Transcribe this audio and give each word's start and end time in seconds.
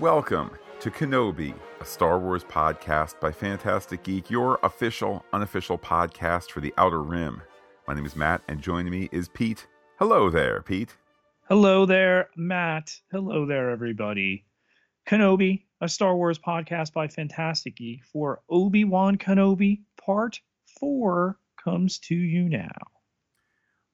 Welcome 0.00 0.52
to 0.78 0.92
Kenobi, 0.92 1.56
a 1.80 1.84
Star 1.84 2.20
Wars 2.20 2.44
podcast 2.44 3.18
by 3.18 3.32
Phantastic 3.32 4.04
Geek, 4.04 4.30
your 4.30 4.60
official, 4.62 5.24
unofficial 5.32 5.76
podcast 5.76 6.52
for 6.52 6.60
the 6.60 6.72
Outer 6.78 7.02
Rim. 7.02 7.42
My 7.88 7.94
name 7.94 8.06
is 8.06 8.14
Matt, 8.14 8.40
and 8.46 8.60
joining 8.60 8.92
me 8.92 9.08
is 9.10 9.28
Pete. 9.28 9.66
Hello 9.98 10.30
there, 10.30 10.62
Pete. 10.62 10.96
Hello 11.48 11.84
there, 11.84 12.30
Matt. 12.36 12.94
Hello 13.10 13.44
there, 13.44 13.70
everybody. 13.70 14.44
Kenobi, 15.04 15.64
a 15.80 15.88
Star 15.88 16.14
Wars 16.14 16.38
podcast 16.38 16.92
by 16.92 17.08
Phantastic 17.08 17.74
Geek 17.74 18.04
for 18.04 18.40
Obi 18.48 18.84
Wan 18.84 19.18
Kenobi 19.18 19.80
Part 19.96 20.38
4 20.78 21.36
comes 21.56 21.98
to 21.98 22.14
you 22.14 22.48
now. 22.48 22.70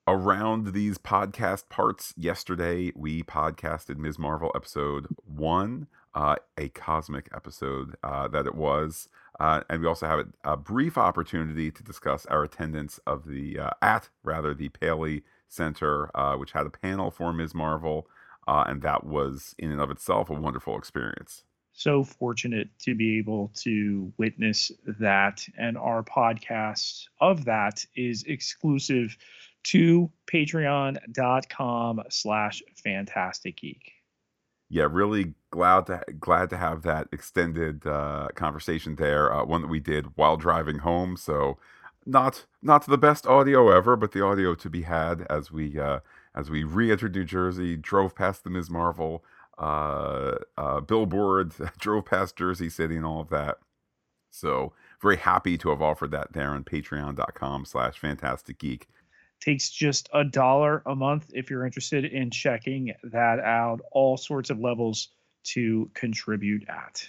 Around 0.07 0.75
these 0.75 0.99
podcast 0.99 1.71
parts, 1.71 2.13
yesterday 2.15 2.93
we 2.95 3.23
podcasted 3.23 3.97
Ms. 3.97 4.19
Marvel 4.19 4.53
episode 4.55 5.07
1, 5.25 5.87
uh, 6.15 6.37
a 6.59 6.69
cosmic 6.69 7.31
episode 7.35 7.97
uh, 8.05 8.29
that 8.29 8.45
it 8.45 8.55
was. 8.55 9.09
Uh, 9.41 9.63
and 9.71 9.81
we 9.81 9.87
also 9.87 10.07
have 10.07 10.19
a, 10.19 10.53
a, 10.53 10.57
brief 10.59 10.99
opportunity 10.99 11.71
to 11.71 11.83
discuss 11.83 12.27
our 12.27 12.43
attendance 12.43 13.01
of 13.07 13.27
the, 13.27 13.59
uh, 13.59 13.71
at 13.81 14.11
rather, 14.23 14.53
the 14.53 14.69
Paley 14.69 15.23
Center, 15.49 16.15
uh, 16.15 16.37
which 16.37 16.53
had 16.53 16.67
a 16.67 16.71
panel 16.71 17.11
for 17.11 17.33
Ms. 17.33 17.55
Marvel. 17.55 18.07
Uh, 18.47 18.65
and 18.67 18.83
that 18.83 19.05
was, 19.05 19.55
in 19.59 19.73
and 19.73 19.81
of 19.81 19.91
itself, 19.91 20.29
a 20.29 20.35
wonderful 20.35 20.77
experience 20.77 21.45
so 21.77 22.05
fortunate 22.05 22.69
to 22.79 22.95
be 22.95 23.19
able 23.19 23.51
to 23.53 24.13
witness 24.17 24.71
that 25.01 25.45
and 25.59 25.77
our 25.77 26.05
podcast 26.05 27.07
of 27.21 27.45
that 27.47 27.85
is 27.97 28.23
exclusive 28.29 29.17
to 29.65 30.11
patreon.com 30.31 32.03
slash 32.11 32.63
phantastic 32.83 33.57
geek 33.57 33.93
yeah 34.69 34.87
really 34.91 35.35
glad 35.51 35.87
to 35.87 36.01
glad 36.19 36.51
to 36.51 36.57
have 36.57 36.83
that 36.83 37.09
extended 37.13 37.87
uh, 37.87 38.29
conversation 38.35 38.97
there 38.97 39.33
uh, 39.33 39.45
one 39.45 39.63
that 39.63 39.69
we 39.69 39.81
did 39.81 40.07
while 40.17 40.37
driving 40.37 40.79
home 40.79 41.17
so 41.17 41.59
not 42.07 42.47
not 42.63 42.87
the 42.87 42.99
best 42.99 43.27
audio 43.27 43.71
ever 43.71 43.97
but 43.97 44.13
the 44.13 44.25
audio 44.25 44.55
to 44.55 44.69
be 44.71 44.83
had 44.83 45.27
as 45.31 45.51
we 45.51 45.79
uh, 45.79 46.01
as 46.35 46.51
we 46.51 46.65
re-entered 46.65 47.15
new 47.15 47.25
jersey 47.25 47.77
drove 47.77 48.15
past 48.15 48.45
the 48.45 48.51
ms 48.51 48.71
marvel 48.71 49.25
uh, 49.59 50.37
uh, 50.57 50.81
billboard, 50.81 51.55
drove 51.79 52.07
past 52.07 52.37
Jersey 52.37 52.69
City 52.69 52.97
and 52.97 53.07
all 53.07 53.21
of 53.21 53.31
that. 53.31 53.59
So 54.31 54.73
very 55.01 55.17
happy 55.17 55.57
to 55.59 55.71
have 55.71 55.83
offered 55.83 56.11
that 56.11 56.33
there 56.33 56.51
on 56.51 56.65
patreon.com 56.65 57.65
slash 57.65 57.99
phantastic 57.99 58.59
geek. 58.59 58.89
Takes 59.45 59.71
just 59.71 60.09
a 60.15 60.25
dollar 60.25 60.83
a 60.87 60.95
month 60.95 61.31
if 61.35 61.51
you're 61.51 61.67
interested 61.67 62.07
in 62.07 62.31
checking 62.31 62.95
that 63.03 63.41
out. 63.41 63.81
All 63.93 64.17
sorts 64.17 64.49
of 64.49 64.59
levels 64.59 65.09
to 65.45 65.91
contribute 65.93 66.67
at. 66.69 67.07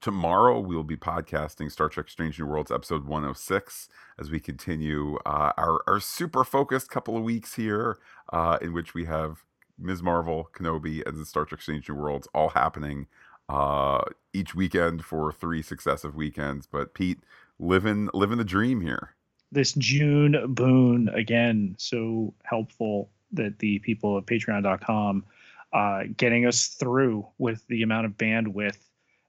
Tomorrow 0.00 0.60
we'll 0.60 0.82
be 0.82 0.96
podcasting 0.96 1.70
Star 1.70 1.88
Trek 1.88 2.08
Strange 2.08 2.40
New 2.40 2.46
Worlds 2.46 2.72
episode 2.72 3.04
106 3.04 3.88
as 4.18 4.30
we 4.30 4.40
continue 4.40 5.16
uh, 5.26 5.52
our, 5.58 5.80
our 5.86 6.00
super 6.00 6.42
focused 6.42 6.90
couple 6.90 7.16
of 7.16 7.22
weeks 7.22 7.54
here 7.54 7.98
uh, 8.32 8.58
in 8.62 8.72
which 8.72 8.94
we 8.94 9.04
have 9.04 9.44
Ms. 9.78 10.02
Marvel, 10.02 10.48
Kenobi, 10.52 11.06
and 11.06 11.18
the 11.18 11.26
Star 11.26 11.44
Trek 11.44 11.60
Strange 11.60 11.88
New 11.88 11.94
Worlds 11.94 12.26
all 12.34 12.48
happening 12.50 13.06
uh, 13.48 14.00
each 14.32 14.54
weekend 14.54 15.04
for 15.04 15.32
three 15.32 15.62
successive 15.62 16.14
weekends. 16.14 16.66
But 16.66 16.94
Pete, 16.94 17.20
living 17.58 18.08
living 18.14 18.38
the 18.38 18.44
dream 18.44 18.80
here. 18.80 19.14
This 19.52 19.72
June 19.72 20.54
boon 20.54 21.08
again, 21.08 21.74
so 21.78 22.34
helpful 22.44 23.10
that 23.32 23.58
the 23.58 23.78
people 23.80 24.18
at 24.18 24.26
Patreon.com 24.26 25.24
uh, 25.72 26.02
getting 26.16 26.46
us 26.46 26.66
through 26.66 27.26
with 27.38 27.66
the 27.68 27.82
amount 27.82 28.06
of 28.06 28.16
bandwidth 28.16 28.78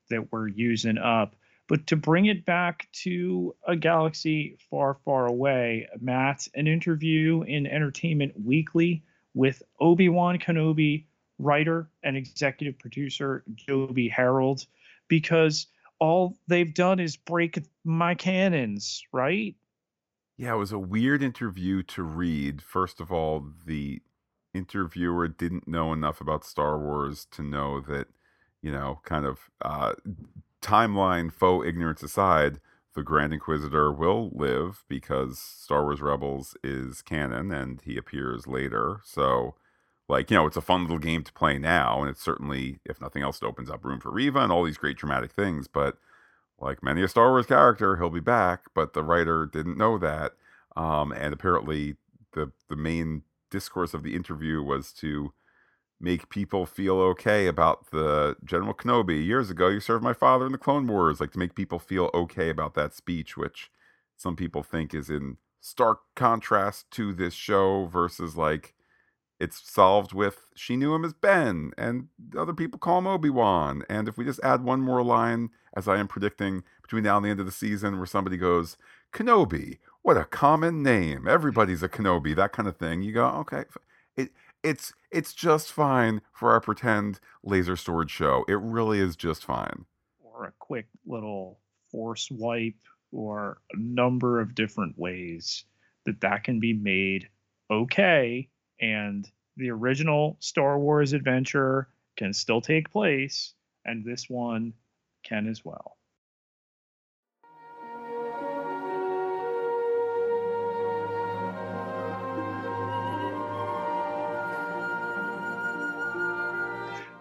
that 0.09 0.31
we're 0.31 0.47
using 0.47 0.97
up. 0.97 1.35
But 1.67 1.87
to 1.87 1.95
bring 1.95 2.25
it 2.25 2.45
back 2.45 2.87
to 3.03 3.55
a 3.65 3.75
galaxy 3.75 4.57
far, 4.69 4.97
far 5.05 5.27
away, 5.27 5.87
Matt, 6.01 6.47
an 6.53 6.67
interview 6.67 7.43
in 7.43 7.65
Entertainment 7.65 8.33
Weekly 8.43 9.03
with 9.33 9.63
Obi 9.79 10.09
Wan 10.09 10.37
Kenobi, 10.37 11.05
writer 11.39 11.89
and 12.03 12.17
executive 12.17 12.77
producer 12.77 13.43
Joby 13.55 14.09
Harold, 14.09 14.65
because 15.07 15.67
all 15.99 16.35
they've 16.47 16.73
done 16.73 16.99
is 16.99 17.15
break 17.15 17.59
my 17.85 18.15
canons, 18.15 19.03
right? 19.11 19.55
Yeah, 20.41 20.53
it 20.55 20.57
was 20.57 20.71
a 20.71 20.79
weird 20.79 21.21
interview 21.21 21.83
to 21.83 22.01
read. 22.01 22.63
First 22.63 22.99
of 22.99 23.11
all, 23.11 23.45
the 23.67 24.01
interviewer 24.55 25.27
didn't 25.27 25.67
know 25.67 25.93
enough 25.93 26.19
about 26.19 26.43
Star 26.43 26.79
Wars 26.79 27.27
to 27.33 27.43
know 27.43 27.79
that, 27.81 28.07
you 28.59 28.71
know, 28.71 29.01
kind 29.03 29.27
of 29.27 29.51
uh, 29.61 29.93
timeline 30.59 31.31
faux 31.31 31.67
ignorance 31.67 32.01
aside, 32.01 32.59
the 32.95 33.03
Grand 33.03 33.33
Inquisitor 33.33 33.91
will 33.91 34.31
live 34.33 34.83
because 34.87 35.37
Star 35.37 35.83
Wars 35.83 36.01
Rebels 36.01 36.57
is 36.63 37.03
canon 37.03 37.51
and 37.51 37.79
he 37.85 37.95
appears 37.95 38.47
later. 38.47 38.99
So, 39.03 39.53
like, 40.09 40.31
you 40.31 40.37
know, 40.37 40.47
it's 40.47 40.57
a 40.57 40.61
fun 40.61 40.81
little 40.81 40.97
game 40.97 41.23
to 41.23 41.33
play 41.33 41.59
now. 41.59 42.01
And 42.01 42.09
it's 42.09 42.23
certainly, 42.23 42.79
if 42.83 42.99
nothing 42.99 43.21
else, 43.21 43.43
it 43.43 43.45
opens 43.45 43.69
up 43.69 43.85
room 43.85 43.99
for 43.99 44.09
Reva 44.09 44.39
and 44.39 44.51
all 44.51 44.63
these 44.63 44.79
great 44.79 44.97
dramatic 44.97 45.33
things. 45.33 45.67
But, 45.67 45.99
like 46.61 46.83
many 46.83 47.01
a 47.03 47.07
Star 47.07 47.29
Wars 47.31 47.45
character, 47.47 47.97
he'll 47.97 48.09
be 48.09 48.19
back. 48.19 48.65
But 48.73 48.93
the 48.93 49.03
writer 49.03 49.45
didn't 49.45 49.77
know 49.77 49.97
that. 49.97 50.33
Um, 50.75 51.11
and 51.11 51.33
apparently, 51.33 51.95
the, 52.33 52.51
the 52.69 52.75
main 52.75 53.23
discourse 53.49 53.93
of 53.93 54.03
the 54.03 54.15
interview 54.15 54.61
was 54.61 54.93
to 54.93 55.33
make 55.99 56.29
people 56.29 56.65
feel 56.65 56.95
okay 56.99 57.47
about 57.47 57.91
the 57.91 58.35
General 58.43 58.73
Kenobi. 58.73 59.23
Years 59.25 59.49
ago, 59.49 59.67
you 59.67 59.79
served 59.79 60.03
my 60.03 60.13
father 60.13 60.45
in 60.45 60.51
the 60.51 60.57
Clone 60.57 60.87
Wars. 60.87 61.19
Like 61.19 61.31
to 61.31 61.39
make 61.39 61.55
people 61.55 61.79
feel 61.79 62.09
okay 62.13 62.49
about 62.49 62.73
that 62.75 62.93
speech, 62.93 63.37
which 63.37 63.69
some 64.17 64.35
people 64.35 64.63
think 64.63 64.93
is 64.93 65.09
in 65.09 65.37
stark 65.59 65.99
contrast 66.15 66.89
to 66.91 67.13
this 67.13 67.35
show 67.35 67.85
versus 67.85 68.35
like 68.35 68.73
it's 69.39 69.61
solved 69.71 70.11
with 70.11 70.45
she 70.55 70.75
knew 70.75 70.93
him 70.93 71.05
as 71.05 71.13
Ben 71.13 71.71
and 71.77 72.07
other 72.37 72.53
people 72.53 72.79
call 72.79 72.99
him 72.99 73.07
Obi-Wan. 73.07 73.83
And 73.89 74.07
if 74.07 74.17
we 74.17 74.25
just 74.25 74.39
add 74.43 74.63
one 74.63 74.81
more 74.81 75.03
line, 75.03 75.49
as 75.75 75.87
I 75.87 75.97
am 75.97 76.07
predicting 76.07 76.63
between 76.81 77.03
now 77.03 77.17
and 77.17 77.25
the 77.25 77.29
end 77.29 77.39
of 77.39 77.45
the 77.45 77.51
season, 77.51 77.97
where 77.97 78.05
somebody 78.05 78.37
goes, 78.37 78.77
Kenobi, 79.13 79.77
what 80.01 80.17
a 80.17 80.25
common 80.25 80.83
name. 80.83 81.27
Everybody's 81.27 81.83
a 81.83 81.89
Kenobi, 81.89 82.35
that 82.35 82.53
kind 82.53 82.67
of 82.67 82.77
thing. 82.77 83.01
You 83.01 83.13
go, 83.13 83.25
okay. 83.27 83.63
It 84.15 84.31
it's 84.63 84.93
it's 85.11 85.33
just 85.33 85.71
fine 85.71 86.21
for 86.33 86.51
our 86.51 86.61
pretend 86.61 87.19
laser 87.43 87.75
sword 87.75 88.09
show. 88.11 88.45
It 88.47 88.59
really 88.59 88.99
is 88.99 89.15
just 89.15 89.45
fine. 89.45 89.85
Or 90.19 90.45
a 90.45 90.53
quick 90.59 90.87
little 91.05 91.59
force 91.91 92.29
wipe, 92.31 92.75
or 93.11 93.59
a 93.73 93.77
number 93.77 94.39
of 94.39 94.55
different 94.55 94.97
ways 94.97 95.65
that 96.05 96.21
that 96.21 96.43
can 96.43 96.59
be 96.59 96.73
made 96.73 97.29
okay, 97.69 98.49
and 98.79 99.29
the 99.57 99.69
original 99.69 100.37
Star 100.39 100.79
Wars 100.79 101.13
adventure 101.13 101.87
can 102.17 102.33
still 102.33 102.61
take 102.61 102.91
place, 102.91 103.53
and 103.85 104.03
this 104.03 104.29
one 104.29 104.73
can 105.23 105.47
as 105.47 105.63
well. 105.63 105.97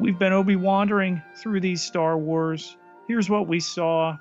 We've 0.01 0.19
been 0.19 0.33
Obi 0.33 0.57
wandering 0.57 1.23
through 1.37 1.61
these 1.61 1.83
Star 1.83 2.17
Wars. 2.17 2.75
Here's 3.07 3.29
what 3.29 3.47
we 3.47 3.61
saw 3.61 4.17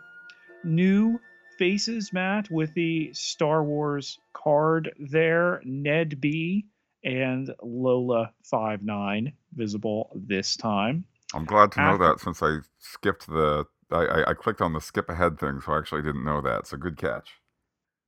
new 0.66 1.22
faces, 1.58 2.12
Matt, 2.12 2.52
with 2.52 2.74
the 2.74 3.14
Star 3.14 3.64
Wars 3.64 4.20
card 4.34 4.92
there. 5.00 5.62
Ned 5.64 6.20
B 6.20 6.66
and 7.06 7.56
Lola 7.64 8.34
Five 8.44 8.84
Nine 8.84 9.32
visible 9.54 10.12
this 10.14 10.58
time. 10.58 11.06
I'm 11.34 11.46
glad 11.46 11.72
to 11.74 11.80
know 11.80 11.94
After- 11.94 12.06
that 12.06 12.20
since 12.20 12.42
I 12.42 12.58
skipped 12.80 13.28
the 13.28 13.66
I, 13.92 14.24
I, 14.28 14.34
clicked 14.36 14.62
on 14.62 14.74
the 14.74 14.82
skip 14.82 15.10
ahead 15.10 15.40
thing, 15.40 15.62
so 15.66 15.72
I 15.72 15.80
actually 15.80 16.04
didn't 16.04 16.24
know 16.24 16.42
that. 16.42 16.68
So 16.68 16.78
good 16.78 16.96
catch. 16.96 17.32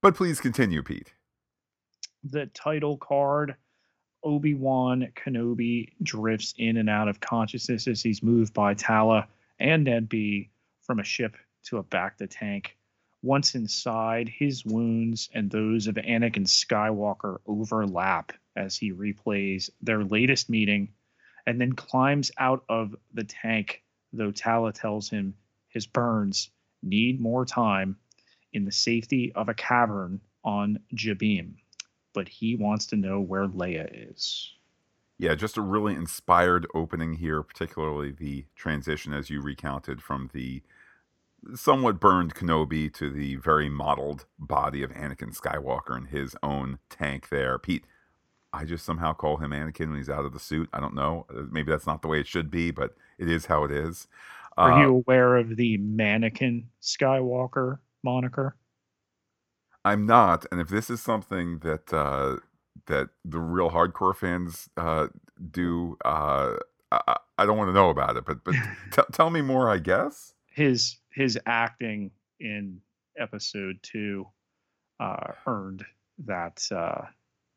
But 0.01 0.15
please 0.15 0.39
continue, 0.39 0.83
Pete. 0.83 1.13
The 2.23 2.45
title 2.47 2.97
card 2.97 3.56
Obi 4.23 4.53
Wan 4.53 5.07
Kenobi 5.15 5.94
drifts 6.03 6.53
in 6.57 6.77
and 6.77 6.89
out 6.89 7.07
of 7.07 7.19
consciousness 7.19 7.88
as 7.88 8.01
he's 8.01 8.21
moved 8.21 8.53
by 8.53 8.75
Tala 8.75 9.27
and 9.59 9.85
Ned 9.85 10.07
B 10.07 10.51
from 10.83 11.00
a 11.00 11.03
ship 11.03 11.35
to 11.65 11.77
a 11.77 11.83
bacta 11.83 12.27
tank. 12.29 12.77
Once 13.24 13.56
inside, 13.56 14.29
his 14.29 14.65
wounds 14.65 15.29
and 15.33 15.50
those 15.50 15.88
of 15.88 15.95
Anakin 15.95 16.45
Skywalker 16.45 17.38
overlap 17.47 18.33
as 18.56 18.75
he 18.75 18.91
replays 18.91 19.69
their 19.81 20.03
latest 20.03 20.50
meeting 20.50 20.89
and 21.45 21.59
then 21.59 21.73
climbs 21.73 22.31
out 22.38 22.63
of 22.69 22.95
the 23.13 23.23
tank, 23.23 23.83
though 24.13 24.31
Tala 24.31 24.73
tells 24.73 25.09
him 25.09 25.35
his 25.69 25.88
burns 25.88 26.49
need 26.83 27.19
more 27.19 27.45
time 27.45 27.95
in 28.53 28.65
the 28.65 28.71
safety 28.71 29.31
of 29.33 29.49
a 29.49 29.53
cavern 29.53 30.19
on 30.43 30.79
Jabiim 30.95 31.55
but 32.13 32.27
he 32.27 32.55
wants 32.55 32.85
to 32.88 32.95
know 32.95 33.19
where 33.19 33.47
Leia 33.47 34.11
is. 34.11 34.53
yeah, 35.17 35.35
just 35.35 35.57
a 35.57 35.61
really 35.61 35.93
inspired 35.93 36.67
opening 36.73 37.13
here, 37.13 37.43
particularly 37.43 38.11
the 38.11 38.45
transition 38.55 39.13
as 39.13 39.29
you 39.29 39.41
recounted 39.41 40.01
from 40.01 40.29
the 40.33 40.61
somewhat 41.55 41.99
burned 41.99 42.35
Kenobi 42.35 42.93
to 42.93 43.09
the 43.09 43.35
very 43.35 43.69
modeled 43.69 44.25
body 44.38 44.83
of 44.83 44.91
Anakin 44.91 45.35
Skywalker 45.35 45.97
in 45.97 46.05
his 46.05 46.35
own 46.43 46.79
tank 46.89 47.29
there. 47.29 47.57
Pete, 47.57 47.85
I 48.53 48.65
just 48.65 48.86
somehow 48.86 49.13
call 49.13 49.38
him 49.38 49.51
Anakin 49.51 49.89
when 49.89 49.98
he's 49.98 50.09
out 50.09 50.25
of 50.25 50.33
the 50.33 50.39
suit. 50.39 50.69
I 50.74 50.80
don't 50.80 50.95
know. 50.95 51.25
Uh, 51.30 51.44
maybe 51.51 51.71
that's 51.71 51.88
not 51.88 52.01
the 52.01 52.07
way 52.07 52.19
it 52.19 52.27
should 52.27 52.51
be, 52.51 52.71
but 52.71 52.95
it 53.18 53.30
is 53.30 53.45
how 53.45 53.63
it 53.63 53.71
is. 53.71 54.07
Are 54.57 54.74
uh, 54.74 54.81
you 54.81 54.89
aware 54.89 55.38
of 55.38 55.56
the 55.56 55.77
mannequin 55.77 56.69
Skywalker 56.81 57.80
moniker? 58.03 58.56
I'm 59.83 60.06
not, 60.06 60.45
and 60.51 60.62
if 60.62 60.68
this 60.68 60.89
is 60.89 61.01
something 61.01 61.59
that 61.59 61.92
uh, 61.92 62.38
that 62.88 63.09
the 63.25 63.39
real 63.39 63.71
hardcore 63.71 64.15
fans 64.15 64.69
uh, 64.77 65.07
do, 65.51 65.98
uh, 66.06 66.53
I, 66.92 67.18
I, 67.38 67.45
don't 67.45 67.57
want 67.57 67.69
to 67.69 67.74
know 67.74 67.89
about 67.89 68.18
it. 68.18 68.25
But 68.25 68.44
but 68.44 68.53
t- 68.92 69.01
tell 69.12 69.30
me 69.30 69.42
more. 69.42 69.69
I 69.69 69.80
guess 69.80 70.33
his 70.45 70.98
his 71.12 71.39
acting 71.45 72.12
in 72.39 72.81
episode 73.18 73.80
two 73.81 74.27
uh, 75.00 75.33
earned 75.48 75.83
that 76.25 76.63
uh, 76.71 77.06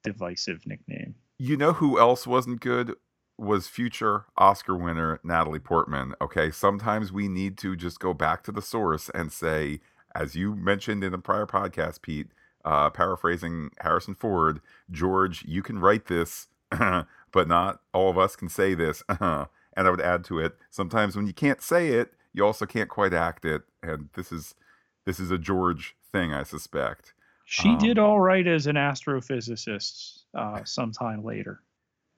divisive 0.05 0.67
nickname. 0.67 1.17
You 1.39 1.57
know 1.57 1.73
who 1.73 1.99
else 1.99 2.27
wasn't 2.27 2.61
good? 2.61 2.95
Was 3.37 3.67
future 3.67 4.27
Oscar 4.37 4.77
winner 4.77 5.19
Natalie 5.25 5.59
Portman. 5.59 6.15
Okay, 6.21 6.53
sometimes 6.53 7.11
we 7.11 7.27
need 7.27 7.59
to 7.59 7.75
just 7.75 7.99
go 7.99 8.15
back 8.15 8.45
to 8.45 8.53
the 8.53 8.63
source 8.63 9.11
and 9.13 9.33
say, 9.33 9.81
as 10.15 10.37
you 10.37 10.55
mentioned 10.55 11.03
in 11.03 11.11
the 11.11 11.19
prior 11.19 11.47
podcast, 11.47 12.03
Pete, 12.03 12.29
uh, 12.65 12.91
paraphrasing 12.91 13.71
Harrison 13.81 14.15
Ford, 14.15 14.61
George, 14.89 15.45
you 15.45 15.63
can 15.63 15.81
write 15.81 16.07
this, 16.07 16.47
but 16.71 17.49
not 17.49 17.81
all 17.93 18.09
of 18.09 18.17
us 18.17 18.37
can 18.37 18.49
say 18.49 18.75
this. 18.75 19.03
and 19.09 19.49
I 19.77 19.91
would 19.91 20.01
add 20.01 20.23
to 20.27 20.39
it, 20.39 20.57
sometimes 20.71 21.17
when 21.17 21.27
you 21.27 21.35
can't 21.35 21.61
say 21.61 21.89
it, 21.89 22.13
you 22.33 22.45
also 22.45 22.67
can't 22.67 22.89
quite 22.89 23.13
act 23.13 23.45
it. 23.45 23.63
And 23.83 24.11
this 24.15 24.31
is 24.31 24.55
this 25.05 25.21
is 25.21 25.31
a 25.31 25.39
George 25.39 25.97
thing, 26.13 26.33
I 26.33 26.45
suspect. 26.45 27.13
She 27.55 27.69
um, 27.69 27.79
did 27.79 28.01
all 28.01 28.19
right 28.19 28.45
as 28.49 28.67
an 28.67 28.75
astrophysicist 28.75 30.25
uh, 30.37 30.65
sometime 30.65 31.23
later. 31.23 31.61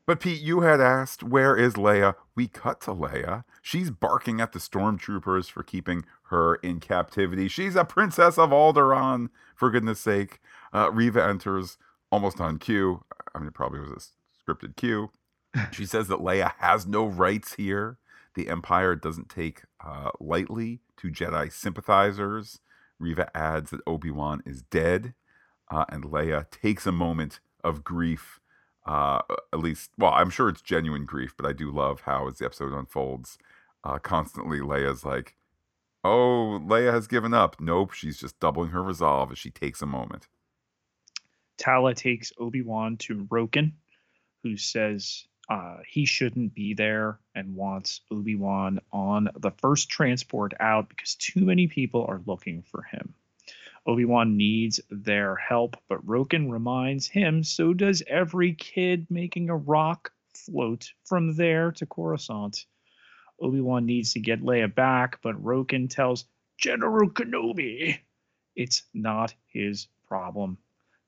But 0.07 0.21
Pete, 0.21 0.41
you 0.41 0.63
had 0.63 0.81
asked, 0.81 1.23
where 1.23 1.55
is 1.55 1.75
Leia? 1.75 2.15
We 2.35 2.49
cut 2.49 2.81
to 2.83 2.93
Leia. 2.93 3.45
She's 3.61 3.91
barking 3.91 4.41
at 4.41 4.53
the 4.53 4.59
stormtroopers 4.59 5.51
for 5.51 5.63
keeping 5.63 6.07
her 6.31 6.55
in 6.55 6.81
captivity. 6.81 7.49
She's 7.49 7.77
a 7.77 7.85
princess 7.85 8.39
of 8.39 8.49
Alderaan, 8.49 9.29
for 9.55 9.71
goodness 9.71 10.01
sake. 10.01 10.41
Uh, 10.73 10.91
Reva 10.91 11.23
enters 11.23 11.77
almost 12.11 12.41
on 12.41 12.57
cue. 12.57 13.05
I 13.35 13.39
mean, 13.39 13.49
it 13.49 13.55
probably 13.55 13.81
was 13.81 13.91
a 13.91 14.51
scripted 14.51 14.75
cue. 14.77 15.11
She 15.71 15.85
says 15.87 16.09
that 16.09 16.21
Leia 16.21 16.55
has 16.61 16.87
no 16.87 17.05
rights 17.05 17.57
here. 17.57 17.99
The 18.37 18.49
Empire 18.49 18.97
doesn't 18.97 19.29
take 19.29 19.65
uh, 19.85 20.13
lightly 20.19 20.81
to 20.97 21.11
Jedi 21.11 21.53
sympathizers. 21.53 22.61
Reva 22.99 23.31
adds 23.37 23.71
that 23.71 23.83
Obi 23.87 24.11
Wan 24.11 24.43
is 24.47 24.63
dead, 24.63 25.13
uh, 25.71 25.85
and 25.89 26.05
Leia 26.05 26.51
takes 26.51 26.87
a 26.87 26.93
moment 26.93 27.41
of 27.65 27.85
grief. 27.85 28.41
Uh, 28.87 29.21
at 29.53 29.59
least, 29.59 29.91
well, 29.99 30.13
I'm 30.13 30.31
sure 30.31 30.49
it's 30.49 30.63
genuine 30.63 31.05
grief, 31.05 31.35
but 31.37 31.47
I 31.47 31.53
do 31.53 31.73
love 31.73 32.03
how, 32.03 32.29
as 32.29 32.39
the 32.39 32.45
episode 32.45 32.73
unfolds, 32.73 33.37
uh, 33.83 33.99
constantly 33.99 34.59
Leia's 34.59 35.05
like, 35.05 35.35
"Oh, 36.05 36.61
Leia 36.65 36.93
has 36.93 37.07
given 37.09 37.35
up." 37.35 37.61
Nope, 37.61 37.93
she's 37.93 38.19
just 38.19 38.39
doubling 38.39 38.71
her 38.71 38.83
resolve 38.83 39.33
as 39.33 39.39
she 39.39 39.51
takes 39.51 39.83
a 39.83 39.87
moment. 39.87 40.29
Tala 41.57 41.95
takes 41.95 42.33
Obi 42.39 42.63
Wan 42.63 42.97
to 42.99 43.25
Roken, 43.25 43.73
who 44.43 44.57
says 44.57 45.27
uh, 45.49 45.79
he 45.89 46.05
shouldn't 46.05 46.55
be 46.55 46.75
there 46.75 47.19
and 47.35 47.55
wants 47.55 48.01
Obi 48.11 48.35
Wan 48.35 48.81
on 48.93 49.29
the 49.39 49.53
first 49.53 49.89
transport 49.89 50.55
out 50.61 50.89
because 50.89 51.15
too 51.15 51.41
many 51.41 51.67
people 51.67 52.05
are 52.09 52.21
looking 52.27 52.63
for 52.63 52.83
him. 52.83 53.15
Obi 53.87 54.05
Wan 54.05 54.37
needs 54.37 54.81
their 54.91 55.37
help, 55.37 55.77
but 55.89 56.05
Roken 56.05 56.51
reminds 56.51 57.07
him 57.07 57.45
so 57.45 57.73
does 57.73 58.03
every 58.09 58.53
kid 58.55 59.07
making 59.11 59.49
a 59.49 59.57
rock 59.57 60.13
float 60.35 60.93
from 61.05 61.37
there 61.37 61.71
to 61.73 61.87
Coruscant. 61.87 62.67
Obi 63.41 63.61
Wan 63.61 63.87
needs 63.87 64.15
to 64.15 64.21
get 64.21 64.43
Leia 64.43 64.75
back, 64.75 65.21
but 65.23 65.41
Roken 65.41 65.89
tells 65.89 66.25
General 66.59 67.09
Kenobi 67.11 68.01
it's 68.57 68.83
not 68.93 69.35
his 69.47 69.87
problem. 70.09 70.59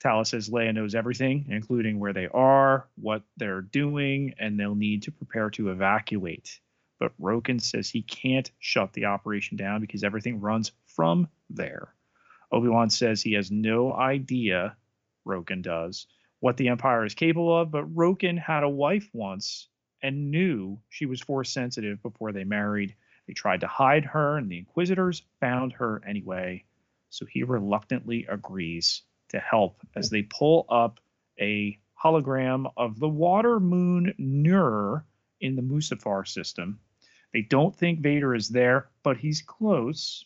Tala 0.01 0.25
says 0.25 0.49
Leia 0.49 0.73
knows 0.73 0.95
everything, 0.95 1.47
including 1.49 1.99
where 1.99 2.13
they 2.13 2.29
are, 2.29 2.89
what 2.95 3.23
they're 3.37 3.63
doing, 3.63 4.35
and 4.39 4.59
they'll 4.59 4.77
need 4.77 5.03
to 5.03 5.11
prepare 5.11 5.51
to 5.51 5.71
evacuate. 5.71 6.61
But 7.01 7.13
Roken 7.21 7.61
says 7.61 7.91
he 7.91 8.03
can't 8.03 8.49
shut 8.61 8.93
the 8.93 9.07
operation 9.07 9.57
down 9.57 9.81
because 9.81 10.05
everything 10.05 10.41
runs 10.41 10.71
from 10.87 11.29
there. 11.51 11.95
Obi 12.50 12.69
Wan 12.69 12.91
says 12.91 13.21
he 13.21 13.35
has 13.35 13.50
no 13.50 13.93
idea, 13.93 14.77
Roken 15.27 15.62
does, 15.62 16.06
what 16.41 16.56
the 16.56 16.69
Empire 16.69 17.05
is 17.05 17.15
capable 17.15 17.56
of, 17.56 17.71
but 17.71 17.95
Roken 17.95 18.39
had 18.39 18.62
a 18.62 18.69
wife 18.69 19.09
once 19.12 19.69
and 20.03 20.31
knew 20.31 20.81
she 20.89 21.06
was 21.06 21.21
force 21.21 21.50
sensitive 21.50 22.03
before 22.03 22.33
they 22.33 22.45
married. 22.45 22.95
They 23.27 23.35
tried 23.35 23.61
to 23.61 23.67
hide 23.67 24.05
her, 24.06 24.39
and 24.39 24.50
the 24.50 24.59
Inquisitors 24.59 25.23
found 25.41 25.73
her 25.75 26.00
anyway. 26.06 26.65
So 27.11 27.27
he 27.27 27.43
reluctantly 27.43 28.27
agrees 28.29 29.03
to 29.31 29.39
help 29.39 29.81
as 29.97 30.09
they 30.09 30.23
pull 30.23 30.67
up 30.69 31.01
a 31.41 31.79
hologram 32.03 32.73
of 32.77 32.99
the 32.99 33.09
water 33.09 33.61
moon 33.61 34.15
Nur 34.19 35.05
in 35.41 35.56
the 35.56 35.62
Mustafar 35.62 36.27
system. 36.27 36.81
They 37.33 37.43
don't 37.43 37.77
think 37.77 38.01
Vader 38.01 38.35
is 38.35 38.49
there, 38.49 38.89
but 39.03 39.19
he's 39.19 39.43
close. 39.43 40.25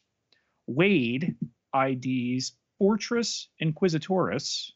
Wade 0.66 1.34
IDs 1.74 2.52
Fortress 2.78 3.48
Inquisitoris, 3.62 4.72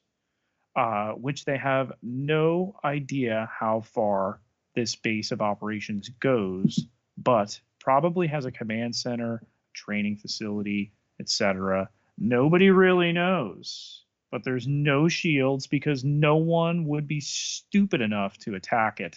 uh, 0.76 1.12
which 1.12 1.44
they 1.44 1.56
have 1.56 1.92
no 2.02 2.76
idea 2.84 3.48
how 3.52 3.80
far 3.80 4.40
this 4.74 4.94
base 4.94 5.32
of 5.32 5.40
operations 5.40 6.08
goes, 6.20 6.86
but 7.16 7.58
probably 7.80 8.26
has 8.26 8.44
a 8.44 8.52
command 8.52 8.94
center, 8.94 9.42
training 9.72 10.16
facility, 10.16 10.92
etc. 11.18 11.88
Nobody 12.18 12.70
really 12.70 13.12
knows 13.12 14.06
but 14.30 14.44
there's 14.44 14.66
no 14.66 15.08
shields 15.08 15.66
because 15.66 16.04
no 16.04 16.36
one 16.36 16.84
would 16.84 17.06
be 17.06 17.20
stupid 17.20 18.00
enough 18.00 18.36
to 18.38 18.54
attack 18.54 19.00
it. 19.00 19.16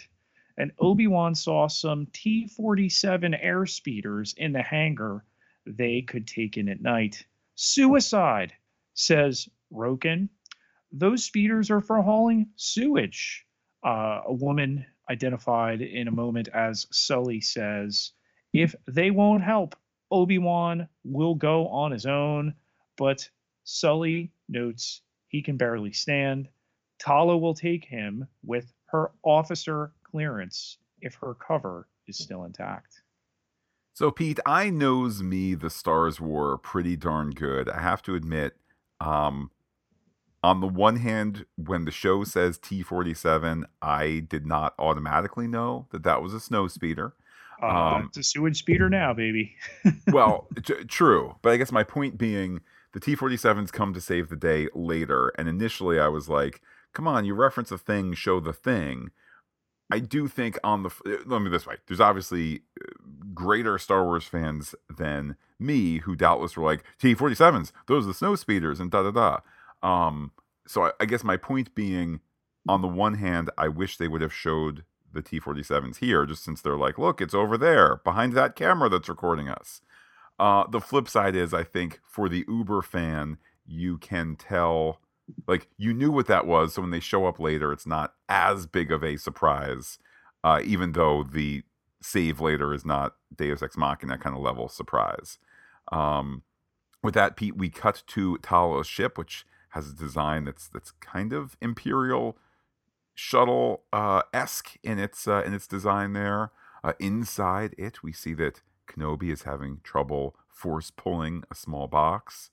And 0.57 0.71
Obi 0.79 1.07
Wan 1.07 1.35
saw 1.35 1.67
some 1.67 2.07
T 2.13 2.47
47 2.47 3.33
air 3.33 3.65
speeders 3.65 4.33
in 4.37 4.53
the 4.53 4.61
hangar 4.61 5.25
they 5.65 6.01
could 6.01 6.27
take 6.27 6.57
in 6.57 6.69
at 6.69 6.81
night. 6.81 7.25
Suicide, 7.61 8.53
says 8.93 9.49
Roken. 9.69 10.29
Those 10.93 11.25
speeders 11.25 11.69
are 11.69 11.81
for 11.81 12.01
hauling 12.01 12.51
sewage. 12.55 13.45
Uh, 13.85 14.21
a 14.27 14.31
woman 14.33 14.85
identified 15.09 15.81
in 15.81 16.07
a 16.07 16.11
moment 16.11 16.47
as 16.53 16.87
Sully 16.89 17.41
says, 17.41 18.13
if 18.53 18.75
they 18.87 19.11
won't 19.11 19.43
help, 19.43 19.75
Obi 20.09 20.37
Wan 20.37 20.87
will 21.03 21.35
go 21.35 21.67
on 21.67 21.91
his 21.91 22.05
own. 22.05 22.53
But 22.95 23.29
Sully 23.65 24.31
notes 24.47 25.01
he 25.27 25.41
can 25.41 25.57
barely 25.57 25.91
stand. 25.91 26.47
Tala 26.97 27.37
will 27.37 27.55
take 27.55 27.83
him 27.83 28.25
with 28.41 28.71
her 28.85 29.11
officer 29.21 29.91
clearance 30.03 30.77
if 31.01 31.15
her 31.15 31.33
cover 31.33 31.89
is 32.07 32.17
still 32.17 32.45
intact. 32.45 33.01
So, 33.99 34.11
Pete, 34.11 34.39
I 34.45 34.69
knows 34.69 35.21
me 35.21 35.55
the 35.55 35.69
Stars 35.69 36.21
War 36.21 36.57
pretty 36.57 36.95
darn 36.95 37.31
good. 37.31 37.67
I 37.67 37.81
have 37.81 38.01
to 38.03 38.15
admit, 38.15 38.55
um, 39.01 39.51
on 40.41 40.61
the 40.61 40.69
one 40.69 40.95
hand, 40.95 41.45
when 41.57 41.83
the 41.83 41.91
show 41.91 42.23
says 42.23 42.57
T 42.57 42.81
47, 42.81 43.65
I 43.81 44.23
did 44.25 44.45
not 44.45 44.73
automatically 44.79 45.47
know 45.47 45.87
that 45.91 46.03
that 46.03 46.21
was 46.21 46.33
a 46.33 46.39
snow 46.39 46.69
speeder. 46.69 47.13
Uh, 47.61 47.67
um, 47.67 48.05
it's 48.05 48.17
a 48.19 48.23
sewage 48.23 48.59
speeder 48.59 48.89
now, 48.89 49.13
baby. 49.13 49.57
well, 50.13 50.47
t- 50.63 50.85
true. 50.85 51.35
But 51.41 51.51
I 51.51 51.57
guess 51.57 51.73
my 51.73 51.83
point 51.83 52.17
being, 52.17 52.61
the 52.93 53.01
T 53.01 53.17
47s 53.17 53.69
come 53.69 53.93
to 53.93 53.99
save 53.99 54.29
the 54.29 54.37
day 54.37 54.69
later. 54.73 55.33
And 55.37 55.49
initially 55.49 55.99
I 55.99 56.07
was 56.07 56.29
like, 56.29 56.61
come 56.93 57.05
on, 57.05 57.25
you 57.25 57.33
reference 57.33 57.69
a 57.69 57.77
thing, 57.77 58.13
show 58.13 58.39
the 58.39 58.53
thing. 58.53 59.11
I 59.91 59.99
do 59.99 60.27
think 60.27 60.57
on 60.63 60.83
the 60.83 60.89
uh, 61.05 61.17
let 61.25 61.41
me 61.41 61.49
this 61.49 61.65
way. 61.65 61.75
There's 61.87 61.99
obviously 61.99 62.61
uh, 62.79 62.91
greater 63.33 63.77
Star 63.77 64.03
Wars 64.03 64.25
fans 64.25 64.75
than 64.95 65.35
me 65.59 65.99
who 65.99 66.15
doubtless 66.15 66.55
were 66.55 66.63
like 66.63 66.83
T47s. 67.01 67.71
Those 67.87 68.05
are 68.05 68.07
the 68.07 68.13
snow 68.13 68.35
speeders 68.35 68.79
and 68.79 68.91
da 68.91 69.09
da 69.09 69.11
da. 69.11 69.39
Um, 69.87 70.31
so 70.67 70.85
I, 70.85 70.91
I 70.99 71.05
guess 71.05 71.23
my 71.23 71.37
point 71.37 71.73
being, 71.73 72.19
on 72.67 72.81
the 72.81 72.87
one 72.87 73.15
hand, 73.15 73.49
I 73.57 73.67
wish 73.67 73.97
they 73.97 74.07
would 74.07 74.21
have 74.21 74.33
showed 74.33 74.83
the 75.11 75.23
T47s 75.23 75.97
here, 75.97 76.25
just 76.25 76.43
since 76.43 76.61
they're 76.61 76.77
like, 76.77 76.97
look, 76.97 77.21
it's 77.21 77.33
over 77.33 77.57
there 77.57 77.97
behind 78.03 78.33
that 78.33 78.55
camera 78.55 78.89
that's 78.89 79.09
recording 79.09 79.49
us. 79.49 79.81
Uh, 80.37 80.65
the 80.67 80.79
flip 80.79 81.09
side 81.09 81.35
is, 81.35 81.53
I 81.53 81.63
think, 81.63 81.99
for 82.03 82.29
the 82.29 82.45
Uber 82.47 82.81
fan, 82.81 83.37
you 83.65 83.97
can 83.97 84.35
tell, 84.35 85.01
like, 85.47 85.67
you 85.77 85.93
knew 85.93 86.11
what 86.11 86.27
that 86.27 86.47
was. 86.47 86.73
So 86.73 86.81
when 86.81 86.91
they 86.91 86.99
show 86.99 87.25
up 87.25 87.39
later, 87.39 87.71
it's 87.71 87.87
not 87.87 88.13
as 88.27 88.67
big 88.67 88.91
of 88.91 89.03
a 89.03 89.17
surprise. 89.17 89.99
uh, 90.43 90.61
even 90.63 90.93
though 90.93 91.23
the 91.23 91.63
save 92.01 92.39
later 92.39 92.73
is 92.73 92.85
not 92.85 93.15
Deus 93.35 93.61
Ex 93.61 93.77
Machina 93.77 94.17
kind 94.17 94.35
of 94.35 94.41
level 94.41 94.69
surprise. 94.69 95.37
Um, 95.91 96.43
with 97.03 97.13
that, 97.13 97.35
Pete, 97.35 97.57
we 97.57 97.69
cut 97.69 98.03
to 98.07 98.37
Tala's 98.39 98.87
ship, 98.87 99.17
which 99.17 99.45
has 99.69 99.89
a 99.89 99.93
design 99.93 100.45
that's 100.45 100.67
that's 100.67 100.91
kind 100.91 101.33
of 101.33 101.57
imperial 101.61 102.37
shuttle 103.13 103.83
uh, 103.93 104.23
esque 104.33 104.77
in 104.83 104.99
its 104.99 105.27
uh, 105.27 105.43
in 105.45 105.53
its 105.53 105.67
design. 105.67 106.13
There, 106.13 106.51
uh, 106.83 106.93
inside 106.99 107.75
it, 107.77 108.03
we 108.03 108.11
see 108.11 108.33
that 108.35 108.61
Kenobi 108.87 109.31
is 109.31 109.43
having 109.43 109.81
trouble 109.83 110.35
force 110.47 110.91
pulling 110.91 111.43
a 111.51 111.55
small 111.55 111.87
box. 111.87 112.49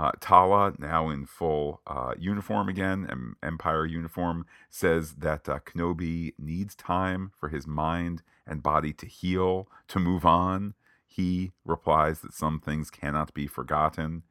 Uh, 0.00 0.12
Tala, 0.18 0.72
now 0.78 1.10
in 1.10 1.26
full 1.26 1.82
uh, 1.86 2.14
uniform 2.18 2.70
again, 2.70 3.06
em- 3.10 3.36
Empire 3.42 3.84
uniform, 3.84 4.46
says 4.70 5.16
that 5.16 5.46
uh, 5.46 5.58
Kenobi 5.58 6.32
needs 6.38 6.74
time 6.74 7.32
for 7.38 7.50
his 7.50 7.66
mind 7.66 8.22
and 8.46 8.62
body 8.62 8.94
to 8.94 9.04
heal, 9.04 9.68
to 9.88 9.98
move 9.98 10.24
on. 10.24 10.72
He 11.06 11.52
replies 11.66 12.20
that 12.20 12.32
some 12.32 12.60
things 12.60 12.88
cannot 12.88 13.34
be 13.34 13.46
forgotten. 13.46 14.22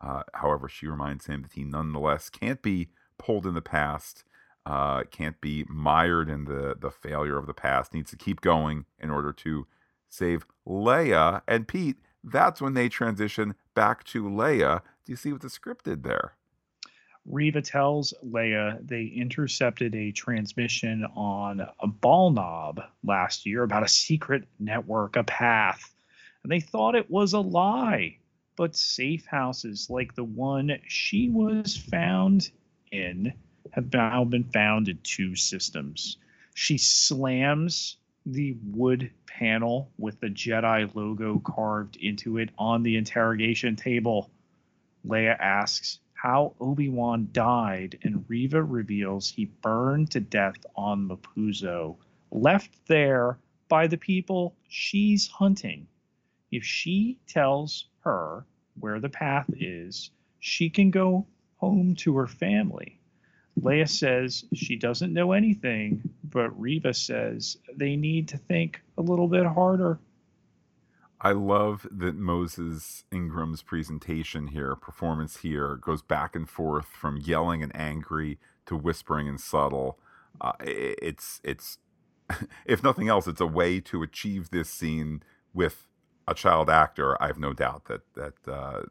Uh, 0.00 0.24
however, 0.34 0.68
she 0.68 0.88
reminds 0.88 1.26
him 1.26 1.42
that 1.42 1.52
he 1.52 1.62
nonetheless 1.62 2.28
can't 2.28 2.60
be 2.60 2.88
pulled 3.16 3.46
in 3.46 3.54
the 3.54 3.62
past, 3.62 4.24
uh, 4.66 5.04
can't 5.04 5.40
be 5.40 5.64
mired 5.68 6.28
in 6.28 6.46
the, 6.46 6.74
the 6.80 6.90
failure 6.90 7.38
of 7.38 7.46
the 7.46 7.54
past, 7.54 7.94
needs 7.94 8.10
to 8.10 8.16
keep 8.16 8.40
going 8.40 8.86
in 8.98 9.08
order 9.08 9.32
to 9.32 9.68
save 10.08 10.46
Leia. 10.66 11.42
And 11.46 11.68
Pete, 11.68 11.98
that's 12.24 12.60
when 12.60 12.74
they 12.74 12.88
transition 12.88 13.54
back 13.74 14.02
to 14.04 14.24
Leia 14.24 14.80
do 15.04 15.12
you 15.12 15.16
see 15.16 15.32
what 15.32 15.42
the 15.42 15.50
script 15.50 15.84
did 15.84 16.02
there? 16.02 16.34
Reva 17.24 17.62
tells 17.62 18.12
Leia 18.24 18.84
they 18.86 19.04
intercepted 19.04 19.94
a 19.94 20.10
transmission 20.12 21.04
on 21.14 21.60
a 21.60 21.86
Balnab 21.86 22.84
last 23.04 23.46
year 23.46 23.62
about 23.62 23.84
a 23.84 23.88
secret 23.88 24.44
network, 24.58 25.16
a 25.16 25.22
path. 25.22 25.94
And 26.42 26.50
they 26.50 26.60
thought 26.60 26.96
it 26.96 27.10
was 27.10 27.32
a 27.32 27.40
lie. 27.40 28.18
But 28.56 28.76
safe 28.76 29.24
houses 29.24 29.88
like 29.88 30.14
the 30.14 30.24
one 30.24 30.78
she 30.86 31.28
was 31.30 31.76
found 31.76 32.50
in 32.90 33.32
have 33.70 33.92
now 33.92 34.24
been 34.24 34.44
found 34.44 34.88
in 34.88 34.98
two 35.02 35.36
systems. 35.36 36.18
She 36.54 36.76
slams 36.76 37.96
the 38.26 38.56
wood 38.64 39.10
panel 39.26 39.90
with 39.96 40.20
the 40.20 40.28
Jedi 40.28 40.94
logo 40.94 41.38
carved 41.38 41.96
into 41.96 42.38
it 42.38 42.50
on 42.58 42.82
the 42.82 42.96
interrogation 42.96 43.74
table. 43.74 44.30
Leia 45.06 45.36
asks 45.38 45.98
how 46.12 46.54
Obi 46.60 46.88
Wan 46.88 47.28
died, 47.32 47.98
and 48.02 48.24
Reva 48.28 48.62
reveals 48.62 49.30
he 49.30 49.46
burned 49.46 50.10
to 50.12 50.20
death 50.20 50.64
on 50.76 51.08
Mapuzo, 51.08 51.96
left 52.30 52.86
there 52.86 53.38
by 53.68 53.86
the 53.88 53.98
people 53.98 54.54
she's 54.68 55.26
hunting. 55.26 55.88
If 56.52 56.64
she 56.64 57.18
tells 57.26 57.88
her 58.04 58.46
where 58.78 59.00
the 59.00 59.08
path 59.08 59.50
is, 59.56 60.10
she 60.38 60.70
can 60.70 60.90
go 60.90 61.26
home 61.56 61.94
to 61.96 62.16
her 62.16 62.26
family. 62.26 63.00
Leia 63.60 63.88
says 63.88 64.44
she 64.54 64.76
doesn't 64.76 65.12
know 65.12 65.32
anything, 65.32 66.02
but 66.24 66.58
Reva 66.60 66.94
says 66.94 67.56
they 67.76 67.96
need 67.96 68.28
to 68.28 68.38
think 68.38 68.80
a 68.96 69.02
little 69.02 69.28
bit 69.28 69.46
harder. 69.46 69.98
I 71.24 71.30
love 71.30 71.86
that 71.88 72.16
Moses 72.16 73.04
Ingram's 73.12 73.62
presentation 73.62 74.48
here, 74.48 74.74
performance 74.74 75.38
here, 75.38 75.76
goes 75.76 76.02
back 76.02 76.34
and 76.34 76.48
forth 76.50 76.86
from 76.86 77.16
yelling 77.16 77.62
and 77.62 77.74
angry 77.76 78.40
to 78.66 78.74
whispering 78.76 79.28
and 79.28 79.40
subtle. 79.40 80.00
Uh, 80.40 80.52
it's 80.60 81.40
it's 81.44 81.78
if 82.66 82.82
nothing 82.82 83.08
else, 83.08 83.28
it's 83.28 83.40
a 83.40 83.46
way 83.46 83.78
to 83.80 84.02
achieve 84.02 84.50
this 84.50 84.68
scene 84.68 85.22
with 85.54 85.86
a 86.26 86.34
child 86.34 86.68
actor. 86.68 87.20
I 87.22 87.28
have 87.28 87.38
no 87.38 87.52
doubt 87.52 87.84
that 87.84 88.02
that 88.14 88.52
uh, 88.52 88.82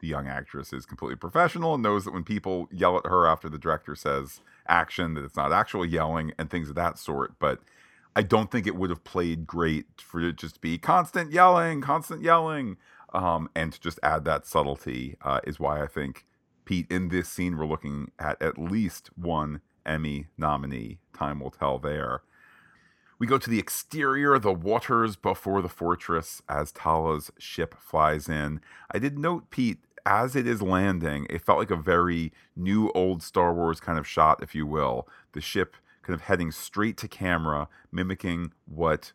the 0.00 0.06
young 0.06 0.28
actress 0.28 0.74
is 0.74 0.84
completely 0.84 1.16
professional 1.16 1.72
and 1.74 1.82
knows 1.82 2.04
that 2.04 2.12
when 2.12 2.24
people 2.24 2.68
yell 2.70 2.98
at 2.98 3.06
her 3.06 3.26
after 3.26 3.48
the 3.48 3.58
director 3.58 3.94
says 3.94 4.42
action, 4.68 5.14
that 5.14 5.24
it's 5.24 5.36
not 5.36 5.52
actual 5.52 5.86
yelling 5.86 6.34
and 6.38 6.50
things 6.50 6.68
of 6.68 6.74
that 6.74 6.98
sort. 6.98 7.38
But 7.38 7.60
I 8.18 8.22
don't 8.22 8.50
think 8.50 8.66
it 8.66 8.74
would 8.74 8.90
have 8.90 9.04
played 9.04 9.46
great 9.46 9.86
for 9.98 10.18
it 10.18 10.38
just 10.38 10.56
to 10.56 10.60
be 10.60 10.76
constant 10.76 11.30
yelling, 11.30 11.80
constant 11.80 12.20
yelling, 12.20 12.76
um, 13.14 13.48
and 13.54 13.72
to 13.72 13.80
just 13.80 14.00
add 14.02 14.24
that 14.24 14.44
subtlety 14.44 15.16
uh, 15.22 15.38
is 15.44 15.60
why 15.60 15.80
I 15.84 15.86
think 15.86 16.26
Pete 16.64 16.90
in 16.90 17.10
this 17.10 17.28
scene 17.28 17.56
we're 17.56 17.64
looking 17.64 18.10
at 18.18 18.42
at 18.42 18.58
least 18.58 19.10
one 19.14 19.60
Emmy 19.86 20.26
nominee. 20.36 20.98
Time 21.14 21.38
will 21.38 21.52
tell 21.52 21.78
there. 21.78 22.22
We 23.20 23.28
go 23.28 23.38
to 23.38 23.48
the 23.48 23.60
exterior, 23.60 24.36
the 24.40 24.52
waters 24.52 25.14
before 25.14 25.62
the 25.62 25.68
fortress 25.68 26.42
as 26.48 26.72
Tala's 26.72 27.30
ship 27.38 27.76
flies 27.78 28.28
in. 28.28 28.60
I 28.90 28.98
did 28.98 29.16
note, 29.16 29.48
Pete, 29.50 29.78
as 30.04 30.34
it 30.34 30.44
is 30.44 30.60
landing, 30.60 31.28
it 31.30 31.44
felt 31.44 31.60
like 31.60 31.70
a 31.70 31.76
very 31.76 32.32
new 32.56 32.90
old 32.96 33.22
Star 33.22 33.54
Wars 33.54 33.78
kind 33.78 33.96
of 33.96 34.08
shot, 34.08 34.42
if 34.42 34.56
you 34.56 34.66
will. 34.66 35.06
The 35.34 35.40
ship 35.40 35.76
kind 36.08 36.14
of 36.14 36.22
heading 36.22 36.50
straight 36.50 36.96
to 36.96 37.06
camera, 37.06 37.68
mimicking 37.92 38.50
what 38.64 39.12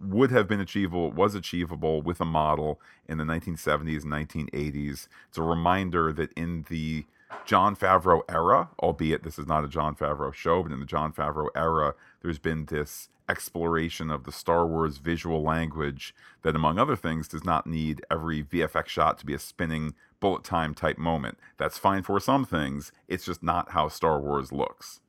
would 0.00 0.32
have 0.32 0.48
been 0.48 0.58
achievable, 0.58 1.12
was 1.12 1.36
achievable 1.36 2.02
with 2.02 2.20
a 2.20 2.24
model 2.24 2.80
in 3.08 3.18
the 3.18 3.24
1970s, 3.24 4.02
1980s. 4.02 5.06
It's 5.28 5.38
a 5.38 5.42
reminder 5.42 6.12
that 6.12 6.32
in 6.32 6.66
the 6.68 7.04
Jon 7.46 7.76
Favreau 7.76 8.22
era, 8.28 8.70
albeit 8.82 9.22
this 9.22 9.38
is 9.38 9.46
not 9.46 9.64
a 9.64 9.68
Jon 9.68 9.94
Favreau 9.94 10.34
show, 10.34 10.64
but 10.64 10.72
in 10.72 10.80
the 10.80 10.86
Jon 10.86 11.12
Favreau 11.12 11.46
era, 11.54 11.94
there's 12.22 12.40
been 12.40 12.66
this 12.66 13.08
exploration 13.28 14.10
of 14.10 14.24
the 14.24 14.32
Star 14.32 14.66
Wars 14.66 14.98
visual 14.98 15.44
language 15.44 16.12
that, 16.42 16.56
among 16.56 16.76
other 16.76 16.96
things, 16.96 17.28
does 17.28 17.44
not 17.44 17.68
need 17.68 18.04
every 18.10 18.42
VFX 18.42 18.88
shot 18.88 19.16
to 19.18 19.26
be 19.26 19.32
a 19.32 19.38
spinning 19.38 19.94
bullet 20.18 20.42
time 20.42 20.74
type 20.74 20.98
moment. 20.98 21.38
That's 21.56 21.78
fine 21.78 22.02
for 22.02 22.18
some 22.18 22.44
things, 22.44 22.90
it's 23.06 23.24
just 23.24 23.44
not 23.44 23.70
how 23.70 23.86
Star 23.86 24.20
Wars 24.20 24.50
looks. 24.50 25.01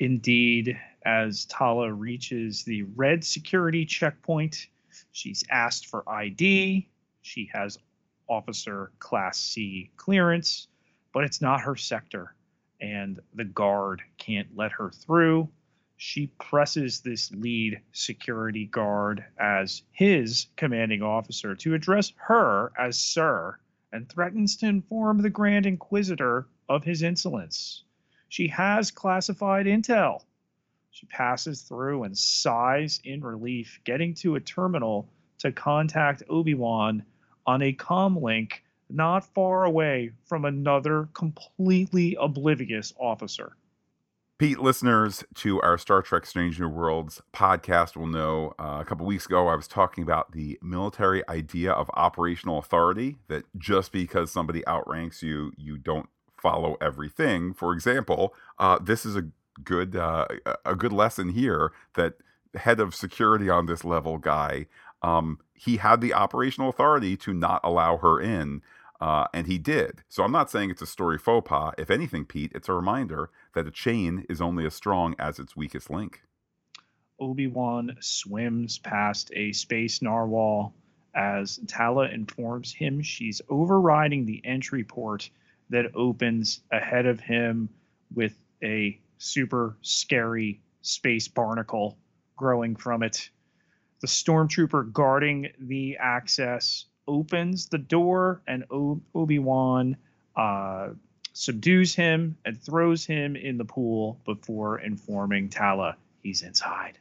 Indeed, 0.00 0.78
as 1.04 1.44
Tala 1.46 1.92
reaches 1.92 2.62
the 2.62 2.84
red 2.84 3.24
security 3.24 3.84
checkpoint, 3.84 4.68
she's 5.10 5.42
asked 5.50 5.86
for 5.88 6.08
ID. 6.08 6.88
She 7.22 7.50
has 7.52 7.78
officer 8.28 8.92
class 9.00 9.40
C 9.40 9.90
clearance, 9.96 10.68
but 11.12 11.24
it's 11.24 11.40
not 11.40 11.62
her 11.62 11.74
sector, 11.74 12.36
and 12.80 13.18
the 13.34 13.44
guard 13.44 14.02
can't 14.18 14.56
let 14.56 14.70
her 14.72 14.90
through. 14.90 15.48
She 15.96 16.28
presses 16.38 17.00
this 17.00 17.32
lead 17.32 17.80
security 17.90 18.66
guard 18.66 19.24
as 19.36 19.82
his 19.90 20.46
commanding 20.54 21.02
officer 21.02 21.56
to 21.56 21.74
address 21.74 22.12
her 22.18 22.70
as 22.78 23.00
Sir 23.00 23.58
and 23.92 24.08
threatens 24.08 24.56
to 24.58 24.66
inform 24.66 25.22
the 25.22 25.30
Grand 25.30 25.66
Inquisitor 25.66 26.46
of 26.68 26.84
his 26.84 27.02
insolence. 27.02 27.82
She 28.28 28.48
has 28.48 28.90
classified 28.90 29.66
intel. 29.66 30.22
She 30.90 31.06
passes 31.06 31.62
through 31.62 32.04
and 32.04 32.16
sighs 32.16 33.00
in 33.04 33.20
relief, 33.20 33.80
getting 33.84 34.14
to 34.14 34.34
a 34.34 34.40
terminal 34.40 35.08
to 35.38 35.52
contact 35.52 36.22
Obi 36.28 36.54
Wan 36.54 37.04
on 37.46 37.62
a 37.62 37.72
com 37.72 38.20
link 38.20 38.62
not 38.90 39.24
far 39.34 39.64
away 39.64 40.12
from 40.24 40.44
another 40.44 41.08
completely 41.14 42.16
oblivious 42.18 42.92
officer. 42.98 43.52
Pete, 44.38 44.60
listeners 44.60 45.24
to 45.34 45.60
our 45.62 45.76
Star 45.76 46.00
Trek 46.00 46.24
Strange 46.24 46.60
New 46.60 46.68
Worlds 46.68 47.20
podcast 47.34 47.96
will 47.96 48.06
know 48.06 48.54
uh, 48.58 48.78
a 48.80 48.84
couple 48.84 49.04
weeks 49.04 49.26
ago 49.26 49.48
I 49.48 49.56
was 49.56 49.66
talking 49.66 50.04
about 50.04 50.30
the 50.30 50.58
military 50.62 51.28
idea 51.28 51.72
of 51.72 51.90
operational 51.94 52.58
authority 52.58 53.18
that 53.26 53.44
just 53.56 53.90
because 53.90 54.30
somebody 54.30 54.64
outranks 54.68 55.24
you, 55.24 55.52
you 55.56 55.76
don't 55.76 56.08
follow 56.40 56.76
everything. 56.80 57.52
For 57.52 57.72
example, 57.72 58.34
uh, 58.58 58.78
this 58.78 59.04
is 59.04 59.16
a 59.16 59.26
good 59.64 59.96
uh, 59.96 60.26
a 60.64 60.76
good 60.76 60.92
lesson 60.92 61.30
here 61.30 61.72
that 61.94 62.14
head 62.54 62.80
of 62.80 62.94
security 62.94 63.50
on 63.50 63.66
this 63.66 63.84
level 63.84 64.18
guy 64.18 64.66
um, 65.02 65.38
he 65.54 65.76
had 65.76 66.00
the 66.00 66.14
operational 66.14 66.68
authority 66.68 67.16
to 67.18 67.32
not 67.32 67.60
allow 67.64 67.96
her 67.98 68.20
in. 68.20 68.62
Uh, 69.00 69.28
and 69.32 69.46
he 69.46 69.58
did. 69.58 70.02
So 70.08 70.24
I'm 70.24 70.32
not 70.32 70.50
saying 70.50 70.70
it's 70.70 70.82
a 70.82 70.86
story 70.86 71.18
faux 71.18 71.48
pas. 71.48 71.72
If 71.78 71.88
anything, 71.88 72.24
Pete, 72.24 72.50
it's 72.52 72.68
a 72.68 72.72
reminder 72.72 73.30
that 73.54 73.68
a 73.68 73.70
chain 73.70 74.26
is 74.28 74.40
only 74.40 74.66
as 74.66 74.74
strong 74.74 75.14
as 75.20 75.38
its 75.38 75.54
weakest 75.54 75.88
link. 75.88 76.22
Obi 77.20 77.46
Wan 77.46 77.96
swims 78.00 78.78
past 78.78 79.30
a 79.34 79.52
space 79.52 80.02
narwhal 80.02 80.74
as 81.14 81.60
Tala 81.68 82.08
informs 82.08 82.72
him 82.72 83.00
she's 83.00 83.40
overriding 83.48 84.26
the 84.26 84.42
entry 84.44 84.82
port 84.82 85.30
that 85.70 85.94
opens 85.94 86.60
ahead 86.70 87.06
of 87.06 87.20
him 87.20 87.68
with 88.14 88.34
a 88.62 88.98
super 89.18 89.76
scary 89.82 90.60
space 90.82 91.28
barnacle 91.28 91.98
growing 92.36 92.76
from 92.76 93.02
it. 93.02 93.30
The 94.00 94.06
stormtrooper 94.06 94.92
guarding 94.92 95.48
the 95.58 95.96
access 95.98 96.86
opens 97.06 97.68
the 97.68 97.78
door, 97.78 98.42
and 98.46 98.64
o- 98.70 99.00
Obi 99.14 99.38
Wan 99.38 99.96
uh, 100.36 100.90
subdues 101.32 101.94
him 101.94 102.36
and 102.44 102.60
throws 102.60 103.04
him 103.04 103.34
in 103.36 103.58
the 103.58 103.64
pool 103.64 104.20
before 104.24 104.80
informing 104.80 105.48
Tala 105.48 105.96
he's 106.22 106.42
inside. 106.42 106.98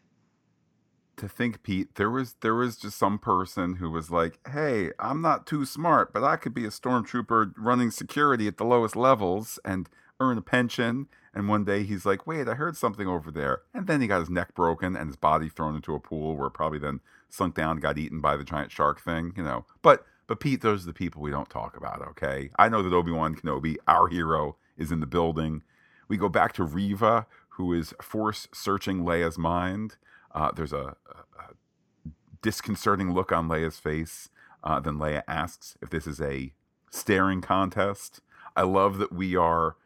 To 1.17 1.27
think, 1.27 1.63
Pete, 1.63 1.95
there 1.95 2.11
was 2.11 2.35
there 2.41 2.53
was 2.53 2.77
just 2.77 2.97
some 2.97 3.17
person 3.17 3.77
who 3.77 3.89
was 3.89 4.11
like, 4.11 4.39
"Hey, 4.47 4.91
I'm 4.99 5.19
not 5.19 5.47
too 5.47 5.65
smart, 5.65 6.13
but 6.13 6.23
I 6.23 6.35
could 6.35 6.53
be 6.53 6.65
a 6.65 6.69
stormtrooper 6.69 7.53
running 7.57 7.89
security 7.89 8.47
at 8.47 8.57
the 8.57 8.65
lowest 8.65 8.95
levels 8.95 9.57
and 9.65 9.89
earn 10.19 10.37
a 10.37 10.43
pension." 10.43 11.07
And 11.33 11.49
one 11.49 11.63
day 11.65 11.83
he's 11.83 12.05
like, 12.05 12.27
"Wait, 12.27 12.47
I 12.47 12.53
heard 12.53 12.77
something 12.77 13.07
over 13.07 13.31
there," 13.31 13.61
and 13.73 13.87
then 13.87 13.99
he 13.99 14.05
got 14.07 14.19
his 14.19 14.29
neck 14.29 14.53
broken 14.53 14.95
and 14.95 15.07
his 15.07 15.15
body 15.15 15.49
thrown 15.49 15.75
into 15.75 15.95
a 15.95 15.99
pool 15.99 16.37
where 16.37 16.51
probably 16.51 16.77
then 16.77 16.99
sunk 17.29 17.55
down, 17.55 17.77
got 17.79 17.97
eaten 17.97 18.21
by 18.21 18.37
the 18.37 18.43
giant 18.43 18.71
shark 18.71 19.01
thing, 19.01 19.33
you 19.35 19.43
know. 19.43 19.65
But 19.81 20.05
but 20.27 20.39
Pete, 20.39 20.61
those 20.61 20.83
are 20.83 20.87
the 20.87 20.93
people 20.93 21.23
we 21.23 21.31
don't 21.31 21.49
talk 21.49 21.75
about. 21.75 22.01
Okay, 22.09 22.51
I 22.59 22.69
know 22.69 22.83
that 22.83 22.93
Obi 22.93 23.11
Wan 23.11 23.33
Kenobi, 23.33 23.77
our 23.87 24.07
hero, 24.07 24.57
is 24.77 24.91
in 24.91 24.99
the 24.99 25.07
building. 25.07 25.63
We 26.07 26.17
go 26.17 26.29
back 26.29 26.53
to 26.53 26.63
Reva, 26.63 27.25
who 27.49 27.73
is 27.73 27.95
force 27.99 28.47
searching 28.53 29.03
Leia's 29.03 29.39
mind. 29.39 29.95
Uh, 30.37 30.51
there's 30.51 30.73
a, 30.73 30.95
a, 31.09 32.13
disconcerting 32.43 33.11
look 33.11 33.31
on 33.31 33.49
Leia's 33.49 33.79
face. 33.79 34.29
Uh, 34.63 34.79
then 34.79 34.99
Leia 34.99 35.23
asks 35.27 35.75
if 35.81 35.89
this 35.89 36.05
is 36.05 36.21
a 36.21 36.53
staring 36.91 37.41
contest. 37.41 38.21
I 38.55 38.61
love 38.61 38.99
that 38.99 39.11
we 39.11 39.35
are 39.35 39.77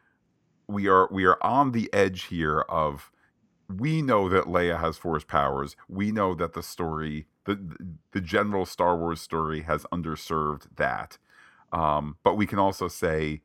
we 0.68 0.90
are 0.90 1.08
we 1.10 1.24
are 1.24 1.38
on 1.42 1.72
the 1.72 1.90
edge 1.94 2.24
here 2.24 2.62
of 2.62 3.12
we 3.70 4.02
know 4.02 4.28
that 4.28 4.44
Leia 4.44 4.78
has 4.82 4.98
force 4.98 5.24
powers. 5.24 5.78
We 5.88 6.12
know 6.12 6.36
that 6.36 6.52
the 6.52 6.64
story, 6.64 7.28
the 7.46 7.96
the 8.12 8.20
general 8.20 8.66
Star 8.66 8.98
Wars 8.98 9.22
story, 9.22 9.62
has 9.62 9.86
underserved 9.94 10.76
that. 10.76 11.18
Um, 11.72 12.18
but 12.24 12.36
we 12.36 12.46
can 12.46 12.60
also 12.60 12.90
say 12.90 13.42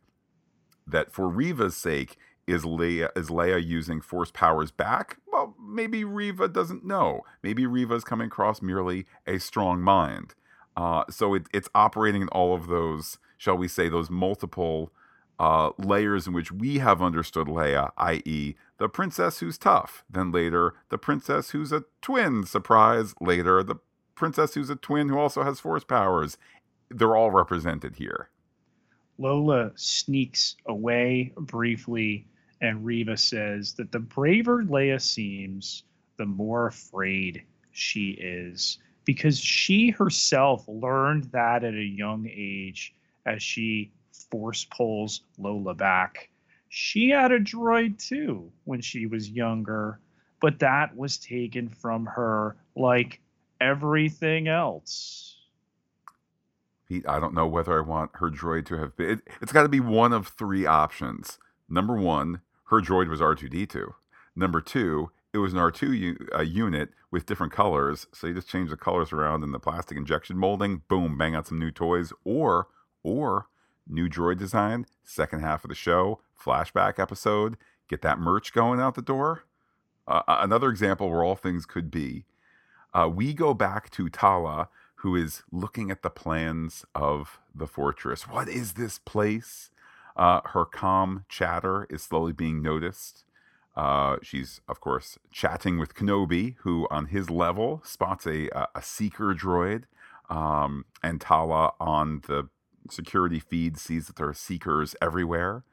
that 0.88 1.12
for 1.12 1.28
Reva's 1.28 1.76
sake, 1.76 2.16
is 2.47 2.62
Leia 2.62 3.11
is 3.17 3.29
Leia 3.29 3.65
using 3.65 4.00
force 4.00 4.31
powers 4.31 4.71
back? 4.71 5.19
Well, 5.26 5.55
maybe 5.61 6.05
Reva 6.05 6.49
doesn't 6.49 6.85
know. 6.85 7.23
Maybe 7.43 7.67
Reva 7.67 7.95
is 7.95 8.05
coming 8.05 8.29
across 8.29 8.62
merely 8.62 9.07
a 9.26 9.38
strong 9.38 9.81
mind. 9.81 10.35
Uh, 10.76 11.05
so 11.11 11.35
it, 11.35 11.47
it's 11.53 11.69
operating 11.75 12.23
in 12.23 12.29
all 12.29 12.55
of 12.55 12.69
those, 12.69 13.19
shall 13.38 13.57
we 13.57 13.67
say, 13.67 13.88
those 13.88 14.11
multiple 14.11 14.93
uh, 15.38 15.71
layers 15.79 16.26
in 16.26 16.33
which 16.33 16.53
we 16.53 16.79
have 16.79 17.03
understood 17.03 17.47
Leia, 17.47 17.91
i.e., 17.99 18.55
the 18.79 18.88
princess 18.88 19.38
who's 19.38 19.59
tough. 19.59 20.05
Then 20.09 20.31
later, 20.31 20.75
the 20.91 20.99
princess 20.99 21.50
who's 21.50 21.73
a 21.73 21.85
twin. 22.03 22.45
Surprise. 22.45 23.15
Later, 23.21 23.62
the 23.62 23.76
princess 24.15 24.55
who's 24.55 24.71
a 24.71 24.76
twin 24.76 25.09
who 25.09 25.19
also 25.19 25.43
has 25.43 25.61
force 25.61 25.85
powers. 25.85 26.37
They're 26.91 27.17
all 27.17 27.31
represented 27.31 27.97
here. 27.97 28.31
Lola 29.19 29.73
sneaks 29.76 30.57
away 30.67 31.33
briefly 31.37 32.26
and 32.60 32.84
Reva 32.84 33.16
says 33.16 33.75
that 33.75 33.92
the 33.92 33.98
braver 33.98 34.62
Leia 34.62 35.00
seems, 35.00 35.84
the 36.16 36.26
more 36.26 36.66
afraid 36.66 37.42
she 37.72 38.10
is, 38.12 38.78
because 39.04 39.38
she 39.38 39.90
herself 39.90 40.64
learned 40.66 41.25
that 41.32 41.64
at 41.64 41.75
a 41.75 41.84
young 41.84 42.26
age 42.30 42.94
as 43.26 43.42
she 43.42 43.92
force 44.30 44.64
pulls 44.64 45.22
Lola 45.38 45.75
back. 45.75 46.30
She 46.68 47.10
had 47.10 47.32
a 47.32 47.40
droid 47.40 47.98
too 47.98 48.50
when 48.64 48.80
she 48.80 49.06
was 49.06 49.30
younger, 49.30 50.00
but 50.40 50.58
that 50.58 50.96
was 50.96 51.18
taken 51.18 51.68
from 51.68 52.06
her 52.06 52.56
like 52.75 53.20
everything 53.60 54.48
else. 54.48 55.36
Pete, 56.88 57.06
I 57.08 57.18
don't 57.18 57.34
know 57.34 57.46
whether 57.46 57.76
I 57.76 57.80
want 57.80 58.12
her 58.14 58.30
droid 58.30 58.66
to 58.66 58.78
have 58.78 58.96
been. 58.96 59.10
It, 59.10 59.20
has 59.40 59.52
got 59.52 59.62
to 59.62 59.68
be 59.68 59.80
one 59.80 60.12
of 60.12 60.28
three 60.28 60.66
options. 60.66 61.38
Number 61.68 61.96
one, 61.96 62.40
her 62.66 62.80
droid 62.80 63.08
was 63.08 63.20
R2D2. 63.20 63.94
Number 64.35 64.61
two, 64.61 65.11
it 65.32 65.38
was 65.38 65.52
an 65.52 65.58
R2 65.58 65.99
u- 65.99 66.28
uh, 66.35 66.42
unit 66.42 66.91
with 67.10 67.26
different 67.26 67.52
colors. 67.52 68.06
So 68.12 68.26
you 68.26 68.34
just 68.34 68.49
change 68.49 68.71
the 68.71 68.76
colors 68.76 69.12
around 69.12 69.43
in 69.43 69.52
the 69.52 69.58
plastic 69.58 69.97
injection 69.97 70.36
molding. 70.36 70.82
Boom, 70.88 71.19
bang 71.19 71.34
out 71.34 71.47
some 71.47 71.58
new 71.58 71.71
toys. 71.71 72.12
Or, 72.25 72.69
or 73.02 73.49
new 73.88 74.08
droid 74.08 74.38
design. 74.38 74.86
Second 75.04 75.41
half 75.41 75.64
of 75.64 75.69
the 75.69 75.75
show, 75.75 76.21
flashback 76.38 76.99
episode. 76.99 77.56
Get 77.88 78.02
that 78.02 78.19
merch 78.19 78.52
going 78.52 78.80
out 78.80 78.95
the 78.95 79.02
door. 79.02 79.45
Uh, 80.08 80.23
another 80.26 80.71
example 80.71 81.10
where 81.10 81.25
all 81.25 81.36
things 81.36 81.67
could 81.67 81.91
be. 81.91 82.25
Uh, 82.95 83.08
we 83.08 83.34
go 83.34 83.52
back 83.52 83.91
to 83.91 84.08
Tala, 84.08 84.69
who 84.97 85.14
is 85.14 85.43
looking 85.52 85.91
at 85.91 86.02
the 86.02 86.10
plans 86.10 86.84
of 86.95 87.41
the 87.54 87.67
fortress. 87.67 88.28
What 88.28 88.49
is 88.49 88.73
this 88.73 88.99
place? 88.99 89.71
Uh, 90.17 90.41
her 90.47 90.65
calm 90.65 91.25
chatter 91.29 91.87
is 91.91 92.02
slowly 92.02 92.33
being 92.33 92.63
noticed. 92.63 93.25
Uh, 93.76 94.17
she's, 94.23 94.63
of 94.69 94.81
course, 94.81 95.19
chatting 95.31 95.79
with 95.79 95.95
Kenobi, 95.95 96.57
who 96.61 96.89
on 96.91 97.07
his 97.07 97.29
level 97.29 97.83
spots 97.85 98.26
a, 98.26 98.49
a 98.75 98.83
seeker 98.83 99.35
droid. 99.35 99.85
Um, 100.31 100.87
and 101.02 101.21
Tala 101.21 101.73
on 101.79 102.23
the 102.26 102.49
security 102.91 103.39
feed 103.39 103.79
sees 103.79 104.07
that 104.07 104.17
there 104.17 104.29
are 104.29 104.35
seekers 104.35 104.97
everywhere. 105.02 105.65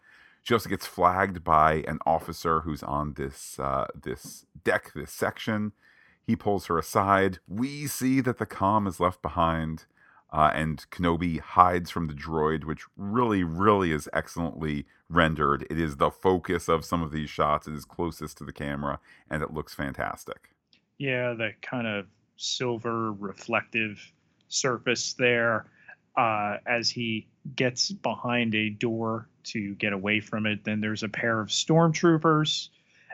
She 0.43 0.53
also 0.53 0.69
gets 0.69 0.85
flagged 0.85 1.43
by 1.43 1.85
an 1.87 1.99
officer 2.05 2.61
who's 2.61 2.83
on 2.83 3.13
this 3.13 3.57
uh, 3.57 3.87
this 3.95 4.45
deck, 4.63 4.91
this 4.93 5.11
section. 5.11 5.71
He 6.27 6.35
pulls 6.35 6.65
her 6.65 6.77
aside. 6.77 7.39
We 7.47 7.87
see 7.87 8.19
that 8.21 8.37
the 8.37 8.45
com 8.45 8.85
is 8.85 8.99
left 8.99 9.21
behind. 9.21 9.85
Uh, 10.33 10.51
and 10.55 10.89
Kenobi 10.89 11.39
hides 11.39 11.91
from 11.91 12.07
the 12.07 12.13
droid, 12.13 12.63
which 12.63 12.85
really, 12.97 13.43
really 13.43 13.91
is 13.91 14.09
excellently 14.13 14.87
rendered. 15.07 15.67
It 15.69 15.79
is 15.79 15.97
the 15.97 16.09
focus 16.09 16.67
of 16.67 16.83
some 16.83 17.03
of 17.03 17.11
these 17.11 17.29
shots. 17.29 17.67
It 17.67 17.75
is 17.75 17.85
closest 17.85 18.39
to 18.39 18.43
the 18.43 18.51
camera, 18.51 18.99
and 19.29 19.43
it 19.43 19.53
looks 19.53 19.75
fantastic. 19.75 20.49
Yeah, 20.97 21.35
that 21.35 21.61
kind 21.61 21.85
of 21.85 22.07
silver 22.37 23.11
reflective 23.13 23.99
surface 24.47 25.13
there. 25.13 25.67
Uh, 26.17 26.57
as 26.65 26.89
he 26.89 27.27
gets 27.55 27.91
behind 27.91 28.55
a 28.55 28.69
door 28.71 29.27
to 29.43 29.75
get 29.75 29.93
away 29.93 30.19
from 30.19 30.47
it, 30.47 30.63
then 30.63 30.81
there's 30.81 31.03
a 31.03 31.09
pair 31.09 31.41
of 31.41 31.49
stormtroopers. 31.49 32.69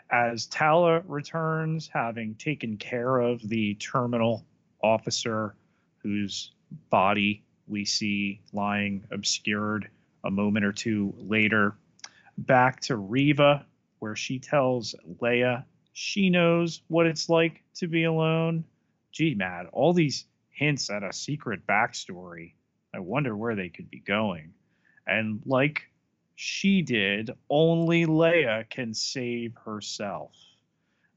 As 0.10 0.45
Tala 0.45 1.01
returns, 1.05 1.89
having 1.93 2.36
taken 2.36 2.77
care 2.77 3.19
of 3.19 3.41
the 3.47 3.75
terminal 3.75 4.45
officer 4.82 5.55
who's 6.01 6.51
body 6.89 7.43
we 7.67 7.86
see 7.86 8.41
lying 8.53 9.05
obscured 9.12 9.89
a 10.25 10.32
moment 10.32 10.65
or 10.65 10.73
two 10.73 11.13
later. 11.17 11.75
Back 12.38 12.82
to 12.82 12.97
Reva, 12.97 13.65
where 13.99 14.15
she 14.15 14.39
tells 14.39 14.95
Leia 15.21 15.65
she 15.93 16.29
knows 16.29 16.82
what 16.88 17.08
it's 17.08 17.29
like 17.29 17.63
to 17.75 17.88
be 17.88 18.05
alone. 18.05 18.63
Gee, 19.12 19.36
Matt, 19.36 19.67
all 19.73 19.93
these 19.93 20.25
hints 20.51 20.89
at 20.89 21.03
a 21.03 21.13
secret 21.13 21.67
backstory. 21.67 22.53
I 22.93 22.99
wonder 22.99 23.36
where 23.36 23.55
they 23.55 23.69
could 23.69 23.89
be 23.89 23.99
going. 23.99 24.53
And 25.08 25.41
like 25.45 25.84
she 26.36 26.82
did, 26.82 27.32
only 27.49 28.05
Leia 28.05 28.69
can 28.69 28.93
save 28.93 29.55
herself. 29.65 30.32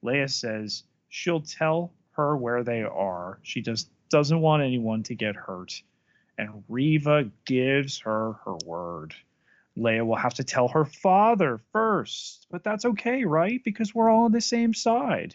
Leia 0.04 0.30
says 0.30 0.84
she'll 1.08 1.40
tell 1.42 1.92
her 2.12 2.36
where 2.36 2.64
they 2.64 2.82
are. 2.82 3.38
She 3.42 3.62
just 3.62 3.90
doesn't 4.12 4.40
want 4.40 4.62
anyone 4.62 5.02
to 5.04 5.16
get 5.16 5.34
hurt. 5.34 5.82
And 6.38 6.62
Reva 6.68 7.30
gives 7.44 7.98
her 8.00 8.34
her 8.44 8.56
word. 8.64 9.14
Leia 9.76 10.06
will 10.06 10.16
have 10.16 10.34
to 10.34 10.44
tell 10.44 10.68
her 10.68 10.84
father 10.84 11.60
first, 11.72 12.46
but 12.50 12.62
that's 12.62 12.84
okay, 12.84 13.24
right? 13.24 13.60
Because 13.64 13.94
we're 13.94 14.10
all 14.10 14.24
on 14.24 14.32
the 14.32 14.40
same 14.40 14.74
side. 14.74 15.34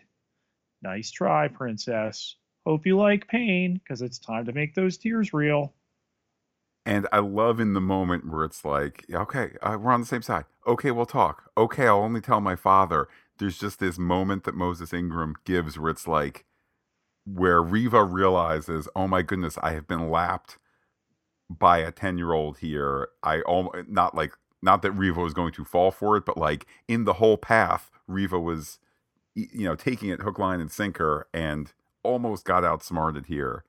Nice 0.81 1.11
try, 1.11 1.47
princess. 1.47 2.35
Hope 2.65 2.85
you 2.85 2.97
like 2.97 3.27
pain, 3.27 3.81
because 3.83 4.01
it's 4.01 4.19
time 4.19 4.45
to 4.45 4.53
make 4.53 4.75
those 4.75 4.97
tears 4.97 5.33
real. 5.33 5.73
And 6.85 7.07
I 7.11 7.19
love 7.19 7.59
in 7.59 7.73
the 7.73 7.81
moment 7.81 8.31
where 8.31 8.45
it's 8.45 8.63
like, 8.63 9.05
okay, 9.11 9.51
uh, 9.61 9.77
we're 9.79 9.91
on 9.91 10.01
the 10.01 10.07
same 10.07 10.21
side. 10.21 10.45
Okay, 10.65 10.91
we'll 10.91 11.05
talk. 11.05 11.51
Okay, 11.57 11.87
I'll 11.87 11.99
only 11.99 12.21
tell 12.21 12.39
my 12.39 12.55
father. 12.55 13.07
There's 13.39 13.57
just 13.57 13.79
this 13.79 13.97
moment 13.97 14.43
that 14.45 14.55
Moses 14.55 14.93
Ingram 14.93 15.35
gives 15.45 15.77
where 15.77 15.91
it's 15.91 16.07
like, 16.07 16.45
where 17.27 17.61
Reva 17.61 18.03
realizes, 18.03 18.87
oh 18.95 19.07
my 19.07 19.21
goodness, 19.21 19.57
I 19.61 19.71
have 19.73 19.87
been 19.87 20.09
lapped 20.09 20.57
by 21.49 21.79
a 21.79 21.91
10 21.91 22.17
year 22.17 22.31
old 22.31 22.59
here. 22.59 23.09
I 23.21 23.41
almost, 23.41 23.89
not 23.89 24.15
like, 24.15 24.33
not 24.61 24.81
that 24.81 24.91
Reva 24.91 25.21
was 25.21 25.33
going 25.33 25.53
to 25.53 25.65
fall 25.65 25.91
for 25.91 26.15
it, 26.17 26.25
but 26.25 26.37
like 26.37 26.65
in 26.87 27.03
the 27.03 27.13
whole 27.13 27.37
path, 27.37 27.91
Reva 28.07 28.39
was, 28.39 28.79
you 29.35 29.65
know, 29.65 29.75
taking 29.75 30.09
it 30.09 30.21
hook, 30.21 30.39
line, 30.39 30.61
and 30.61 30.71
sinker 30.71 31.27
and 31.33 31.73
almost 32.01 32.45
got 32.45 32.63
outsmarted 32.63 33.25
here. 33.25 33.65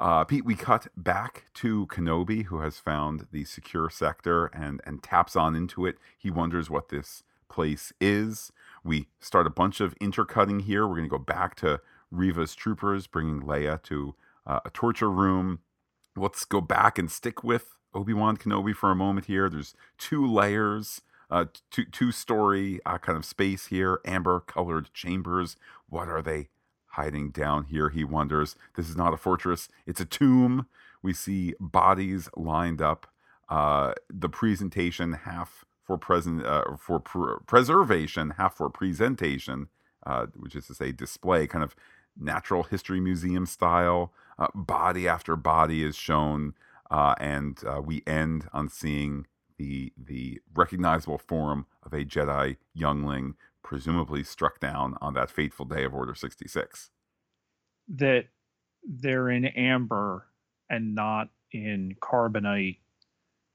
Uh, 0.00 0.24
Pete, 0.24 0.44
we 0.44 0.54
cut 0.54 0.86
back 0.96 1.44
to 1.54 1.86
Kenobi, 1.88 2.44
who 2.44 2.60
has 2.60 2.78
found 2.78 3.26
the 3.32 3.44
secure 3.44 3.90
sector 3.90 4.46
and 4.46 4.80
and 4.84 5.02
taps 5.02 5.34
on 5.34 5.56
into 5.56 5.86
it. 5.86 5.96
He 6.16 6.30
wonders 6.30 6.70
what 6.70 6.88
this 6.88 7.24
place 7.48 7.92
is. 8.00 8.52
We 8.84 9.08
start 9.18 9.46
a 9.46 9.50
bunch 9.50 9.80
of 9.80 9.94
intercutting 10.00 10.60
here. 10.60 10.86
We're 10.86 10.96
going 10.96 11.08
to 11.08 11.16
go 11.16 11.18
back 11.18 11.56
to 11.56 11.80
Reva's 12.10 12.54
troopers 12.54 13.06
bringing 13.06 13.42
Leia 13.42 13.82
to 13.84 14.14
uh, 14.46 14.60
a 14.64 14.70
torture 14.70 15.10
room. 15.10 15.60
Let's 16.16 16.44
go 16.44 16.60
back 16.60 16.98
and 16.98 17.10
stick 17.10 17.44
with 17.44 17.76
Obi 17.94 18.14
Wan 18.14 18.36
Kenobi 18.36 18.74
for 18.74 18.90
a 18.90 18.96
moment 18.96 19.26
here. 19.26 19.48
There's 19.48 19.74
two 19.98 20.26
layers, 20.26 21.02
uh, 21.30 21.46
two 21.70 21.84
two 21.86 22.12
story 22.12 22.80
uh, 22.86 22.98
kind 22.98 23.18
of 23.18 23.24
space 23.24 23.66
here. 23.66 24.00
Amber 24.04 24.40
colored 24.40 24.90
chambers. 24.94 25.56
What 25.88 26.08
are 26.08 26.22
they 26.22 26.48
hiding 26.88 27.30
down 27.30 27.64
here. 27.64 27.90
He 27.90 28.04
wonders, 28.04 28.56
this 28.76 28.88
is 28.88 28.96
not 28.96 29.14
a 29.14 29.16
fortress, 29.16 29.68
it's 29.86 30.00
a 30.00 30.04
tomb. 30.04 30.66
We 31.02 31.12
see 31.12 31.54
bodies 31.60 32.28
lined 32.36 32.82
up. 32.82 33.06
Uh, 33.48 33.94
the 34.10 34.28
presentation 34.28 35.12
half 35.14 35.64
for 35.86 35.96
present 35.96 36.44
uh, 36.44 36.64
for 36.78 37.00
pr- 37.00 37.36
preservation, 37.46 38.30
half 38.36 38.56
for 38.56 38.68
presentation, 38.68 39.68
uh, 40.06 40.26
which 40.36 40.54
is 40.56 40.66
to 40.66 40.74
say 40.74 40.92
display, 40.92 41.46
kind 41.46 41.64
of 41.64 41.74
natural 42.18 42.64
history 42.64 43.00
museum 43.00 43.46
style. 43.46 44.12
Uh, 44.38 44.48
body 44.54 45.08
after 45.08 45.34
body 45.36 45.82
is 45.82 45.96
shown, 45.96 46.54
uh, 46.90 47.14
and 47.18 47.60
uh, 47.66 47.80
we 47.84 48.02
end 48.06 48.48
on 48.52 48.68
seeing 48.68 49.26
the 49.56 49.92
the 49.96 50.40
recognizable 50.54 51.18
form 51.18 51.66
of 51.82 51.92
a 51.92 52.04
Jedi 52.04 52.56
youngling, 52.72 53.34
presumably 53.62 54.22
struck 54.22 54.60
down 54.60 54.96
on 55.00 55.14
that 55.14 55.30
fateful 55.30 55.66
day 55.66 55.84
of 55.84 55.94
Order 55.94 56.14
sixty 56.14 56.46
six. 56.46 56.90
That 57.88 58.26
they're 58.84 59.28
in 59.28 59.44
amber 59.44 60.26
and 60.70 60.94
not 60.94 61.30
in 61.50 61.96
carbonite 62.00 62.78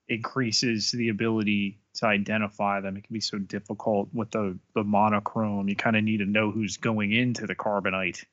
increases 0.10 0.92
the 0.92 1.10
ability 1.10 1.80
to 1.96 2.08
identify 2.08 2.82
them. 2.82 2.98
It 2.98 3.06
can 3.06 3.14
be 3.14 3.22
so 3.22 3.38
difficult 3.38 4.10
with 4.12 4.32
the 4.32 4.60
the 4.76 4.84
monochrome. 4.84 5.70
You 5.70 5.76
kind 5.78 5.96
of 5.96 6.04
need 6.04 6.18
to 6.18 6.26
know 6.26 6.52
who's 6.52 6.76
going 6.76 7.14
into 7.14 7.48
the 7.48 7.56
carbonite 7.56 8.26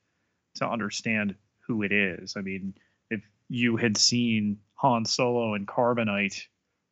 to 0.56 0.68
understand 0.68 1.34
who 1.60 1.82
it 1.82 1.92
is. 1.92 2.36
I 2.36 2.40
mean, 2.40 2.74
if 3.10 3.22
you 3.48 3.76
had 3.76 3.96
seen 3.96 4.58
Han 4.74 5.04
Solo 5.04 5.54
and 5.54 5.66
carbonite 5.66 6.42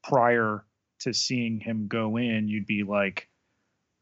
prior 0.03 0.64
to 1.01 1.12
seeing 1.12 1.61
him 1.61 1.88
go 1.88 2.16
in, 2.16 2.49
you'd 2.49 2.66
be 2.66 2.83
like, 2.83 3.29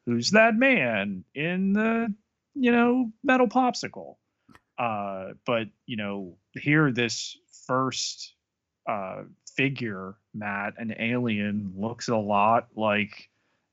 "Who's 0.07 0.31
that 0.33 0.57
man 0.57 1.25
in 1.35 1.73
the 1.73 2.15
you 2.55 2.73
know 2.73 3.13
metal 3.23 3.49
popsicle?" 3.49 4.17
Uh, 4.79 5.33
but 5.45 5.69
you 5.87 5.97
know, 5.97 6.37
here 6.53 6.93
this 6.93 7.37
first 7.67 8.35
uh, 8.87 9.23
figure, 9.57 10.17
Matt, 10.35 10.75
an 10.79 10.95
alien, 10.99 11.73
looks 11.77 12.09
a 12.09 12.17
lot 12.17 12.69
like 12.77 13.31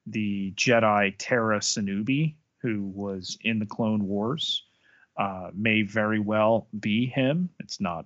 the 0.08 0.52
Jedi 0.56 1.16
Tera 1.18 1.60
Sinube, 1.60 2.36
who 2.62 2.84
was 2.84 3.38
in 3.42 3.60
the 3.60 3.66
Clone 3.66 4.08
Wars. 4.08 4.64
Uh, 5.16 5.52
may 5.54 5.84
very 5.84 6.20
well 6.20 6.68
be 6.80 7.06
him. 7.06 7.50
It's 7.60 7.80
not 7.80 8.06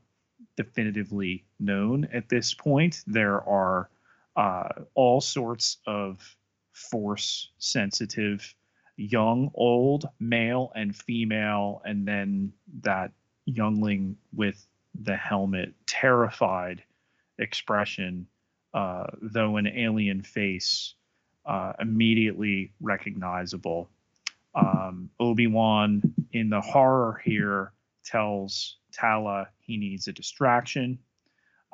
definitively 0.58 1.46
known 1.60 2.06
at 2.12 2.28
this 2.28 2.54
point. 2.54 3.04
There 3.08 3.42
are 3.42 3.90
uh, 4.36 4.70
all 4.94 5.22
sorts 5.22 5.78
of 5.88 6.36
force 6.74 7.50
sensitive, 7.58 8.54
young, 8.98 9.52
old, 9.54 10.10
male, 10.20 10.72
and 10.76 10.96
female, 10.96 11.82
and 11.86 12.08
then 12.08 12.52
that 12.82 13.12
youngling 13.46 14.18
with 14.36 14.68
the 14.94 15.16
helmet, 15.16 15.74
terrified 15.86 16.84
expression, 17.40 18.28
uh, 18.74 19.06
though 19.22 19.58
an 19.58 19.68
alien 19.68 20.22
face, 20.22 20.94
uh, 21.46 21.74
immediately 21.80 22.74
recognizable. 22.82 23.90
Um, 24.56 25.10
Obi 25.20 25.48
Wan 25.48 26.02
in 26.32 26.50
the 26.50 26.62
horror 26.62 27.22
here 27.24 27.74
tells 28.04 28.78
Tala 28.92 29.50
he 29.60 29.78
needs 29.78 30.08
a 30.08 30.14
distraction. 30.14 31.00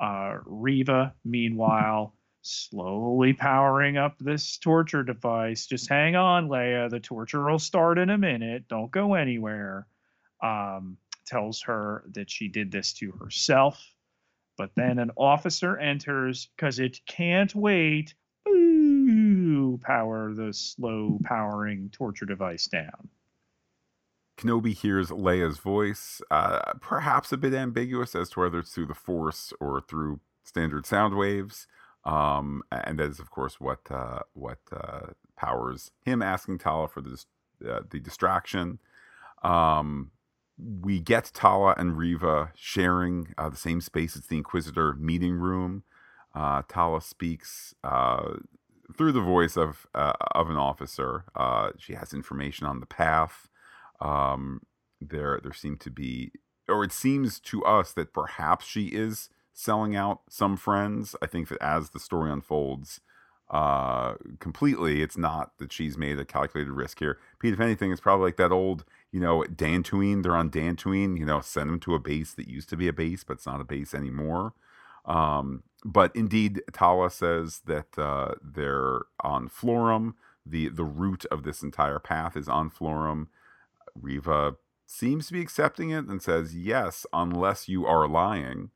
Uh, 0.00 0.38
Reva, 0.44 1.14
meanwhile, 1.24 2.14
slowly 2.42 3.32
powering 3.32 3.96
up 3.96 4.18
this 4.18 4.58
torture 4.58 5.02
device. 5.02 5.66
Just 5.66 5.88
hang 5.88 6.16
on, 6.16 6.48
Leia. 6.48 6.90
The 6.90 7.00
torture 7.00 7.44
will 7.44 7.58
start 7.58 7.98
in 7.98 8.10
a 8.10 8.18
minute. 8.18 8.68
Don't 8.68 8.90
go 8.90 9.14
anywhere. 9.14 9.86
Um, 10.42 10.98
tells 11.26 11.62
her 11.62 12.04
that 12.12 12.30
she 12.30 12.48
did 12.48 12.70
this 12.70 12.92
to 12.94 13.12
herself. 13.12 13.94
But 14.56 14.70
then 14.76 14.98
an 14.98 15.10
officer 15.16 15.76
enters 15.78 16.48
because 16.54 16.78
it 16.78 17.00
can't 17.06 17.54
wait. 17.54 18.14
Power 19.78 20.34
the 20.34 20.52
slow 20.52 21.18
powering 21.24 21.90
torture 21.92 22.26
device 22.26 22.66
down. 22.66 23.08
Kenobi 24.36 24.74
hears 24.74 25.10
Leia's 25.10 25.58
voice, 25.58 26.20
uh, 26.30 26.72
perhaps 26.80 27.32
a 27.32 27.36
bit 27.36 27.54
ambiguous 27.54 28.14
as 28.14 28.30
to 28.30 28.40
whether 28.40 28.58
it's 28.60 28.72
through 28.72 28.86
the 28.86 28.94
Force 28.94 29.52
or 29.60 29.80
through 29.80 30.20
standard 30.42 30.86
sound 30.86 31.16
waves. 31.16 31.66
Um, 32.04 32.62
and 32.70 32.98
that 32.98 33.10
is, 33.10 33.20
of 33.20 33.30
course, 33.30 33.60
what 33.60 33.80
uh, 33.90 34.20
what 34.34 34.58
uh, 34.72 35.08
powers 35.36 35.90
him 36.04 36.20
asking 36.22 36.58
Tala 36.58 36.88
for 36.88 37.00
the 37.00 37.24
uh, 37.68 37.80
the 37.88 38.00
distraction. 38.00 38.80
Um, 39.42 40.10
we 40.58 41.00
get 41.00 41.30
Tala 41.34 41.74
and 41.78 41.96
Reva 41.96 42.52
sharing 42.56 43.34
uh, 43.38 43.48
the 43.48 43.56
same 43.56 43.80
space 43.80 44.16
as 44.16 44.26
the 44.26 44.36
Inquisitor 44.36 44.94
meeting 44.94 45.34
room. 45.34 45.84
Uh, 46.34 46.62
Tala 46.68 47.00
speaks 47.00 47.74
through 48.96 49.12
the 49.12 49.20
voice 49.20 49.56
of 49.56 49.86
uh, 49.94 50.12
of 50.32 50.50
an 50.50 50.56
officer. 50.56 51.24
Uh, 51.34 51.70
she 51.78 51.94
has 51.94 52.12
information 52.12 52.66
on 52.66 52.80
the 52.80 52.86
path. 52.86 53.48
Um, 54.00 54.62
there, 55.00 55.40
there 55.42 55.52
seem 55.52 55.76
to 55.78 55.90
be, 55.90 56.32
or 56.68 56.84
it 56.84 56.92
seems 56.92 57.38
to 57.40 57.64
us 57.64 57.92
that 57.92 58.12
perhaps 58.12 58.66
she 58.66 58.86
is 58.86 59.28
selling 59.52 59.94
out 59.94 60.20
some 60.28 60.56
friends. 60.56 61.14
I 61.22 61.26
think 61.26 61.48
that 61.48 61.62
as 61.62 61.90
the 61.90 62.00
story 62.00 62.30
unfolds, 62.30 63.00
uh, 63.50 64.14
completely, 64.40 65.02
it's 65.02 65.16
not 65.16 65.52
that 65.58 65.72
she's 65.72 65.96
made 65.98 66.18
a 66.18 66.24
calculated 66.24 66.72
risk 66.72 66.98
here. 66.98 67.18
Pete, 67.38 67.52
if 67.52 67.60
anything, 67.60 67.92
it's 67.92 68.00
probably 68.00 68.26
like 68.26 68.36
that 68.36 68.52
old 68.52 68.84
you 69.14 69.20
know, 69.20 69.44
Dantooine, 69.48 70.24
they're 70.24 70.34
on 70.34 70.50
Dantooine, 70.50 71.16
you 71.16 71.24
know, 71.24 71.40
send 71.40 71.70
them 71.70 71.78
to 71.78 71.94
a 71.94 72.00
base 72.00 72.34
that 72.34 72.48
used 72.48 72.68
to 72.70 72.76
be 72.76 72.88
a 72.88 72.92
base, 72.92 73.22
but 73.22 73.34
it's 73.34 73.46
not 73.46 73.60
a 73.60 73.64
base 73.64 73.94
anymore. 73.94 74.54
Um, 75.04 75.62
but 75.84 76.14
indeed, 76.14 76.62
Tala 76.72 77.10
says 77.10 77.62
that 77.66 77.98
uh, 77.98 78.34
they're 78.42 79.02
on 79.22 79.48
Florrum. 79.48 80.14
The, 80.46 80.68
the 80.68 80.84
route 80.84 81.24
of 81.30 81.42
this 81.42 81.62
entire 81.62 81.98
path 81.98 82.36
is 82.36 82.48
on 82.48 82.70
Florrum. 82.70 83.28
Reva 83.94 84.56
seems 84.86 85.26
to 85.28 85.32
be 85.32 85.40
accepting 85.40 85.90
it 85.90 86.06
and 86.06 86.20
says, 86.22 86.54
yes, 86.54 87.06
unless 87.12 87.68
you 87.68 87.86
are 87.86 88.06
lying. 88.06 88.70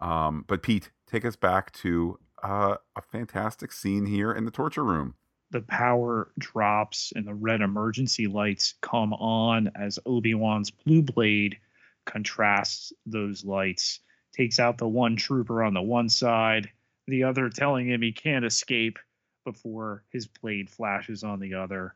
Um, 0.00 0.44
but 0.48 0.62
Pete, 0.62 0.90
take 1.06 1.24
us 1.24 1.36
back 1.36 1.72
to 1.72 2.18
uh, 2.42 2.76
a 2.96 3.02
fantastic 3.02 3.72
scene 3.72 4.06
here 4.06 4.32
in 4.32 4.44
the 4.44 4.50
torture 4.50 4.84
room 4.84 5.14
the 5.52 5.60
power 5.60 6.32
drops 6.38 7.12
and 7.14 7.26
the 7.26 7.34
red 7.34 7.60
emergency 7.60 8.26
lights 8.26 8.74
come 8.80 9.12
on 9.12 9.70
as 9.76 9.98
Obi-Wan's 10.06 10.70
blue 10.70 11.02
blade 11.02 11.58
contrasts 12.06 12.92
those 13.06 13.44
lights, 13.44 14.00
takes 14.32 14.58
out 14.58 14.78
the 14.78 14.88
one 14.88 15.16
trooper 15.16 15.62
on 15.62 15.74
the 15.74 15.82
one 15.82 16.08
side, 16.08 16.70
the 17.06 17.24
other 17.24 17.48
telling 17.48 17.88
him 17.88 18.02
he 18.02 18.12
can't 18.12 18.44
escape 18.44 18.98
before 19.44 20.04
his 20.10 20.26
blade 20.26 20.70
flashes 20.70 21.24
on 21.24 21.40
the 21.40 21.54
other. 21.54 21.94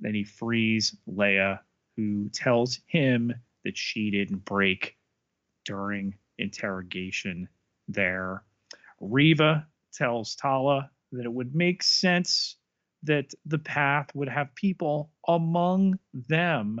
Then 0.00 0.14
he 0.14 0.24
frees 0.24 0.96
Leia, 1.08 1.60
who 1.96 2.28
tells 2.28 2.80
him 2.86 3.32
that 3.64 3.76
she 3.76 4.10
didn't 4.10 4.44
break 4.44 4.96
during 5.64 6.14
interrogation 6.38 7.48
there. 7.88 8.42
Reva 9.00 9.66
tells 9.92 10.36
Tala 10.36 10.90
that 11.12 11.24
it 11.24 11.32
would 11.32 11.54
make 11.54 11.82
sense 11.82 12.56
that 13.02 13.32
the 13.46 13.58
path 13.58 14.14
would 14.14 14.28
have 14.28 14.54
people 14.54 15.10
among 15.26 15.98
them. 16.12 16.80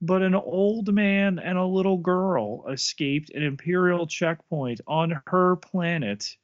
But 0.00 0.22
an 0.22 0.34
old 0.34 0.92
man 0.92 1.38
and 1.38 1.58
a 1.58 1.64
little 1.64 1.98
girl 1.98 2.68
escaped 2.68 3.30
an 3.30 3.42
Imperial 3.42 4.06
checkpoint 4.06 4.80
on 4.86 5.20
her 5.26 5.56
planet, 5.56 6.36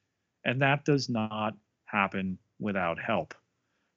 and 0.44 0.60
that 0.62 0.84
does 0.84 1.08
not 1.08 1.54
happen 1.84 2.38
without 2.58 2.98
help. 2.98 3.34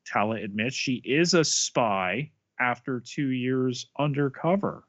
Tala 0.05 0.35
admits 0.35 0.75
she 0.75 1.01
is 1.03 1.33
a 1.33 1.43
spy 1.43 2.31
after 2.59 2.99
two 2.99 3.29
years 3.29 3.87
undercover. 3.97 4.83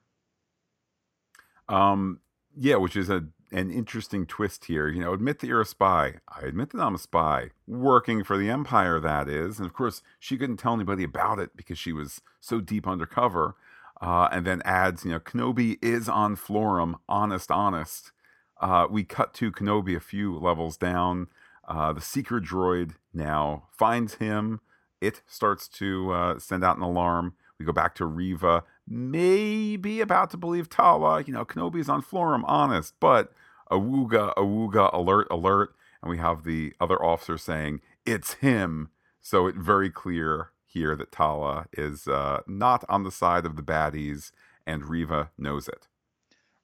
Um, 1.69 2.21
yeah, 2.57 2.77
which 2.77 2.97
is 2.97 3.11
a 3.11 3.25
an 3.51 3.71
interesting 3.71 4.27
twist 4.27 4.67
here. 4.67 4.89
You 4.89 5.01
know, 5.01 5.13
admit 5.13 5.39
that 5.39 5.47
you're 5.47 5.61
a 5.61 5.67
spy. 5.67 6.15
I 6.29 6.43
admit 6.43 6.71
that 6.71 6.81
I'm 6.81 6.95
a 6.95 6.99
spy, 6.99 7.51
working 7.67 8.23
for 8.23 8.37
the 8.37 8.51
Empire, 8.51 9.01
that 9.01 9.29
is. 9.29 9.59
And 9.59 9.67
of 9.67 9.73
course, 9.73 10.03
she 10.19 10.37
couldn't 10.37 10.59
tell 10.59 10.75
anybody 10.75 11.05
about 11.05 11.39
it 11.39 11.57
because 11.57 11.79
she 11.79 11.93
was 11.93 12.21
so 12.41 12.61
deep 12.61 12.87
undercover. 12.87 13.55
Uh, 14.01 14.29
and 14.31 14.47
then 14.47 14.63
adds, 14.65 15.05
you 15.05 15.11
know, 15.11 15.21
Kenobi 15.21 15.77
is 15.83 16.09
on 16.09 16.37
Florrum, 16.37 16.95
honest, 17.09 17.51
honest. 17.51 18.13
Uh, 18.61 18.87
we 18.89 19.05
cut 19.05 19.35
to 19.35 19.51
Kenobi 19.51 19.97
a 19.97 20.01
few 20.01 20.37
levels 20.39 20.77
down. 20.77 21.29
Uh, 21.67 21.93
the 21.93 22.01
seeker 22.01 22.41
droid 22.41 22.93
now 23.13 23.65
finds 23.71 24.15
him. 24.15 24.61
It 25.01 25.23
starts 25.27 25.69
to 25.69 26.13
uh, 26.13 26.39
send 26.39 26.65
out 26.65 26.77
an 26.77 26.83
alarm. 26.83 27.35
We 27.59 27.65
go 27.65 27.73
back 27.73 27.95
to 27.97 28.07
Reva, 28.07 28.63
maybe 28.87 30.01
about 30.01 30.31
to 30.31 30.37
believe 30.37 30.69
Tala. 30.69 31.23
You 31.25 31.33
know, 31.33 31.45
Kenobi's 31.45 31.89
on 31.89 32.03
Florrum, 32.03 32.45
honest, 32.47 32.95
but 33.01 33.33
awooga, 33.71 34.35
awooga, 34.37 34.93
alert, 34.93 35.27
alert. 35.31 35.75
And 36.03 36.11
we 36.11 36.19
have 36.19 36.45
the 36.45 36.73
other 36.81 37.03
officer 37.05 37.37
saying, 37.37 37.81
it's 38.07 38.35
him. 38.35 38.91
So 39.21 39.49
it's 39.49 39.59
very 39.59 39.91
clear 39.91 40.53
here 40.69 40.95
that 40.95 41.11
Tala 41.11 41.67
is 41.73 42.07
uh, 42.07 42.43
not 42.47 42.85
on 42.89 43.03
the 43.03 43.11
side 43.11 43.47
of 43.47 43.57
the 43.57 43.63
baddies, 43.63 44.31
and 44.67 44.89
Reva 44.89 45.31
knows 45.39 45.67
it. 45.67 45.89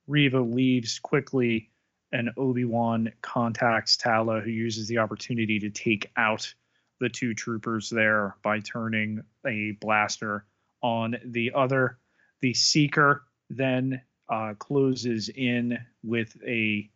Reva 0.07 0.41
leaves 0.41 0.99
quickly, 0.99 1.71
and 2.13 2.31
Obi 2.37 2.65
Wan 2.65 3.11
contacts 3.23 3.97
Tala, 3.97 4.41
who 4.41 4.51
uses 4.51 4.87
the 4.87 4.99
opportunity 4.99 5.59
to 5.59 5.71
take 5.71 6.11
out 6.17 6.53
the 7.01 7.09
two 7.09 7.35
troopers 7.35 7.89
there 7.89 8.37
by 8.43 8.61
turning 8.61 9.23
a 9.47 9.73
blaster 9.81 10.45
on 10.83 11.17
the 11.25 11.53
other. 11.55 11.99
The 12.41 12.55
Seeker 12.55 13.25
then 13.49 14.03
uh, 14.29 14.55
closes 14.59 15.31
in 15.31 15.79
with 16.03 16.37
a 16.47 16.89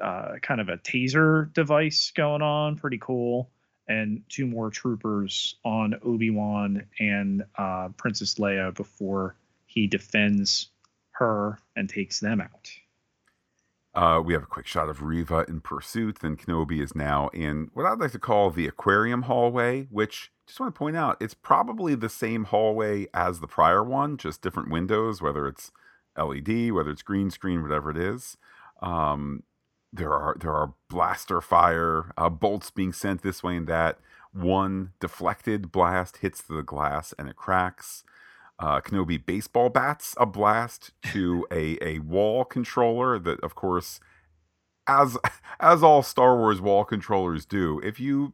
uh, 0.00 0.34
kind 0.42 0.60
of 0.60 0.68
a 0.68 0.78
taser 0.78 1.52
device 1.52 2.12
going 2.14 2.42
on, 2.42 2.76
pretty 2.76 2.98
cool, 2.98 3.50
and 3.88 4.22
two 4.28 4.46
more 4.46 4.70
troopers 4.70 5.56
on 5.64 5.94
Obi 6.04 6.30
Wan 6.30 6.86
and 7.00 7.44
uh, 7.56 7.88
Princess 7.96 8.34
Leia 8.34 8.74
before 8.74 9.36
he 9.66 9.86
defends 9.86 10.70
her 11.12 11.58
and 11.76 11.88
takes 11.88 12.20
them 12.20 12.40
out. 12.40 12.70
Uh, 13.94 14.22
we 14.24 14.32
have 14.32 14.42
a 14.42 14.46
quick 14.46 14.66
shot 14.66 14.88
of 14.88 15.02
Reva 15.02 15.44
in 15.48 15.60
pursuit. 15.60 16.20
Then 16.20 16.36
Kenobi 16.36 16.82
is 16.82 16.94
now 16.94 17.28
in 17.28 17.68
what 17.74 17.84
I'd 17.84 17.98
like 17.98 18.12
to 18.12 18.18
call 18.18 18.50
the 18.50 18.66
aquarium 18.66 19.22
hallway, 19.22 19.86
which 19.90 20.32
just 20.46 20.58
want 20.58 20.74
to 20.74 20.78
point 20.78 20.96
out 20.96 21.18
it's 21.20 21.34
probably 21.34 21.94
the 21.94 22.08
same 22.08 22.44
hallway 22.44 23.06
as 23.12 23.40
the 23.40 23.46
prior 23.46 23.84
one, 23.84 24.16
just 24.16 24.40
different 24.40 24.70
windows, 24.70 25.20
whether 25.20 25.46
it's 25.46 25.72
LED, 26.16 26.72
whether 26.72 26.90
it's 26.90 27.02
green 27.02 27.30
screen, 27.30 27.62
whatever 27.62 27.90
it 27.90 27.98
is. 27.98 28.38
Um, 28.80 29.42
there 29.92 30.12
are 30.12 30.36
there 30.38 30.54
are 30.54 30.74
blaster 30.88 31.40
fire 31.40 32.12
uh, 32.16 32.28
bolts 32.28 32.70
being 32.70 32.92
sent 32.92 33.22
this 33.22 33.42
way 33.42 33.56
and 33.56 33.66
that. 33.66 33.98
One 34.32 34.92
deflected 34.98 35.70
blast 35.70 36.18
hits 36.18 36.40
the 36.40 36.62
glass 36.62 37.12
and 37.18 37.28
it 37.28 37.36
cracks. 37.36 38.02
Uh, 38.58 38.80
Kenobi 38.80 39.24
baseball 39.24 39.68
bats 39.68 40.14
a 40.18 40.24
blast 40.24 40.92
to 41.12 41.46
a, 41.52 41.78
a 41.86 41.98
wall 41.98 42.44
controller 42.44 43.18
that, 43.18 43.40
of 43.40 43.54
course, 43.54 44.00
as 44.86 45.18
as 45.60 45.82
all 45.82 46.02
Star 46.02 46.36
Wars 46.36 46.60
wall 46.60 46.84
controllers 46.84 47.44
do, 47.44 47.80
if 47.84 48.00
you 48.00 48.32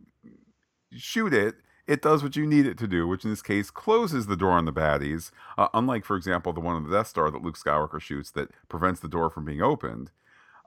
shoot 0.93 1.35
it, 1.35 1.57
it 1.87 2.03
does 2.03 2.23
what 2.23 2.37
you 2.37 2.47
need 2.47 2.67
it 2.67 2.79
to 2.79 2.87
do, 2.87 3.09
which 3.09 3.25
in 3.25 3.31
this 3.31 3.43
case 3.43 3.71
closes 3.71 4.27
the 4.27 4.37
door 4.37 4.53
on 4.53 4.67
the 4.67 4.73
baddies. 4.73 5.31
Uh, 5.57 5.69
unlike, 5.75 6.05
for 6.05 6.17
example, 6.17 6.53
the 6.53 6.61
one 6.61 6.77
on 6.77 6.85
the 6.85 6.95
Death 6.95 7.09
Star 7.09 7.31
that 7.31 7.43
Luke 7.43 7.59
Skywalker 7.59 8.01
shoots 8.01 8.31
that 8.33 8.51
prevents 8.69 9.01
the 9.01 9.09
door 9.09 9.31
from 9.31 9.45
being 9.45 9.63
opened. 9.63 10.11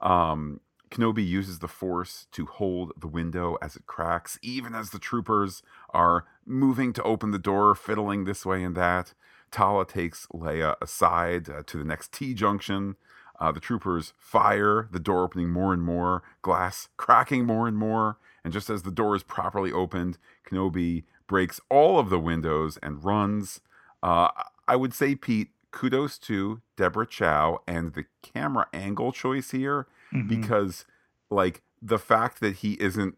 Um, 0.01 0.60
Kenobi 0.91 1.25
uses 1.25 1.60
the 1.60 1.69
Force 1.69 2.27
to 2.34 2.45
hold 2.45 2.91
the 2.99 3.08
window 3.08 3.58
as 3.62 3.77
it 3.77 3.88
cracks, 3.88 4.38
even 4.41 4.75
as 4.75 4.89
the 4.89 4.99
troopers 4.99 5.63
are 5.91 6.25
moving 6.45 6.91
to 6.93 7.04
open 7.04 7.32
the 7.32 7.39
door, 7.39 7.73
fiddling 7.73 8.25
this 8.25 8.45
way 8.45 8.62
and 8.62 8.75
that. 8.75 9.13
Tala 9.51 9.86
takes 9.86 10.27
Leia 10.34 10.75
aside 10.82 11.49
uh, 11.49 11.63
to 11.65 11.77
the 11.77 11.86
next 11.86 12.12
T 12.12 12.34
junction. 12.34 12.97
Uh, 13.39 13.51
the 13.51 13.60
troopers 13.60 14.13
fire, 14.17 14.88
the 14.91 14.99
door 14.99 15.23
opening 15.23 15.49
more 15.49 15.73
and 15.73 15.82
more, 15.82 16.23
glass 16.41 16.89
cracking 16.97 17.45
more 17.45 17.67
and 17.67 17.77
more. 17.77 18.17
And 18.43 18.54
just 18.54 18.69
as 18.69 18.84
the 18.84 18.91
door 18.91 19.15
is 19.15 19.23
properly 19.23 19.71
opened, 19.71 20.17
Kenobi 20.45 21.06
breaks 21.25 21.62
all 21.69 21.99
of 21.99 22.10
the 22.10 22.19
windows 22.19 22.77
and 22.84 23.04
runs. 23.04 23.62
Uh, 24.04 24.30
I 24.67 24.75
would 24.75 24.93
say, 24.93 25.15
Pete, 25.15 25.51
kudos 25.71 26.17
to 26.19 26.62
Deborah 26.75 27.08
Chow 27.08 27.62
and 27.65 27.93
the 27.93 28.06
camera 28.21 28.67
angle 28.73 29.12
choice 29.12 29.51
here 29.51 29.88
mm-hmm. 30.13 30.28
because, 30.28 30.86
like, 31.30 31.62
the 31.82 32.00
fact 32.00 32.39
that 32.41 32.58
he 32.58 32.74
isn't, 32.80 33.17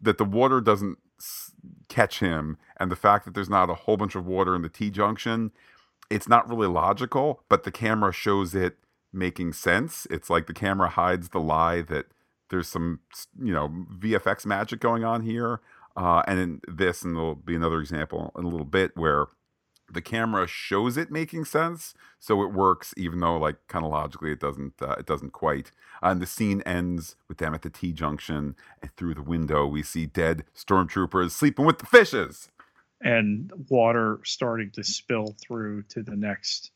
that 0.00 0.18
the 0.18 0.24
water 0.24 0.60
doesn't 0.60 0.98
catch 1.88 2.20
him 2.20 2.58
and 2.78 2.90
the 2.90 2.96
fact 2.96 3.24
that 3.24 3.34
there's 3.34 3.48
not 3.48 3.70
a 3.70 3.74
whole 3.74 3.96
bunch 3.96 4.14
of 4.14 4.26
water 4.26 4.54
in 4.54 4.62
the 4.62 4.68
T 4.68 4.90
junction, 4.90 5.50
it's 6.10 6.28
not 6.28 6.48
really 6.48 6.68
logical, 6.68 7.42
but 7.48 7.64
the 7.64 7.72
camera 7.72 8.12
shows 8.12 8.54
it 8.54 8.76
making 9.12 9.52
sense. 9.52 10.06
It's 10.10 10.30
like 10.30 10.46
the 10.46 10.52
camera 10.52 10.88
hides 10.90 11.30
the 11.30 11.40
lie 11.40 11.82
that 11.82 12.06
there's 12.50 12.68
some, 12.68 13.00
you 13.42 13.52
know, 13.52 13.86
VFX 13.98 14.46
magic 14.46 14.80
going 14.80 15.04
on 15.04 15.22
here. 15.22 15.60
Uh, 15.96 16.22
and 16.26 16.38
in 16.38 16.60
this, 16.68 17.02
and 17.02 17.16
there'll 17.16 17.34
be 17.34 17.56
another 17.56 17.80
example 17.80 18.30
in 18.36 18.44
a 18.44 18.48
little 18.48 18.66
bit 18.66 18.92
where 18.96 19.26
the 19.92 20.02
camera 20.02 20.46
shows 20.46 20.96
it 20.96 21.10
making 21.10 21.44
sense, 21.44 21.94
so 22.18 22.42
it 22.42 22.52
works, 22.52 22.92
even 22.96 23.20
though 23.20 23.38
like 23.38 23.56
kind 23.68 23.84
of 23.84 23.90
logically 23.90 24.32
it 24.32 24.40
doesn't. 24.40 24.80
Uh, 24.80 24.96
it 24.98 25.06
doesn't 25.06 25.32
quite. 25.32 25.70
Uh, 26.02 26.08
and 26.08 26.20
the 26.20 26.26
scene 26.26 26.62
ends 26.62 27.16
with 27.28 27.38
them 27.38 27.54
at 27.54 27.62
the 27.62 27.70
T 27.70 27.92
junction, 27.92 28.56
and 28.82 28.94
through 28.96 29.14
the 29.14 29.22
window 29.22 29.66
we 29.66 29.82
see 29.82 30.06
dead 30.06 30.44
stormtroopers 30.54 31.30
sleeping 31.30 31.64
with 31.64 31.78
the 31.78 31.86
fishes, 31.86 32.50
and 33.00 33.52
water 33.68 34.20
starting 34.24 34.70
to 34.72 34.82
spill 34.82 35.36
through 35.40 35.82
to 35.84 36.02
the 36.02 36.16
next 36.16 36.70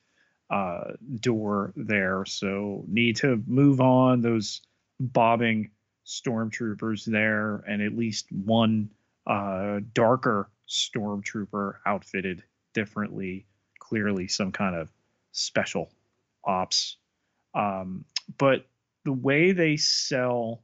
uh, 0.50 0.92
door 1.20 1.72
there. 1.76 2.24
So 2.26 2.84
need 2.86 3.16
to 3.16 3.42
move 3.46 3.80
on 3.80 4.20
those 4.20 4.62
bobbing 5.00 5.70
stormtroopers 6.06 7.04
there, 7.04 7.56
and 7.68 7.82
at 7.82 7.96
least 7.96 8.26
one 8.32 8.90
uh, 9.26 9.80
darker 9.94 10.50
stormtrooper 10.68 11.74
outfitted 11.86 12.42
differently, 12.72 13.46
clearly 13.78 14.28
some 14.28 14.52
kind 14.52 14.76
of 14.76 14.88
special 15.32 15.90
ops. 16.44 16.96
Um, 17.54 18.04
but 18.38 18.66
the 19.04 19.12
way 19.12 19.52
they 19.52 19.76
sell 19.76 20.62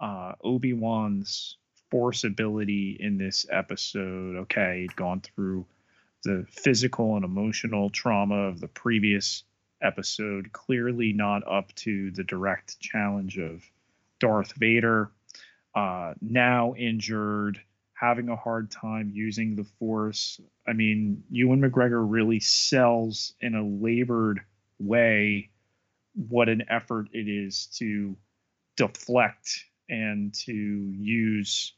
uh, 0.00 0.32
Obi 0.42 0.72
Wan's 0.72 1.56
force 1.90 2.24
ability 2.24 2.96
in 2.98 3.18
this 3.18 3.46
episode, 3.50 4.36
okay, 4.36 4.82
he'd 4.82 4.96
gone 4.96 5.20
through 5.20 5.66
the 6.24 6.46
physical 6.48 7.16
and 7.16 7.24
emotional 7.24 7.90
trauma 7.90 8.46
of 8.46 8.60
the 8.60 8.68
previous 8.68 9.44
episode, 9.82 10.52
clearly 10.52 11.12
not 11.12 11.46
up 11.46 11.74
to 11.74 12.10
the 12.12 12.24
direct 12.24 12.78
challenge 12.80 13.38
of 13.38 13.62
Darth 14.20 14.52
Vader. 14.54 15.10
Uh, 15.74 16.14
now 16.20 16.74
injured, 16.74 17.60
having 18.02 18.28
a 18.28 18.36
hard 18.36 18.68
time 18.68 19.12
using 19.14 19.54
the 19.54 19.64
force. 19.78 20.40
I 20.66 20.72
mean, 20.72 21.22
Ewan 21.30 21.60
McGregor 21.60 22.04
really 22.04 22.40
sells 22.40 23.34
in 23.40 23.54
a 23.54 23.62
labored 23.62 24.40
way 24.80 25.50
what 26.14 26.48
an 26.48 26.64
effort 26.68 27.06
it 27.12 27.28
is 27.28 27.66
to 27.78 28.16
deflect 28.76 29.66
and 29.88 30.34
to 30.34 30.52
use 30.52 31.74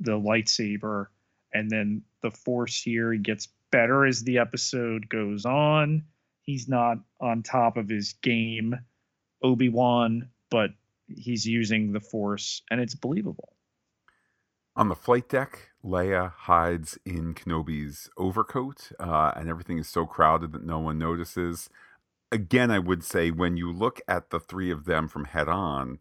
the 0.00 0.12
lightsaber. 0.12 1.08
And 1.52 1.70
then 1.70 2.02
the 2.22 2.30
force 2.30 2.80
here 2.80 3.14
gets 3.14 3.48
better 3.70 4.06
as 4.06 4.24
the 4.24 4.38
episode 4.38 5.10
goes 5.10 5.44
on. 5.44 6.04
He's 6.40 6.68
not 6.68 6.98
on 7.20 7.42
top 7.42 7.76
of 7.76 7.88
his 7.88 8.14
game, 8.22 8.74
Obi 9.42 9.68
Wan, 9.68 10.30
but 10.50 10.70
he's 11.06 11.44
using 11.44 11.92
the 11.92 12.00
force 12.00 12.62
and 12.70 12.80
it's 12.80 12.94
believable. 12.94 13.55
On 14.76 14.90
the 14.90 14.94
flight 14.94 15.26
deck, 15.30 15.70
Leia 15.82 16.32
hides 16.32 16.98
in 17.06 17.32
Kenobi's 17.32 18.10
overcoat, 18.18 18.92
uh, 19.00 19.32
and 19.34 19.48
everything 19.48 19.78
is 19.78 19.88
so 19.88 20.04
crowded 20.04 20.52
that 20.52 20.66
no 20.66 20.78
one 20.78 20.98
notices. 20.98 21.70
Again, 22.30 22.70
I 22.70 22.78
would 22.78 23.02
say 23.02 23.30
when 23.30 23.56
you 23.56 23.72
look 23.72 24.02
at 24.06 24.28
the 24.28 24.38
three 24.38 24.70
of 24.70 24.84
them 24.84 25.08
from 25.08 25.24
head 25.24 25.48
on, 25.48 26.00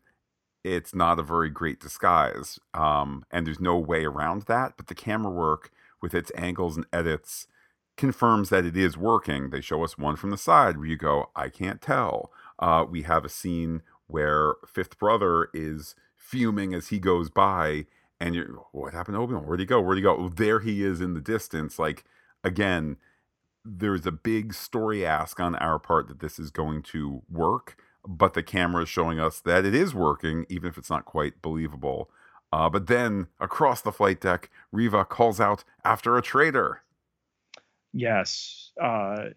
it's 0.62 0.94
not 0.94 1.20
a 1.20 1.24
very 1.24 1.50
great 1.50 1.80
disguise, 1.80 2.60
um, 2.74 3.24
and 3.32 3.48
there's 3.48 3.62
no 3.62 3.78
way 3.78 4.04
around 4.04 4.42
that. 4.44 4.74
But 4.76 4.88
the 4.88 4.96
camera 4.96 5.32
work 5.32 5.72
with 6.02 6.14
its 6.14 6.32
angles 6.36 6.76
and 6.76 6.86
edits 6.92 7.48
confirms 7.96 8.50
that 8.50 8.66
it 8.66 8.76
is 8.76 8.98
working. 8.98 9.52
They 9.52 9.62
show 9.62 9.86
us 9.86 9.98
one 9.98 10.18
from 10.18 10.32
the 10.32 10.38
side 10.38 10.78
where 10.78 10.88
you 10.88 10.98
go, 10.98 11.30
I 11.34 11.48
can't 11.48 11.82
tell. 11.82 12.30
Uh, 12.60 12.84
we 12.90 13.04
have 13.04 13.24
a 13.24 13.30
scene 13.30 13.84
where 14.08 14.56
Fifth 14.68 15.00
Brother 15.00 15.48
is 15.54 15.96
fuming 16.18 16.74
as 16.74 16.90
he 16.90 17.00
goes 17.00 17.30
by 17.30 17.86
and 18.20 18.36
you're 18.36 18.66
what 18.72 18.94
happened 18.94 19.16
to 19.16 19.22
Obi-Wan? 19.22 19.46
Where'd 19.46 19.60
he 19.60 19.66
go? 19.66 19.82
Where'd 19.82 19.98
he 19.98 20.04
go? 20.04 20.30
there 20.30 20.60
he 20.60 20.84
is 20.84 21.02
in 21.02 21.14
the 21.14 21.22
distance. 21.22 21.78
Like 21.80 22.04
again, 22.44 22.98
there's 23.64 24.06
a 24.06 24.12
big 24.12 24.54
story 24.54 25.06
ask 25.06 25.40
on 25.40 25.56
our 25.56 25.80
part 25.80 26.08
that 26.08 26.20
this 26.20 26.38
is 26.38 26.52
going 26.52 26.84
to 26.84 27.24
work, 27.30 27.78
but 28.08 28.34
the 28.34 28.44
camera 28.44 28.84
is 28.84 28.90
showing 28.90 29.20
us 29.20 29.40
that 29.42 29.66
it 29.66 29.74
is 29.74 29.96
working, 29.96 30.46
even 30.50 30.70
if 30.70 30.78
it's 30.78 30.90
not 30.90 31.06
quite 31.06 31.42
believable. 31.42 32.10
Uh, 32.54 32.70
but 32.70 32.88
then 32.88 33.28
across 33.40 33.82
the 33.82 33.92
flight 33.92 34.22
deck, 34.22 34.50
Reva 34.72 35.04
calls 35.04 35.40
out 35.40 35.64
after 35.84 36.16
a 36.16 36.22
traitor. 36.22 36.84
Yes. 37.92 38.72
Uh, 38.82 39.30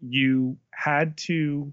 you 0.00 0.56
had 0.70 1.16
to 1.16 1.72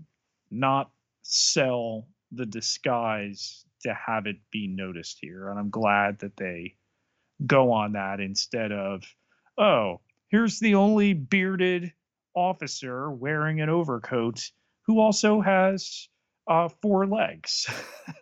not 0.49 0.89
sell 1.21 2.07
the 2.31 2.45
disguise 2.45 3.65
to 3.83 3.93
have 3.93 4.25
it 4.25 4.37
be 4.51 4.67
noticed 4.67 5.19
here. 5.21 5.49
And 5.49 5.59
I'm 5.59 5.69
glad 5.69 6.19
that 6.19 6.37
they 6.37 6.75
go 7.45 7.71
on 7.71 7.93
that 7.93 8.19
instead 8.19 8.71
of, 8.71 9.03
oh, 9.57 10.01
here's 10.29 10.59
the 10.59 10.75
only 10.75 11.13
bearded 11.13 11.93
officer 12.35 13.11
wearing 13.11 13.61
an 13.61 13.69
overcoat 13.69 14.51
who 14.85 14.99
also 14.99 15.41
has 15.41 16.07
uh, 16.47 16.69
four 16.81 17.05
legs. 17.07 17.67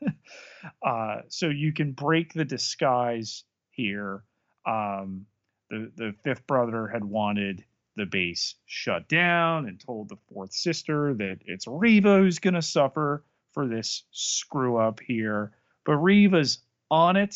uh, 0.86 1.18
so 1.30 1.48
you 1.48 1.74
can 1.74 1.92
break 1.92 2.34
the 2.34 2.46
disguise 2.46 3.44
here. 3.72 4.24
Um, 4.66 5.26
the 5.70 5.92
the 5.96 6.16
fifth 6.24 6.46
brother 6.46 6.88
had 6.88 7.04
wanted 7.04 7.64
the 7.96 8.06
base 8.06 8.56
shut 8.66 9.08
down 9.10 9.68
and 9.68 9.80
told 9.80 10.10
the 10.10 10.18
fourth 10.32 10.54
sister 10.54 11.14
that 11.14 11.40
it's 11.46 11.68
Reva 11.68 12.18
who's 12.18 12.40
going 12.40 12.54
to 12.54 12.62
suffer 12.62 13.24
for 13.54 13.68
this 13.68 14.04
screw 14.12 14.78
up 14.78 15.00
here. 15.00 15.52
But 15.86 15.98
Reva's 15.98 16.60
on 16.90 17.16
it. 17.16 17.36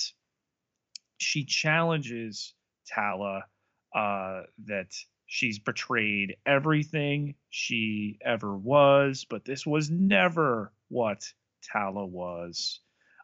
She 1.18 1.46
challenges 1.46 2.54
Tala 2.88 3.46
uh, 3.94 4.44
that 4.66 4.94
she's 5.28 5.60
betrayed 5.60 6.38
everything 6.46 7.36
she 7.50 8.20
ever 8.24 8.56
was, 8.56 9.26
but 9.30 9.46
this 9.46 9.66
was 9.66 9.90
never 9.90 10.72
what 10.90 11.32
Tala 11.62 12.06
was. 12.06 12.80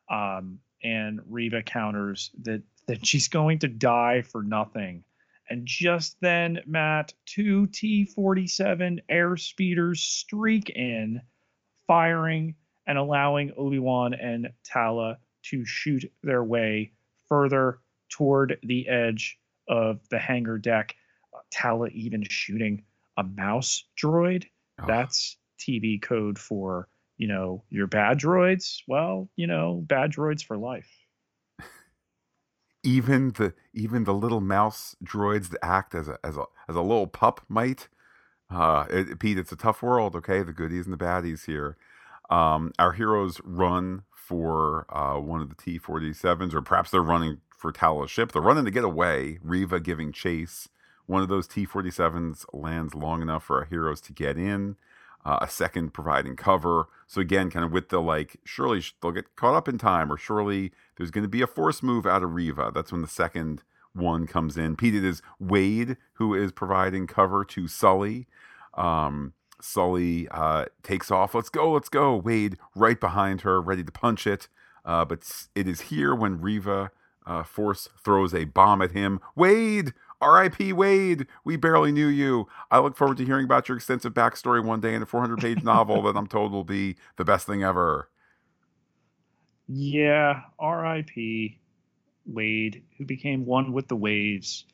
Um, 0.09 0.59
and 0.83 1.21
Reva 1.29 1.61
counters 1.61 2.31
that 2.41 2.63
that 2.87 3.05
she's 3.05 3.27
going 3.27 3.59
to 3.59 3.67
die 3.67 4.23
for 4.23 4.41
nothing. 4.41 5.03
And 5.49 5.65
just 5.65 6.19
then, 6.21 6.61
Matt, 6.65 7.13
two 7.25 7.67
T 7.67 8.05
47 8.05 9.01
airspeeders 9.11 9.97
streak 9.97 10.69
in, 10.69 11.21
firing 11.87 12.55
and 12.87 12.97
allowing 12.97 13.51
Obi 13.57 13.79
Wan 13.79 14.13
and 14.13 14.49
Tala 14.63 15.17
to 15.43 15.65
shoot 15.65 16.11
their 16.23 16.43
way 16.43 16.91
further 17.27 17.79
toward 18.09 18.57
the 18.63 18.87
edge 18.87 19.39
of 19.67 19.99
the 20.09 20.19
hangar 20.19 20.57
deck. 20.57 20.95
Tala 21.51 21.87
even 21.89 22.23
shooting 22.29 22.83
a 23.17 23.23
mouse 23.23 23.83
droid. 24.01 24.45
Oh. 24.81 24.85
That's 24.87 25.37
TV 25.59 26.01
code 26.01 26.37
for, 26.37 26.87
you 27.17 27.27
know, 27.27 27.63
your 27.69 27.87
bad 27.87 28.19
droids. 28.19 28.81
Well, 28.87 29.29
you 29.35 29.47
know, 29.47 29.83
bad 29.87 30.11
droids 30.11 30.43
for 30.43 30.57
life. 30.57 30.89
even 32.83 33.31
the 33.31 33.53
even 33.73 34.03
the 34.03 34.13
little 34.13 34.41
mouse 34.41 34.95
droids 35.03 35.49
that 35.49 35.63
act 35.63 35.95
as 35.95 36.07
a 36.07 36.17
as 36.23 36.37
a 36.37 36.45
as 36.67 36.75
a 36.75 36.81
little 36.81 37.07
pup 37.07 37.41
might. 37.47 37.87
Uh, 38.49 38.85
it, 38.89 39.19
Pete, 39.19 39.37
it's 39.37 39.53
a 39.53 39.55
tough 39.55 39.81
world. 39.81 40.15
Okay, 40.15 40.43
the 40.43 40.51
goodies 40.51 40.85
and 40.85 40.93
the 40.93 41.03
baddies 41.03 41.45
here. 41.45 41.77
Um, 42.31 42.71
our 42.79 42.93
heroes 42.93 43.41
run 43.43 44.03
for 44.09 44.85
uh, 44.89 45.19
one 45.19 45.41
of 45.41 45.49
the 45.49 45.55
T 45.55 45.77
47s, 45.77 46.53
or 46.53 46.61
perhaps 46.61 46.89
they're 46.89 47.01
running 47.01 47.41
for 47.57 47.71
Tala's 47.71 48.09
ship. 48.09 48.31
They're 48.31 48.41
running 48.41 48.65
to 48.65 48.71
get 48.71 48.85
away. 48.85 49.37
Reva 49.43 49.79
giving 49.79 50.11
chase. 50.11 50.69
One 51.05 51.21
of 51.21 51.27
those 51.27 51.47
T 51.47 51.67
47s 51.67 52.45
lands 52.53 52.95
long 52.95 53.21
enough 53.21 53.43
for 53.43 53.59
our 53.59 53.65
heroes 53.65 53.99
to 54.01 54.13
get 54.13 54.37
in. 54.37 54.77
Uh, 55.23 55.37
a 55.41 55.47
second 55.47 55.93
providing 55.93 56.35
cover. 56.35 56.87
So 57.05 57.21
again, 57.21 57.51
kind 57.51 57.63
of 57.63 57.71
with 57.71 57.89
the 57.89 58.01
like, 58.01 58.37
surely 58.43 58.81
they'll 59.01 59.11
get 59.11 59.35
caught 59.35 59.53
up 59.53 59.67
in 59.67 59.77
time, 59.77 60.11
or 60.11 60.17
surely 60.17 60.71
there's 60.95 61.11
going 61.11 61.23
to 61.23 61.29
be 61.29 61.43
a 61.43 61.47
force 61.47 61.83
move 61.83 62.07
out 62.07 62.23
of 62.23 62.33
Reva. 62.33 62.71
That's 62.73 62.91
when 62.91 63.01
the 63.01 63.07
second 63.07 63.61
one 63.93 64.25
comes 64.25 64.57
in. 64.57 64.75
Pete, 64.75 64.95
it 64.95 65.03
is 65.03 65.21
Wade 65.39 65.97
who 66.13 66.33
is 66.33 66.51
providing 66.51 67.05
cover 67.05 67.45
to 67.45 67.67
Sully. 67.67 68.25
Um, 68.73 69.33
Sully 69.61 70.27
uh, 70.29 70.65
takes 70.83 71.11
off. 71.11 71.35
Let's 71.35 71.49
go, 71.49 71.71
let's 71.71 71.89
go. 71.89 72.15
Wade 72.15 72.57
right 72.75 72.99
behind 72.99 73.41
her, 73.41 73.61
ready 73.61 73.83
to 73.83 73.91
punch 73.91 74.27
it. 74.27 74.47
Uh, 74.83 75.05
but 75.05 75.47
it 75.55 75.67
is 75.67 75.81
here 75.81 76.15
when 76.15 76.41
Reva 76.41 76.91
uh, 77.25 77.43
Force 77.43 77.87
throws 78.03 78.33
a 78.33 78.45
bomb 78.45 78.81
at 78.81 78.91
him. 78.91 79.19
Wade, 79.35 79.93
R.I.P. 80.19 80.73
Wade, 80.73 81.27
we 81.43 81.55
barely 81.55 81.91
knew 81.91 82.07
you. 82.07 82.47
I 82.69 82.79
look 82.79 82.95
forward 82.95 83.17
to 83.17 83.25
hearing 83.25 83.45
about 83.45 83.69
your 83.69 83.77
extensive 83.77 84.13
backstory 84.13 84.63
one 84.63 84.79
day 84.79 84.93
in 84.93 85.01
a 85.01 85.05
400 85.05 85.39
page 85.39 85.63
novel 85.63 86.01
that 86.03 86.17
I'm 86.17 86.27
told 86.27 86.51
will 86.51 86.63
be 86.63 86.95
the 87.17 87.25
best 87.25 87.45
thing 87.45 87.63
ever. 87.63 88.09
Yeah, 89.67 90.41
R.I.P. 90.59 91.59
Wade, 92.25 92.83
who 92.97 93.05
became 93.05 93.45
one 93.45 93.73
with 93.73 93.87
the 93.87 93.95
waves 93.95 94.65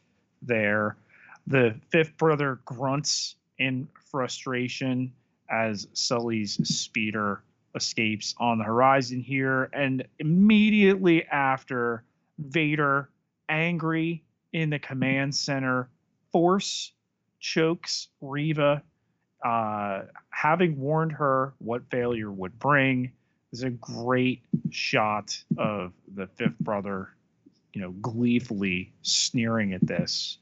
there. 0.41 0.97
The 1.45 1.79
fifth 1.91 2.17
brother 2.17 2.59
grunts 2.65 3.35
in 3.59 3.87
frustration 4.11 5.11
as 5.49 5.87
Sully's 5.93 6.53
speeder 6.67 7.41
escapes 7.75 8.35
on 8.37 8.57
the 8.57 8.63
horizon 8.63 9.21
here. 9.21 9.69
And 9.73 10.05
immediately 10.19 11.23
after, 11.25 12.03
Vader, 12.39 13.09
angry 13.49 14.23
in 14.53 14.69
the 14.69 14.79
command 14.79 15.35
center, 15.35 15.89
force 16.31 16.91
chokes 17.39 18.09
Reva, 18.21 18.81
uh, 19.43 20.01
having 20.29 20.79
warned 20.79 21.11
her 21.13 21.53
what 21.59 21.83
failure 21.89 22.31
would 22.31 22.57
bring. 22.59 23.11
Is 23.53 23.63
a 23.63 23.69
great 23.69 24.41
shot 24.71 25.41
of 25.57 25.93
the 26.13 26.27
fifth 26.27 26.59
brother, 26.59 27.09
you 27.73 27.81
know, 27.81 27.91
gleefully 27.91 28.91
sneering 29.03 29.71
at 29.71 29.87
this. 29.87 30.37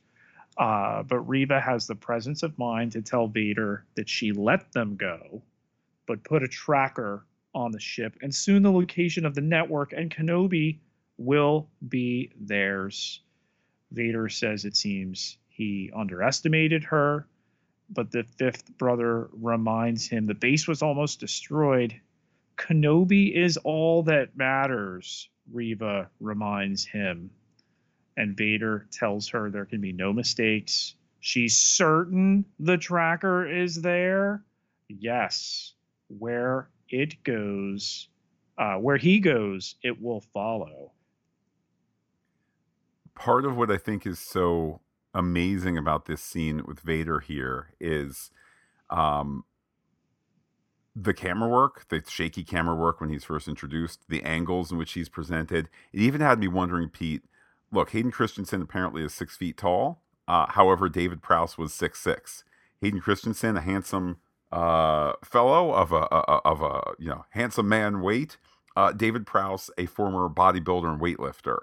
Uh, 0.58 1.04
but 1.04 1.20
Reva 1.20 1.60
has 1.60 1.86
the 1.86 1.96
presence 1.96 2.44
of 2.44 2.58
mind 2.58 2.94
to 2.94 3.02
tell 3.02 3.28
Vader 3.28 3.86
that 3.96 4.08
she 4.08 4.32
let 4.32 4.72
them 4.72 4.96
go, 4.96 5.41
but 6.08 6.24
put 6.24 6.44
a 6.44 6.48
tracker 6.48 7.26
on 7.54 7.72
the 7.72 7.80
ship, 7.80 8.18
and 8.22 8.34
soon 8.34 8.63
the 8.63 8.72
location 8.72 9.26
of 9.26 9.36
the 9.36 9.41
network 9.41 9.94
and 9.94 10.13
Kenobi 10.13 10.80
will 11.18 11.70
be 11.88 12.32
theirs. 12.39 13.22
Vader 13.91 14.30
says 14.30 14.65
it 14.65 14.76
seems 14.76 15.38
he 15.48 15.91
underestimated 15.96 16.84
her, 16.84 17.28
but 17.89 18.12
the 18.12 18.24
fifth 18.24 18.78
brother 18.78 19.30
reminds 19.32 20.08
him 20.08 20.26
the 20.26 20.34
base 20.34 20.68
was 20.68 20.82
almost 20.82 21.20
destroyed. 21.20 22.00
Kenobi 22.58 23.34
is 23.34 23.58
all 23.58 24.04
that 24.04 24.36
matters, 24.36 25.30
Reva 25.52 26.10
reminds 26.20 26.86
him. 26.86 27.30
And 28.17 28.38
Vader 28.38 28.88
tells 28.91 29.30
her 29.30 29.49
there 29.49 29.65
can 29.65 29.82
be 29.82 29.91
no 29.91 30.13
mistakes. 30.13 30.95
She's 31.19 31.58
certain 31.58 32.45
the 32.60 32.78
tracker 32.78 33.45
is 33.47 33.82
there. 33.82 34.43
Yes. 34.88 35.73
Where 36.08 36.69
it 36.89 37.23
goes, 37.23 38.08
uh, 38.58 38.75
where 38.75 38.97
he 38.97 39.19
goes, 39.19 39.75
it 39.84 40.01
will 40.01 40.21
follow 40.34 40.91
part 43.15 43.45
of 43.45 43.58
what 43.58 43.71
I 43.71 43.78
think 43.78 44.06
is 44.06 44.19
so 44.19 44.82
amazing 45.13 45.78
about 45.78 46.06
this 46.06 46.21
scene 46.21 46.62
with 46.65 46.82
Vader 46.82 47.21
here 47.21 47.73
is 47.80 48.30
um, 48.89 49.45
the 50.95 51.13
camera 51.13 51.49
work, 51.49 51.88
the 51.89 52.04
shaky 52.08 52.43
camera 52.43 52.75
work 52.75 52.99
when 52.99 53.10
he's 53.10 53.23
first 53.23 53.47
introduced, 53.47 54.01
the 54.10 54.21
angles 54.23 54.71
in 54.71 54.78
which 54.78 54.93
he's 54.93 55.10
presented. 55.10 55.69
It 55.93 56.01
even 56.01 56.21
had 56.21 56.39
me 56.39 56.47
wondering, 56.47 56.89
Pete. 56.89 57.23
Look, 57.76 57.90
Hayden 57.90 58.12
Christensen 58.12 58.62
apparently 58.62 59.04
is 59.04 59.14
six 59.14 59.36
feet 59.36 59.58
tall. 59.58 60.02
Uh, 60.28 60.48
however, 60.48 60.88
David 60.88 61.22
Prowse 61.22 61.58
was 61.58 61.74
six 61.74 62.00
six. 62.00 62.46
Hayden 62.82 63.02
Christensen, 63.02 63.58
a 63.58 63.62
handsome 63.62 64.18
uh, 64.52 65.14
fellow 65.24 65.74
of 65.74 65.92
a, 65.92 66.08
a, 66.10 66.42
of 66.46 66.62
a 66.62 66.94
you 66.98 67.10
know 67.10 67.26
handsome 67.32 67.68
man 67.68 68.02
weight. 68.02 68.38
Uh, 68.78 68.94
David 68.94 69.26
Prowse, 69.26 69.70
a 69.78 69.86
former 69.86 70.30
bodybuilder 70.30 70.90
and 70.90 71.02
weightlifter. 71.02 71.60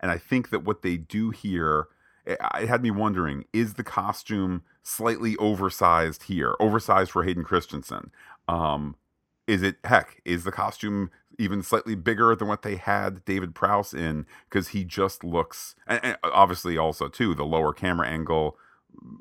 And 0.00 0.10
I 0.10 0.18
think 0.18 0.50
that 0.50 0.64
what 0.64 0.82
they 0.82 0.96
do 0.96 1.30
here, 1.30 1.88
it, 2.24 2.38
it 2.60 2.68
had 2.68 2.82
me 2.82 2.92
wondering 2.92 3.44
is 3.52 3.74
the 3.74 3.84
costume 3.84 4.62
slightly 4.84 5.36
oversized 5.38 6.24
here, 6.24 6.54
oversized 6.60 7.10
for 7.10 7.24
Hayden 7.24 7.44
Christensen? 7.44 8.12
Um, 8.46 8.94
is 9.48 9.62
it, 9.62 9.76
heck, 9.84 10.20
is 10.24 10.44
the 10.44 10.52
costume 10.52 11.10
even 11.38 11.62
slightly 11.62 11.94
bigger 11.94 12.34
than 12.34 12.48
what 12.48 12.62
they 12.62 12.76
had 12.76 13.24
David 13.24 13.54
Prowse 13.54 13.92
in? 13.94 14.26
Because 14.48 14.68
he 14.68 14.84
just 14.84 15.24
looks, 15.24 15.74
and, 15.86 16.00
and 16.02 16.18
obviously 16.24 16.76
also, 16.76 17.08
too, 17.08 17.34
the 17.34 17.44
lower 17.44 17.72
camera 17.72 18.08
angle, 18.08 18.56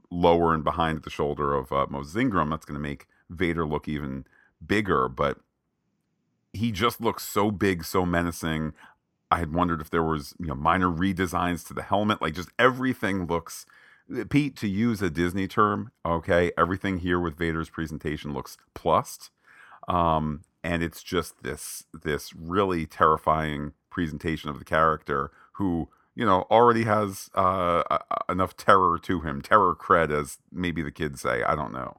lower 0.10 0.54
and 0.54 0.64
behind 0.64 1.04
the 1.04 1.10
shoulder 1.10 1.54
of 1.54 1.72
uh, 1.72 1.88
Moses 1.90 2.16
Ingram, 2.16 2.50
that's 2.50 2.66
going 2.66 2.80
to 2.80 2.88
make 2.88 3.08
Vader 3.30 3.66
look 3.66 3.88
even 3.88 4.26
bigger. 4.66 5.08
But 5.10 5.40
he 6.54 6.72
just 6.72 7.02
looks 7.02 7.24
so 7.24 7.52
big, 7.52 7.84
so 7.84 8.06
menacing. 8.06 8.74
I 9.30 9.40
had 9.40 9.54
wondered 9.54 9.82
if 9.82 9.90
there 9.90 10.04
was 10.04 10.34
you 10.40 10.48
know 10.48 10.56
minor 10.56 10.90
redesigns 10.90 11.66
to 11.68 11.74
the 11.74 11.84
helmet. 11.84 12.22
Like 12.22 12.36
just 12.36 12.50
everything 12.58 13.28
looks 13.28 13.66
Pete 14.30 14.56
to 14.58 14.68
use 14.68 15.02
a 15.02 15.10
Disney 15.10 15.48
term. 15.48 15.92
Okay, 16.06 16.52
everything 16.58 17.00
here 17.00 17.20
with 17.20 17.38
Vader's 17.38 17.70
presentation 17.70 18.34
looks 18.34 18.58
plussed, 18.74 19.32
um, 19.88 20.42
and 20.66 20.82
it's 20.82 21.04
just 21.04 21.44
this 21.44 21.84
this 22.04 22.34
really 22.36 22.88
terrifying 22.88 23.74
presentation 23.92 24.50
of 24.50 24.58
the 24.58 24.66
character 24.66 25.32
who 25.54 25.88
you 26.16 26.26
know 26.26 26.48
already 26.50 26.84
has 26.84 27.30
uh, 27.36 27.84
enough 28.28 28.58
terror 28.58 28.98
to 29.04 29.22
him, 29.22 29.42
terror 29.42 29.76
cred, 29.76 30.12
as 30.12 30.40
maybe 30.52 30.82
the 30.82 30.92
kids 30.92 31.22
say. 31.22 31.44
I 31.44 31.56
don't 31.56 31.72
know. 31.72 31.98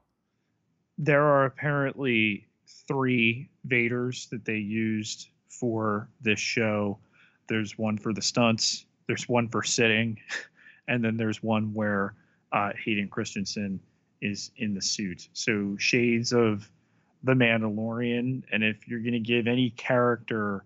There 0.97 1.23
are 1.23 1.45
apparently 1.45 2.45
three 2.87 3.49
Vaders 3.67 4.29
that 4.29 4.43
they 4.43 4.57
used 4.57 5.29
for 5.47 6.09
this 6.21 6.39
show 6.39 6.99
there's 7.47 7.77
one 7.77 7.97
for 7.97 8.13
the 8.13 8.21
stunts, 8.21 8.85
there's 9.07 9.29
one 9.29 9.47
for 9.47 9.63
sitting, 9.63 10.19
and 10.89 11.03
then 11.03 11.15
there's 11.15 11.41
one 11.41 11.73
where 11.73 12.13
uh, 12.51 12.71
Hayden 12.83 13.07
Christensen 13.07 13.79
is 14.21 14.51
in 14.57 14.73
the 14.73 14.81
suit. 14.81 15.29
So 15.31 15.77
shades 15.77 16.33
of 16.33 16.69
the 17.27 17.33
Mandalorian, 17.33 18.43
and 18.51 18.63
if 18.63 18.87
you're 18.87 19.01
going 19.01 19.13
to 19.13 19.19
give 19.19 19.47
any 19.47 19.69
character, 19.71 20.65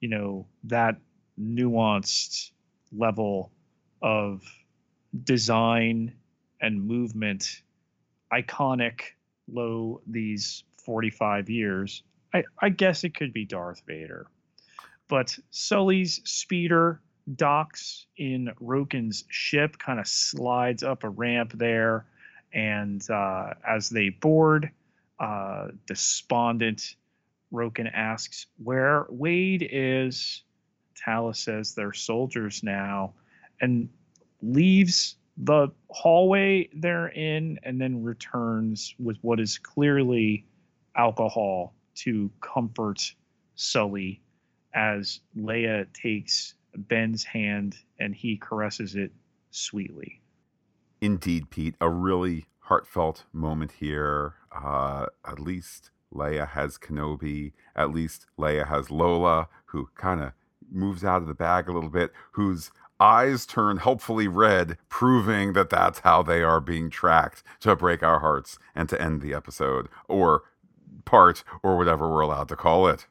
you 0.00 0.08
know, 0.08 0.46
that 0.64 0.96
nuanced 1.40 2.50
level 2.92 3.52
of 4.02 4.42
design 5.24 6.14
and 6.60 6.86
movement 6.86 7.62
iconic 8.32 9.02
low 9.46 10.00
these 10.06 10.64
45 10.84 11.48
years. 11.48 12.02
I, 12.34 12.44
I 12.60 12.68
guess 12.68 13.04
it 13.04 13.14
could 13.14 13.32
be 13.32 13.44
Darth 13.44 13.82
Vader. 13.86 14.26
But 15.08 15.38
Sully's 15.50 16.20
speeder 16.24 17.00
docks 17.36 18.06
in 18.16 18.50
Roken's 18.60 19.24
ship, 19.28 19.78
kind 19.78 20.00
of 20.00 20.06
slides 20.06 20.82
up 20.82 21.04
a 21.04 21.08
ramp 21.08 21.52
there. 21.54 22.06
And 22.52 23.08
uh, 23.10 23.54
as 23.66 23.90
they 23.90 24.08
board, 24.08 24.70
uh, 25.20 25.68
despondent, 25.86 26.96
Roken 27.52 27.90
asks 27.92 28.46
where 28.62 29.06
Wade 29.08 29.66
is. 29.70 30.42
Tala 30.94 31.34
says 31.34 31.74
they're 31.74 31.92
soldiers 31.92 32.62
now 32.62 33.14
and 33.60 33.88
leaves 34.42 35.16
the 35.36 35.68
hallway 35.90 36.68
they're 36.74 37.08
in 37.08 37.58
and 37.62 37.80
then 37.80 38.02
returns 38.02 38.94
with 38.98 39.16
what 39.22 39.38
is 39.38 39.58
clearly 39.58 40.44
alcohol 40.96 41.74
to 41.94 42.30
comfort 42.40 43.14
Sully 43.54 44.20
as 44.74 45.20
Leia 45.36 45.86
takes 45.92 46.54
Ben's 46.76 47.24
hand 47.24 47.76
and 47.98 48.14
he 48.14 48.36
caresses 48.36 48.94
it 48.94 49.12
sweetly. 49.50 50.20
Indeed, 51.00 51.50
Pete, 51.50 51.76
a 51.80 51.88
really 51.88 52.46
heartfelt 52.58 53.24
moment 53.32 53.72
here. 53.72 54.34
Uh, 54.52 55.06
at 55.26 55.38
least 55.38 55.90
Leia 56.12 56.48
has 56.48 56.78
Kenobi. 56.78 57.52
At 57.76 57.90
least 57.90 58.26
Leia 58.38 58.68
has 58.68 58.90
Lola, 58.90 59.48
who 59.66 59.88
kind 59.94 60.20
of 60.20 60.32
moves 60.70 61.04
out 61.04 61.22
of 61.22 61.28
the 61.28 61.34
bag 61.34 61.68
a 61.68 61.72
little 61.72 61.90
bit, 61.90 62.12
whose 62.32 62.70
eyes 63.00 63.46
turn 63.46 63.78
helpfully 63.78 64.26
red, 64.26 64.76
proving 64.88 65.52
that 65.52 65.70
that's 65.70 66.00
how 66.00 66.22
they 66.22 66.42
are 66.42 66.60
being 66.60 66.90
tracked 66.90 67.42
to 67.60 67.76
break 67.76 68.02
our 68.02 68.20
hearts 68.20 68.58
and 68.74 68.88
to 68.88 69.00
end 69.00 69.20
the 69.20 69.34
episode, 69.34 69.88
or 70.08 70.42
part, 71.04 71.44
or 71.62 71.76
whatever 71.76 72.08
we're 72.08 72.20
allowed 72.20 72.48
to 72.48 72.56
call 72.56 72.88
it. 72.88 73.06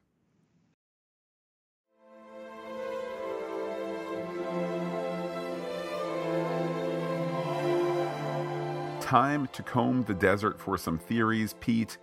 Time 9.07 9.47
to 9.53 9.63
comb 9.63 10.03
the 10.03 10.13
desert 10.13 10.59
for 10.59 10.77
some 10.77 10.99
theories, 10.99 11.55
Pete. 11.61 11.97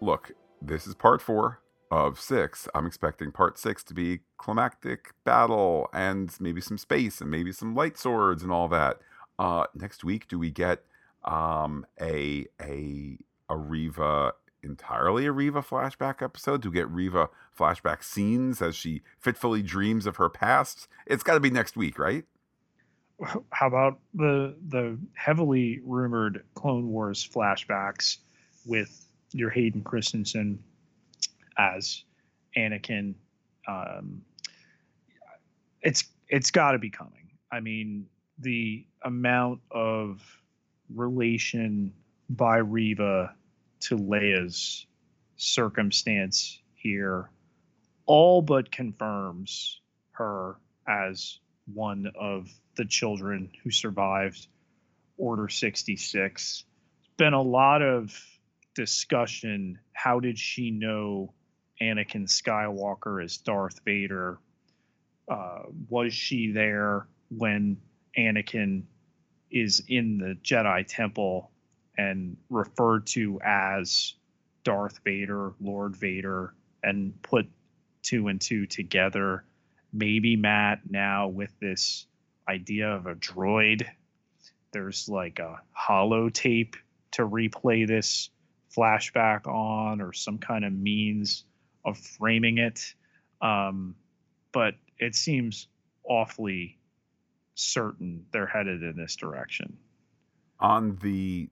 Look, 0.00 0.32
this 0.60 0.88
is 0.88 0.94
part 0.96 1.22
four 1.22 1.60
of 1.88 2.18
six. 2.18 2.66
I'm 2.74 2.84
expecting 2.84 3.30
part 3.30 3.60
six 3.60 3.84
to 3.84 3.94
be 3.94 4.22
climactic 4.38 5.14
battle 5.22 5.88
and 5.92 6.34
maybe 6.40 6.60
some 6.60 6.76
space 6.76 7.20
and 7.20 7.30
maybe 7.30 7.52
some 7.52 7.76
light 7.76 7.96
swords 7.96 8.42
and 8.42 8.50
all 8.50 8.66
that. 8.70 8.98
Uh, 9.38 9.66
next 9.72 10.02
week, 10.02 10.26
do 10.26 10.36
we 10.36 10.50
get 10.50 10.82
um, 11.24 11.86
a 12.00 12.46
a 12.60 13.18
a 13.48 13.56
Reva 13.56 14.32
entirely 14.60 15.26
a 15.26 15.32
Reva 15.32 15.62
flashback 15.62 16.20
episode? 16.20 16.62
Do 16.62 16.70
we 16.70 16.74
get 16.74 16.90
Reva 16.90 17.28
flashback 17.56 18.02
scenes 18.02 18.60
as 18.60 18.74
she 18.74 19.02
fitfully 19.20 19.62
dreams 19.62 20.06
of 20.06 20.16
her 20.16 20.28
past? 20.28 20.88
It's 21.06 21.22
got 21.22 21.34
to 21.34 21.40
be 21.40 21.50
next 21.50 21.76
week, 21.76 22.00
right? 22.00 22.24
How 23.50 23.66
about 23.66 23.98
the 24.14 24.54
the 24.68 24.98
heavily 25.14 25.80
rumored 25.84 26.44
Clone 26.54 26.88
Wars 26.88 27.26
flashbacks 27.26 28.18
with 28.64 29.06
your 29.32 29.50
Hayden 29.50 29.82
Christensen 29.82 30.62
as 31.58 32.04
Anakin. 32.56 33.14
Um, 33.66 34.22
it's 35.82 36.04
it's 36.28 36.50
got 36.50 36.72
to 36.72 36.78
be 36.78 36.90
coming. 36.90 37.30
I 37.50 37.60
mean, 37.60 38.06
the 38.38 38.86
amount 39.02 39.60
of 39.70 40.22
relation 40.94 41.92
by 42.30 42.58
Reva 42.58 43.34
to 43.80 43.96
Leia's 43.96 44.86
circumstance 45.36 46.60
here 46.74 47.30
all 48.06 48.42
but 48.42 48.70
confirms 48.70 49.80
her 50.12 50.56
as 50.88 51.38
one 51.72 52.10
of 52.18 52.48
the 52.78 52.86
children 52.86 53.50
who 53.62 53.70
survived 53.70 54.46
Order 55.18 55.48
66. 55.48 56.64
There's 57.04 57.16
been 57.18 57.34
a 57.34 57.42
lot 57.42 57.82
of 57.82 58.18
discussion. 58.74 59.78
How 59.92 60.20
did 60.20 60.38
she 60.38 60.70
know 60.70 61.34
Anakin 61.80 62.26
Skywalker 62.26 63.22
as 63.22 63.38
Darth 63.38 63.80
Vader. 63.84 64.38
Uh, 65.30 65.62
was 65.88 66.14
she 66.14 66.52
there 66.52 67.06
when 67.30 67.78
Anakin 68.16 68.84
is 69.50 69.82
in 69.88 70.18
the 70.18 70.36
Jedi 70.42 70.86
Temple 70.86 71.50
and 71.96 72.36
referred 72.48 73.06
to 73.08 73.40
as 73.44 74.14
Darth 74.64 75.00
Vader, 75.04 75.52
Lord 75.60 75.96
Vader, 75.96 76.54
and 76.82 77.20
put 77.22 77.48
two 78.02 78.28
and 78.28 78.40
two 78.40 78.66
together? 78.66 79.44
Maybe 79.92 80.36
Matt 80.36 80.80
now 80.88 81.28
with 81.28 81.52
this 81.60 82.06
idea 82.48 82.88
of 82.88 83.06
a 83.06 83.14
droid. 83.14 83.86
There's 84.72 85.08
like 85.08 85.38
a 85.38 85.60
holotape 85.78 86.74
to 87.12 87.26
replay 87.26 87.86
this 87.86 88.30
flashback 88.76 89.46
on, 89.46 90.00
or 90.00 90.12
some 90.12 90.38
kind 90.38 90.64
of 90.64 90.72
means 90.72 91.44
of 91.84 91.98
framing 91.98 92.58
it. 92.58 92.94
Um, 93.40 93.94
but 94.52 94.74
it 94.98 95.14
seems 95.14 95.68
awfully 96.04 96.78
certain 97.54 98.24
they're 98.32 98.46
headed 98.46 98.82
in 98.82 98.96
this 98.96 99.16
direction. 99.16 99.76
On 100.60 100.98
the 101.02 101.48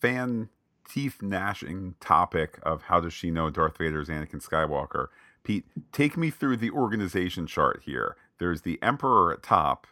fan 0.00 0.48
teeth 0.88 1.20
gnashing 1.22 1.94
topic 2.00 2.58
of 2.62 2.82
how 2.82 3.00
does 3.00 3.12
she 3.12 3.30
know 3.30 3.50
Darth 3.50 3.78
Vader 3.78 4.00
is 4.00 4.08
Anakin 4.08 4.42
Skywalker, 4.42 5.08
Pete, 5.44 5.64
take 5.92 6.16
me 6.16 6.30
through 6.30 6.56
the 6.56 6.70
organization 6.70 7.46
chart 7.46 7.82
here. 7.84 8.16
There's 8.38 8.62
the 8.62 8.80
Emperor 8.82 9.32
at 9.32 9.42
top. 9.42 9.86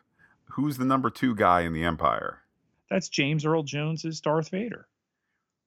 Who's 0.53 0.78
the 0.78 0.84
number 0.84 1.11
two 1.11 1.34
guy 1.34 1.62
in 1.62 1.72
the 1.72 1.84
Empire? 1.84 2.42
That's 2.90 3.09
James 3.09 3.44
Earl 3.44 3.62
Jones 3.62 4.05
as 4.05 4.20
Darth 4.20 4.51
Vader. 4.51 4.86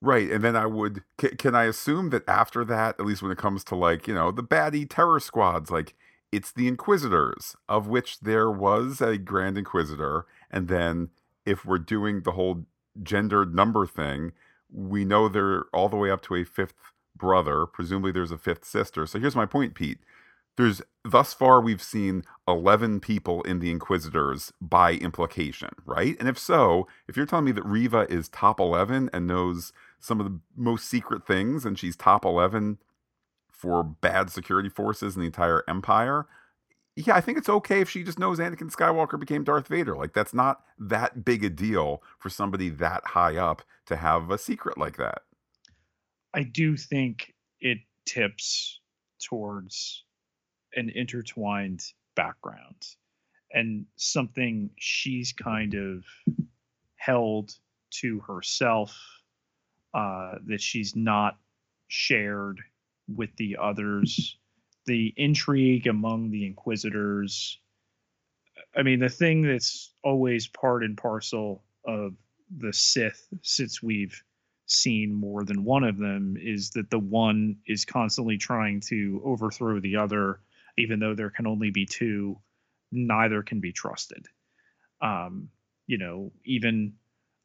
Right, 0.02 0.30
and 0.30 0.42
then 0.42 0.56
I 0.56 0.64
would 0.64 1.02
can, 1.18 1.36
can 1.36 1.54
I 1.54 1.64
assume 1.64 2.10
that 2.10 2.26
after 2.26 2.64
that, 2.64 2.98
at 2.98 3.04
least 3.04 3.22
when 3.22 3.30
it 3.30 3.38
comes 3.38 3.62
to 3.64 3.76
like 3.76 4.08
you 4.08 4.14
know 4.14 4.30
the 4.30 4.42
baddie 4.42 4.88
terror 4.88 5.20
squads, 5.20 5.70
like 5.70 5.94
it's 6.32 6.52
the 6.52 6.68
Inquisitors, 6.68 7.56
of 7.68 7.86
which 7.88 8.20
there 8.20 8.50
was 8.50 9.00
a 9.02 9.18
Grand 9.18 9.58
Inquisitor, 9.58 10.26
and 10.50 10.68
then 10.68 11.10
if 11.44 11.66
we're 11.66 11.78
doing 11.78 12.22
the 12.22 12.32
whole 12.32 12.64
gendered 13.02 13.54
number 13.54 13.86
thing, 13.86 14.32
we 14.72 15.04
know 15.04 15.28
they're 15.28 15.64
all 15.74 15.88
the 15.88 15.96
way 15.96 16.10
up 16.10 16.22
to 16.22 16.34
a 16.34 16.44
fifth 16.44 16.74
brother. 17.16 17.66
Presumably, 17.66 18.12
there's 18.12 18.32
a 18.32 18.38
fifth 18.38 18.64
sister. 18.64 19.06
So 19.06 19.18
here's 19.18 19.36
my 19.36 19.46
point, 19.46 19.74
Pete. 19.74 19.98
There's 20.56 20.82
thus 21.04 21.32
far 21.32 21.60
we've 21.60 21.82
seen 21.82 22.22
11 22.46 23.00
people 23.00 23.42
in 23.42 23.60
the 23.60 23.70
Inquisitors 23.70 24.52
by 24.60 24.94
implication, 24.94 25.70
right? 25.86 26.16
And 26.18 26.28
if 26.28 26.38
so, 26.38 26.86
if 27.08 27.16
you're 27.16 27.26
telling 27.26 27.46
me 27.46 27.52
that 27.52 27.64
Reva 27.64 28.06
is 28.10 28.28
top 28.28 28.60
11 28.60 29.10
and 29.12 29.26
knows 29.26 29.72
some 29.98 30.20
of 30.20 30.26
the 30.26 30.40
most 30.56 30.88
secret 30.88 31.26
things, 31.26 31.64
and 31.64 31.78
she's 31.78 31.96
top 31.96 32.24
11 32.24 32.78
for 33.50 33.82
bad 33.82 34.30
security 34.30 34.68
forces 34.68 35.14
in 35.14 35.20
the 35.20 35.26
entire 35.26 35.62
empire. 35.68 36.26
Yeah, 36.96 37.14
I 37.14 37.20
think 37.20 37.38
it's 37.38 37.48
okay 37.48 37.80
if 37.80 37.88
she 37.88 38.02
just 38.02 38.18
knows 38.18 38.38
Anakin 38.38 38.74
Skywalker 38.74 39.18
became 39.18 39.44
Darth 39.44 39.68
Vader. 39.68 39.96
Like, 39.96 40.12
that's 40.12 40.34
not 40.34 40.62
that 40.78 41.24
big 41.24 41.44
a 41.44 41.50
deal 41.50 42.02
for 42.18 42.28
somebody 42.28 42.68
that 42.70 43.02
high 43.06 43.36
up 43.36 43.62
to 43.86 43.96
have 43.96 44.30
a 44.30 44.38
secret 44.38 44.76
like 44.76 44.96
that. 44.96 45.22
I 46.34 46.42
do 46.42 46.76
think 46.76 47.34
it 47.60 47.78
tips 48.06 48.80
towards 49.22 50.04
an 50.74 50.90
intertwined 50.90 51.84
background 52.14 52.86
and 53.52 53.86
something 53.96 54.70
she's 54.78 55.32
kind 55.32 55.74
of 55.74 56.04
held 56.96 57.52
to 57.90 58.20
herself 58.20 58.96
uh, 59.94 60.34
that 60.46 60.60
she's 60.60 60.94
not 60.94 61.36
shared 61.88 62.60
with 63.08 63.34
the 63.36 63.56
others. 63.60 64.36
The 64.86 65.12
intrigue 65.16 65.86
among 65.86 66.30
the 66.30 66.46
Inquisitors. 66.46 67.58
I 68.76 68.82
mean, 68.82 69.00
the 69.00 69.08
thing 69.08 69.42
that's 69.42 69.92
always 70.04 70.46
part 70.46 70.84
and 70.84 70.96
parcel 70.96 71.64
of 71.84 72.14
the 72.56 72.72
Sith, 72.72 73.26
since 73.42 73.82
we've 73.82 74.22
seen 74.66 75.12
more 75.12 75.44
than 75.44 75.64
one 75.64 75.84
of 75.84 75.98
them, 75.98 76.36
is 76.40 76.70
that 76.70 76.90
the 76.90 76.98
one 76.98 77.56
is 77.66 77.84
constantly 77.84 78.38
trying 78.38 78.80
to 78.80 79.20
overthrow 79.24 79.80
the 79.80 79.96
other, 79.96 80.40
even 80.80 81.00
though 81.00 81.14
there 81.14 81.30
can 81.30 81.46
only 81.46 81.70
be 81.70 81.86
two. 81.86 82.38
Neither 82.92 83.42
can 83.42 83.60
be 83.60 83.72
trusted. 83.72 84.26
Um, 85.00 85.48
you 85.86 85.98
know, 85.98 86.32
even 86.44 86.94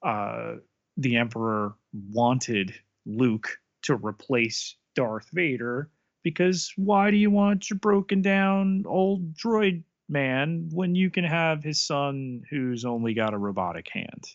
uh, 0.03 0.55
the 0.97 1.17
Emperor 1.17 1.75
wanted 1.93 2.73
Luke 3.05 3.59
to 3.83 3.95
replace 3.95 4.75
Darth 4.95 5.29
Vader 5.31 5.89
because 6.23 6.73
why 6.75 7.11
do 7.11 7.17
you 7.17 7.29
want 7.29 7.69
your 7.69 7.77
broken 7.77 8.21
down 8.21 8.83
old 8.88 9.36
droid 9.36 9.83
man 10.09 10.69
when 10.71 10.95
you 10.95 11.11
can 11.11 11.23
have 11.23 11.63
his 11.63 11.86
son 11.86 12.41
who's 12.49 12.86
only 12.86 13.13
got 13.13 13.33
a 13.33 13.38
robotic 13.38 13.88
hand? 13.89 14.25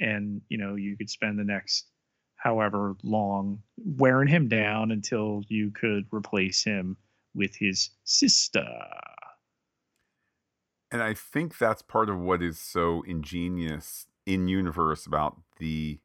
and 0.00 0.40
you 0.48 0.58
know 0.58 0.74
you 0.74 0.96
could 0.96 1.10
spend 1.10 1.38
the 1.38 1.44
next 1.44 1.86
however 2.36 2.96
long 3.02 3.62
wearing 3.76 4.28
him 4.28 4.48
down 4.48 4.90
until 4.90 5.42
you 5.48 5.70
could 5.70 6.06
replace 6.10 6.64
him 6.64 6.96
with 7.34 7.56
his 7.56 7.90
sister. 8.04 8.66
And 10.90 11.02
I 11.02 11.14
think 11.14 11.58
that's 11.58 11.82
part 11.82 12.10
of 12.10 12.18
what 12.18 12.42
is 12.42 12.58
so 12.58 13.02
ingenious 13.06 14.06
in 14.26 14.48
universe 14.48 15.06
about 15.06 15.40
the 15.58 16.00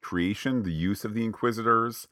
creation, 0.00 0.62
the 0.62 0.72
use 0.72 1.04
of 1.04 1.14
the 1.14 1.24
Inquisitors. 1.24 2.08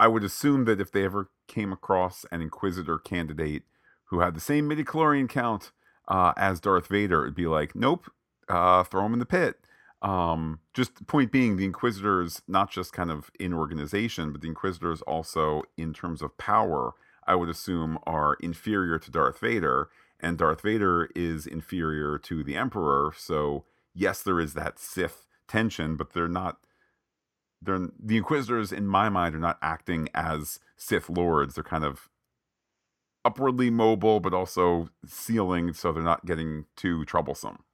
I 0.00 0.08
would 0.08 0.24
assume 0.24 0.64
that 0.64 0.80
if 0.80 0.90
they 0.90 1.04
ever 1.04 1.30
came 1.46 1.72
across 1.72 2.24
an 2.30 2.42
Inquisitor 2.42 2.98
candidate 2.98 3.62
who 4.06 4.20
had 4.20 4.34
the 4.34 4.40
same 4.40 4.68
midichlorian 4.68 5.28
count 5.28 5.72
uh, 6.08 6.32
as 6.36 6.60
Darth 6.60 6.88
Vader, 6.88 7.22
it'd 7.22 7.34
be 7.34 7.46
like, 7.46 7.74
nope, 7.74 8.10
uh, 8.48 8.82
throw 8.84 9.06
him 9.06 9.12
in 9.12 9.18
the 9.18 9.26
pit. 9.26 9.60
Um, 10.00 10.60
just 10.74 11.06
point 11.06 11.32
being, 11.32 11.56
the 11.56 11.64
Inquisitors, 11.64 12.42
not 12.46 12.70
just 12.70 12.92
kind 12.92 13.10
of 13.10 13.30
in 13.38 13.52
organization, 13.52 14.32
but 14.32 14.40
the 14.40 14.48
Inquisitors 14.48 15.02
also 15.02 15.64
in 15.76 15.92
terms 15.92 16.22
of 16.22 16.36
power, 16.38 16.94
I 17.28 17.36
would 17.36 17.48
assume 17.48 17.98
are 18.06 18.34
inferior 18.40 18.98
to 18.98 19.10
Darth 19.10 19.38
Vader, 19.40 19.90
and 20.20 20.38
Darth 20.38 20.62
Vader 20.62 21.10
is 21.14 21.46
inferior 21.46 22.18
to 22.18 22.42
the 22.42 22.56
Emperor. 22.56 23.12
So 23.16 23.64
yes, 23.94 24.22
there 24.22 24.40
is 24.40 24.54
that 24.54 24.78
Sith 24.78 25.26
tension, 25.46 25.96
but 25.96 26.12
they're 26.12 26.28
not. 26.28 26.58
They're 27.62 27.88
the 27.98 28.16
Inquisitors, 28.16 28.72
in 28.72 28.86
my 28.86 29.08
mind, 29.08 29.34
are 29.34 29.40
not 29.40 29.58
acting 29.62 30.08
as 30.14 30.60
Sith 30.76 31.10
lords. 31.10 31.54
They're 31.54 31.64
kind 31.64 31.84
of 31.84 32.08
upwardly 33.24 33.70
mobile, 33.70 34.20
but 34.20 34.34
also 34.34 34.88
sealing, 35.06 35.72
so 35.72 35.92
they're 35.92 36.02
not 36.02 36.26
getting 36.26 36.66
too 36.76 37.04
troublesome 37.04 37.64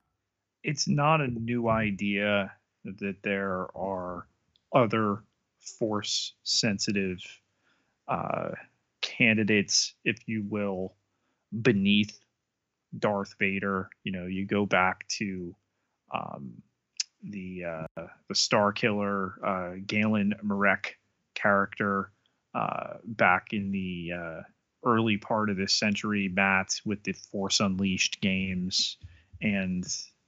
it's 0.64 0.88
not 0.88 1.20
a 1.20 1.28
new 1.28 1.68
idea 1.68 2.50
that 2.84 3.16
there 3.22 3.68
are 3.76 4.26
other 4.74 5.22
force 5.78 6.34
sensitive 6.42 7.18
uh, 8.08 8.50
candidates, 9.04 9.94
if 10.04 10.16
you 10.26 10.42
will, 10.48 10.94
beneath 11.62 12.18
Darth 12.98 13.34
Vader. 13.38 13.88
You 14.02 14.12
know, 14.12 14.26
you 14.26 14.46
go 14.46 14.66
back 14.66 15.06
to 15.18 15.54
um, 16.12 16.54
the 17.22 17.64
uh, 17.64 18.06
the 18.28 18.34
Star 18.34 18.72
Killer 18.72 19.34
uh, 19.44 19.72
Galen 19.86 20.34
Marek 20.42 20.98
character 21.34 22.10
uh, 22.54 22.94
back 23.04 23.52
in 23.52 23.70
the 23.70 24.12
uh, 24.12 24.40
early 24.84 25.18
part 25.18 25.50
of 25.50 25.56
this 25.56 25.72
century, 25.72 26.28
Matt, 26.28 26.80
with 26.84 27.02
the 27.04 27.12
Force 27.12 27.60
Unleashed 27.60 28.20
games, 28.20 28.96
and 29.42 29.86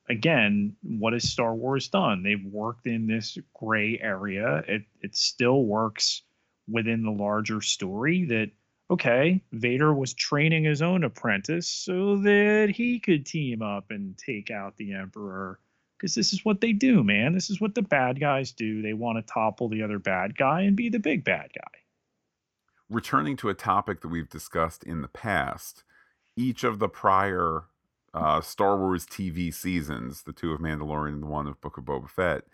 again, 0.08 0.76
what 0.82 1.12
has 1.12 1.30
Star 1.30 1.54
Wars 1.54 1.88
done? 1.88 2.22
They've 2.22 2.44
worked 2.44 2.86
in 2.86 3.06
this 3.06 3.38
gray 3.54 3.98
area. 4.00 4.62
It 4.68 4.82
it 5.00 5.16
still 5.16 5.64
works 5.64 6.22
within 6.68 7.02
the 7.02 7.10
larger 7.10 7.60
story 7.60 8.24
that 8.24 8.50
okay, 8.90 9.42
Vader 9.52 9.92
was 9.92 10.14
training 10.14 10.64
his 10.64 10.82
own 10.82 11.04
apprentice 11.04 11.68
so 11.68 12.16
that 12.18 12.72
he 12.74 13.00
could 13.00 13.26
team 13.26 13.62
up 13.62 13.90
and 13.90 14.16
take 14.16 14.50
out 14.50 14.76
the 14.76 14.94
Emperor. 14.94 15.58
Because 15.96 16.14
this 16.14 16.32
is 16.32 16.44
what 16.44 16.60
they 16.60 16.72
do, 16.72 17.02
man. 17.02 17.32
This 17.32 17.48
is 17.48 17.60
what 17.60 17.74
the 17.74 17.82
bad 17.82 18.20
guys 18.20 18.52
do. 18.52 18.82
They 18.82 18.92
want 18.92 19.16
to 19.16 19.32
topple 19.32 19.68
the 19.68 19.82
other 19.82 19.98
bad 19.98 20.36
guy 20.36 20.62
and 20.62 20.76
be 20.76 20.90
the 20.90 20.98
big 20.98 21.24
bad 21.24 21.50
guy. 21.54 21.78
Returning 22.90 23.36
to 23.38 23.48
a 23.48 23.54
topic 23.54 24.02
that 24.02 24.08
we've 24.08 24.28
discussed 24.28 24.84
in 24.84 25.00
the 25.00 25.08
past, 25.08 25.84
each 26.36 26.64
of 26.64 26.78
the 26.78 26.88
prior 26.88 27.64
uh, 28.12 28.42
Star 28.42 28.76
Wars 28.76 29.06
TV 29.06 29.52
seasons, 29.52 30.22
the 30.22 30.34
two 30.34 30.52
of 30.52 30.60
Mandalorian 30.60 31.14
and 31.14 31.22
the 31.22 31.26
one 31.26 31.46
of 31.46 31.60
Book 31.62 31.78
of 31.78 31.84
Boba 31.84 32.10
Fett, 32.10 32.44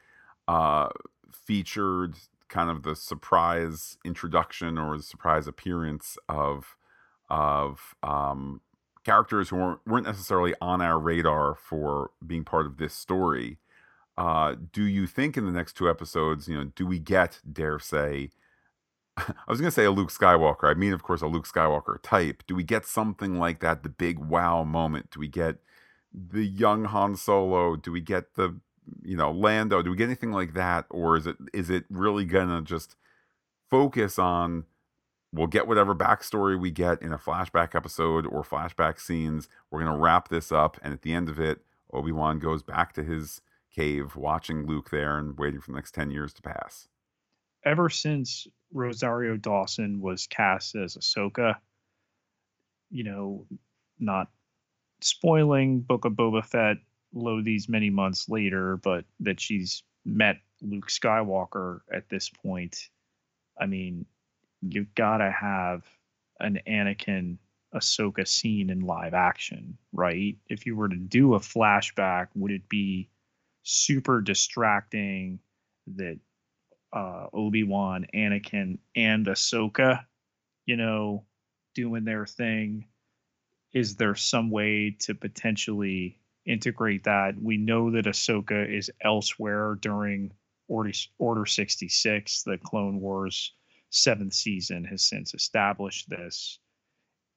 uh, 0.46 0.88
featured 1.32 2.14
kind 2.52 2.70
of 2.70 2.82
the 2.82 2.94
surprise 2.94 3.96
introduction 4.04 4.78
or 4.78 4.96
the 4.96 5.02
surprise 5.02 5.46
appearance 5.48 6.18
of 6.28 6.76
of 7.30 7.94
um, 8.02 8.60
characters 9.04 9.48
who 9.48 9.56
weren't, 9.56 9.80
weren't 9.86 10.06
necessarily 10.06 10.54
on 10.60 10.82
our 10.82 10.98
radar 10.98 11.54
for 11.54 12.10
being 12.24 12.44
part 12.44 12.66
of 12.66 12.76
this 12.76 12.92
story. 12.92 13.58
Uh, 14.18 14.54
do 14.70 14.84
you 14.84 15.06
think 15.06 15.38
in 15.38 15.46
the 15.46 15.50
next 15.50 15.72
two 15.72 15.88
episodes, 15.88 16.46
you 16.46 16.54
know, 16.54 16.64
do 16.76 16.86
we 16.86 16.98
get, 16.98 17.40
dare 17.50 17.78
say, 17.78 18.28
I 19.16 19.32
was 19.48 19.60
going 19.60 19.70
to 19.70 19.74
say 19.74 19.86
a 19.86 19.90
Luke 19.90 20.10
Skywalker. 20.10 20.70
I 20.70 20.74
mean, 20.74 20.92
of 20.92 21.02
course, 21.02 21.22
a 21.22 21.26
Luke 21.26 21.46
Skywalker 21.46 21.96
type. 22.02 22.42
Do 22.46 22.54
we 22.54 22.62
get 22.62 22.84
something 22.84 23.38
like 23.38 23.60
that? 23.60 23.82
The 23.82 23.88
big 23.88 24.18
wow 24.18 24.62
moment? 24.62 25.10
Do 25.10 25.20
we 25.20 25.28
get 25.28 25.56
the 26.12 26.44
young 26.44 26.84
Han 26.84 27.16
Solo? 27.16 27.76
Do 27.76 27.90
we 27.92 28.02
get 28.02 28.34
the, 28.34 28.60
you 29.02 29.16
know, 29.16 29.30
Lando? 29.30 29.82
Do 29.82 29.90
we 29.90 29.96
get 29.96 30.04
anything 30.04 30.32
like 30.32 30.54
that? 30.54 30.86
Or 30.90 31.16
is 31.16 31.26
it 31.26 31.36
is 31.52 31.70
it 31.70 31.84
really 31.90 32.24
to 32.48 32.62
just 32.62 32.96
focus 33.70 34.18
on 34.18 34.64
we'll 35.32 35.46
get 35.46 35.66
whatever 35.66 35.94
backstory 35.94 36.60
we 36.60 36.70
get 36.70 37.00
in 37.00 37.12
a 37.12 37.18
flashback 37.18 37.74
episode 37.74 38.26
or 38.26 38.42
flashback 38.42 39.00
scenes. 39.00 39.48
We're 39.70 39.82
to 39.92 40.02
wrap 40.02 40.28
this 40.28 40.52
up. 40.52 40.78
And 40.82 40.92
at 40.92 41.02
the 41.02 41.14
end 41.14 41.28
of 41.28 41.40
it, 41.40 41.60
Obi 41.92 42.12
Wan 42.12 42.38
goes 42.38 42.62
back 42.62 42.92
to 42.94 43.02
his 43.02 43.40
cave, 43.74 44.14
watching 44.14 44.66
Luke 44.66 44.90
there 44.90 45.18
and 45.18 45.38
waiting 45.38 45.60
for 45.60 45.70
the 45.70 45.76
next 45.76 45.94
10 45.94 46.10
years 46.10 46.34
to 46.34 46.42
pass. 46.42 46.88
Ever 47.64 47.88
since 47.88 48.46
Rosario 48.72 49.36
Dawson 49.36 50.00
was 50.00 50.26
cast 50.26 50.74
as 50.74 50.96
Ahsoka. 50.96 51.56
You 52.90 53.04
know, 53.04 53.46
not 53.98 54.28
spoiling 55.00 55.80
Book 55.80 56.04
of 56.04 56.12
Boba 56.12 56.44
Fett 56.44 56.76
lo 57.12 57.42
these 57.42 57.68
many 57.68 57.90
months 57.90 58.28
later, 58.28 58.76
but 58.78 59.04
that 59.20 59.40
she's 59.40 59.82
met 60.04 60.36
Luke 60.60 60.88
Skywalker 60.88 61.80
at 61.92 62.08
this 62.08 62.28
point. 62.28 62.88
I 63.60 63.66
mean, 63.66 64.06
you've 64.60 64.94
got 64.94 65.18
to 65.18 65.30
have 65.30 65.84
an 66.40 66.60
Anakin 66.66 67.38
Ahsoka 67.74 68.26
scene 68.26 68.70
in 68.70 68.80
live 68.80 69.14
action, 69.14 69.78
right? 69.92 70.36
If 70.48 70.66
you 70.66 70.76
were 70.76 70.88
to 70.88 70.96
do 70.96 71.34
a 71.34 71.40
flashback, 71.40 72.28
would 72.34 72.52
it 72.52 72.68
be 72.68 73.08
super 73.62 74.20
distracting 74.20 75.38
that 75.94 76.18
uh, 76.92 77.26
Obi 77.32 77.62
Wan, 77.62 78.06
Anakin, 78.14 78.78
and 78.94 79.26
Ahsoka, 79.26 80.04
you 80.66 80.76
know, 80.76 81.24
doing 81.74 82.04
their 82.04 82.26
thing. 82.26 82.86
Is 83.72 83.96
there 83.96 84.14
some 84.14 84.50
way 84.50 84.96
to 85.00 85.14
potentially 85.14 86.18
integrate 86.46 87.04
that? 87.04 87.40
We 87.40 87.56
know 87.56 87.90
that 87.92 88.06
Ahsoka 88.06 88.68
is 88.68 88.90
elsewhere 89.00 89.76
during 89.80 90.32
Order, 90.68 90.92
Order 91.18 91.46
66. 91.46 92.42
The 92.42 92.58
Clone 92.58 93.00
Wars 93.00 93.52
seventh 93.90 94.32
season 94.32 94.84
has 94.84 95.02
since 95.02 95.34
established 95.34 96.08
this. 96.08 96.58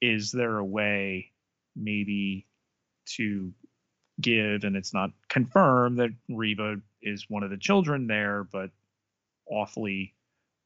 Is 0.02 0.32
there 0.32 0.58
a 0.58 0.66
way, 0.66 1.32
maybe, 1.76 2.48
to 3.18 3.54
give, 4.22 4.64
and 4.64 4.76
it's 4.76 4.94
not 4.94 5.12
confirmed 5.30 6.00
that 6.00 6.12
Reva 6.30 6.78
is 7.02 7.30
one 7.30 7.44
of 7.44 7.50
the 7.50 7.58
children 7.58 8.08
there, 8.08 8.44
but 8.44 8.72
awfully 9.48 10.14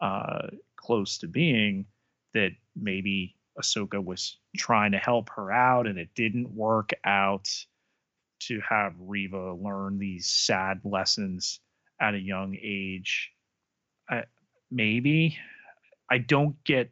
uh, 0.02 0.48
close 0.76 1.18
to 1.20 1.28
being 1.28 1.86
that 2.34 2.52
maybe 2.76 3.36
Ahsoka 3.60 4.04
was 4.04 4.38
trying 4.56 4.92
to 4.92 4.98
help 4.98 5.30
her 5.30 5.52
out 5.52 5.88
and 5.88 5.98
it 5.98 6.10
didn't 6.16 6.56
work 6.56 6.92
out 7.04 7.50
to 8.40 8.60
have 8.68 8.94
Reva 9.00 9.54
learn 9.54 10.00
these 10.00 10.28
sad 10.28 10.80
lessons 10.84 11.60
at 12.02 12.14
a 12.14 12.20
young 12.20 12.56
age. 12.62 13.32
I, 14.10 14.24
maybe 14.72 15.38
I 16.10 16.20
don't 16.20 16.62
get 16.64 16.92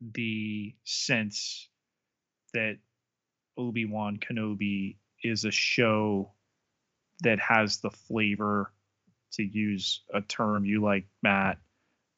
the 0.00 0.74
sense 0.84 1.68
that 2.54 2.78
Obi 3.58 3.84
Wan 3.84 4.18
Kenobi 4.18 4.96
is 5.22 5.44
a 5.44 5.50
show 5.50 6.32
that 7.20 7.38
has 7.38 7.78
the 7.78 7.90
flavor 7.90 8.72
to 9.32 9.42
use 9.42 10.02
a 10.12 10.20
term 10.22 10.64
you 10.64 10.82
like, 10.82 11.06
Matt, 11.22 11.58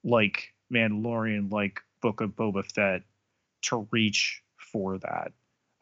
like 0.04 0.52
Mandalorian, 0.72 1.50
like 1.52 1.80
Book 2.02 2.20
of 2.20 2.30
Boba 2.30 2.64
Fett, 2.64 3.02
to 3.62 3.88
reach 3.90 4.42
for 4.56 4.98
that. 4.98 5.32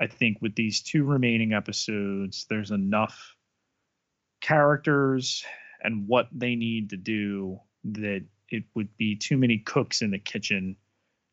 I 0.01 0.07
think 0.07 0.39
with 0.41 0.55
these 0.55 0.83
two 0.83 1.05
remaining 1.05 1.53
episodes, 1.53 2.47
there's 2.49 2.71
enough 2.71 3.35
characters 4.41 5.45
and 5.83 6.07
what 6.07 6.29
they 6.33 6.55
need 6.55 6.91
to 6.91 6.97
do 6.97 7.61
that 7.85 8.25
it 8.49 8.65
would 8.75 8.97
be 8.97 9.17
too 9.17 9.37
many 9.37 9.59
cooks 9.59 10.03
in 10.03 10.11
the 10.11 10.19
kitchen 10.19 10.77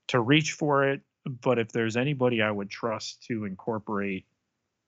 to 0.07 0.20
reach 0.20 0.53
for 0.53 0.88
it. 0.88 1.01
But 1.26 1.59
if 1.59 1.72
there's 1.72 1.97
anybody 1.97 2.41
I 2.41 2.51
would 2.51 2.70
trust 2.70 3.24
to 3.28 3.45
incorporate 3.45 4.26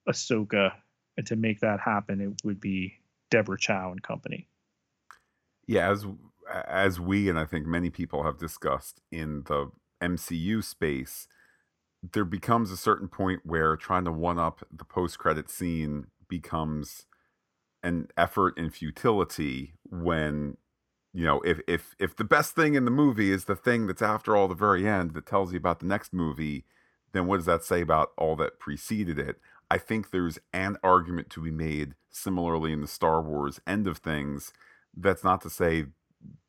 Ahsoka 0.08 0.72
and 1.16 1.26
to 1.26 1.36
make 1.36 1.60
that 1.60 1.80
happen, 1.80 2.20
it 2.20 2.44
would 2.44 2.60
be 2.60 2.94
Deborah 3.30 3.58
Chow 3.58 3.90
and 3.90 4.02
company 4.02 4.48
yeah, 5.66 5.90
as 5.90 6.06
as 6.66 7.00
we 7.00 7.28
and 7.28 7.38
I 7.38 7.44
think 7.44 7.66
many 7.66 7.90
people 7.90 8.22
have 8.22 8.38
discussed 8.38 9.00
in 9.10 9.42
the 9.46 9.70
MCU 10.00 10.62
space, 10.62 11.26
there 12.12 12.24
becomes 12.24 12.70
a 12.70 12.76
certain 12.76 13.08
point 13.08 13.40
where 13.44 13.76
trying 13.76 14.04
to 14.04 14.12
one 14.12 14.38
up 14.38 14.62
the 14.72 14.84
post 14.84 15.18
credit 15.18 15.48
scene 15.50 16.06
becomes 16.28 17.06
an 17.82 18.08
effort 18.16 18.56
in 18.58 18.70
futility 18.70 19.74
when 19.88 20.56
you 21.12 21.24
know 21.24 21.40
if 21.42 21.60
if 21.66 21.94
if 21.98 22.16
the 22.16 22.24
best 22.24 22.54
thing 22.54 22.74
in 22.74 22.84
the 22.84 22.90
movie 22.90 23.30
is 23.30 23.44
the 23.44 23.56
thing 23.56 23.86
that's 23.86 24.02
after 24.02 24.36
all 24.36 24.48
the 24.48 24.54
very 24.54 24.86
end 24.86 25.12
that 25.14 25.26
tells 25.26 25.52
you 25.52 25.58
about 25.58 25.80
the 25.80 25.86
next 25.86 26.12
movie 26.12 26.64
then 27.12 27.26
what 27.26 27.36
does 27.36 27.46
that 27.46 27.64
say 27.64 27.80
about 27.80 28.10
all 28.18 28.36
that 28.36 28.58
preceded 28.58 29.18
it? 29.18 29.36
I 29.70 29.78
think 29.78 30.10
there's 30.10 30.38
an 30.52 30.76
argument 30.82 31.30
to 31.30 31.40
be 31.40 31.50
made 31.50 31.94
similarly 32.10 32.72
in 32.72 32.82
the 32.82 32.86
star 32.86 33.22
wars 33.22 33.60
end 33.66 33.86
of 33.86 33.98
things. 33.98 34.52
That's 34.94 35.24
not 35.24 35.40
to 35.42 35.50
say 35.50 35.86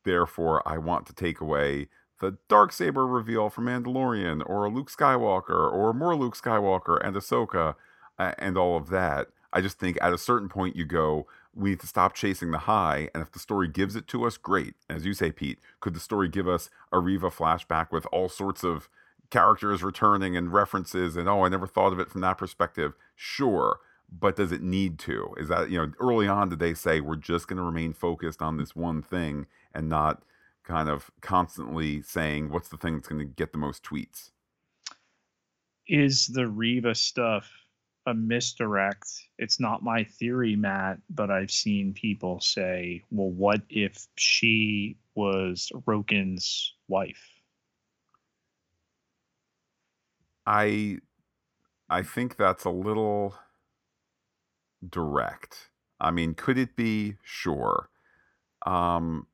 therefore 0.06 0.66
i 0.68 0.78
want 0.78 1.06
to 1.06 1.14
take 1.14 1.42
away 1.42 1.88
the 2.20 2.38
dark 2.48 2.72
saber 2.72 3.06
reveal 3.06 3.50
from 3.50 3.66
mandalorian 3.66 4.42
or 4.48 4.70
luke 4.70 4.92
skywalker 4.92 5.72
or 5.72 5.94
more 5.94 6.16
luke 6.16 6.36
skywalker 6.36 7.00
and 7.06 7.16
ahsoka 7.16 7.76
uh, 8.20 8.34
and 8.38 8.58
all 8.58 8.76
of 8.78 8.90
that 8.90 9.28
i 9.54 9.62
just 9.62 9.80
think 9.80 9.98
at 10.02 10.14
a 10.14 10.18
certain 10.18 10.50
point 10.50 10.76
you 10.76 10.86
go 10.86 11.28
we 11.58 11.72
need 11.72 11.80
to 11.80 11.88
stop 11.88 12.14
chasing 12.14 12.52
the 12.52 12.60
high. 12.60 13.10
And 13.14 13.24
if 13.24 13.32
the 13.32 13.40
story 13.40 13.68
gives 13.68 13.96
it 13.96 14.08
to 14.10 14.26
us, 14.26 14.38
great. 14.38 14.76
As 14.90 15.06
you 15.06 15.14
say, 15.14 15.32
Pete, 15.32 15.60
could 15.80 15.94
the 15.94 16.00
story 16.00 16.30
give 16.30 16.48
us 16.48 16.70
a 16.92 17.00
Reva 17.00 17.30
flashback 17.30 17.92
with 17.92 18.06
all 18.12 18.30
sorts 18.30 18.64
of 18.64 18.90
characters 19.30 19.84
returning 19.84 20.38
and 20.38 20.54
references 20.54 21.18
and 21.18 21.28
oh, 21.28 21.44
I 21.44 21.50
never 21.50 21.68
thought 21.68 21.94
of 21.94 22.00
it 22.00 22.10
from 22.10 22.22
that 22.22 22.38
perspective? 22.38 22.94
Sure. 23.16 23.80
But 24.10 24.38
does 24.38 24.52
it 24.52 24.62
need 24.62 25.00
to? 25.00 25.34
Is 25.38 25.50
that, 25.50 25.70
you 25.70 25.78
know, 25.78 25.92
early 26.00 26.28
on, 26.28 26.50
did 26.50 26.60
they 26.60 26.74
say 26.74 27.02
we're 27.02 27.16
just 27.16 27.48
going 27.48 27.58
to 27.58 27.64
remain 27.64 27.92
focused 27.92 28.42
on 28.42 28.58
this 28.58 28.76
one 28.76 29.02
thing 29.02 29.48
and 29.74 29.90
not 29.90 30.22
kind 30.68 30.90
of 30.90 31.10
constantly 31.22 32.02
saying 32.02 32.50
what's 32.50 32.70
the 32.70 32.78
thing 32.78 32.96
that's 32.96 33.08
going 33.08 33.20
to 33.20 33.26
get 33.26 33.54
the 33.54 33.58
most 33.58 33.84
tweets? 33.84 34.32
Is 35.88 36.28
the 36.28 36.48
Reva 36.48 36.94
stuff 36.94 37.50
a 38.08 38.14
misdirect. 38.14 39.06
It's 39.38 39.60
not 39.60 39.84
my 39.84 40.06
theory, 40.06 40.56
Matt, 40.56 41.00
but 41.10 41.30
I've 41.30 41.52
seen 41.52 41.94
people 41.94 42.40
say, 42.40 43.04
well, 43.12 43.30
what 43.30 43.62
if 43.70 44.08
she 44.16 44.98
was 45.14 45.70
Roken's 45.86 46.74
wife? 46.88 47.30
I 50.46 51.00
I 51.90 52.02
think 52.02 52.38
that's 52.38 52.64
a 52.64 52.70
little 52.70 53.36
direct. 54.90 55.70
I 56.00 56.12
mean, 56.12 56.34
could 56.34 56.58
it 56.58 56.78
be? 56.78 57.16
Sure. 57.24 57.90
Um, 58.66 59.28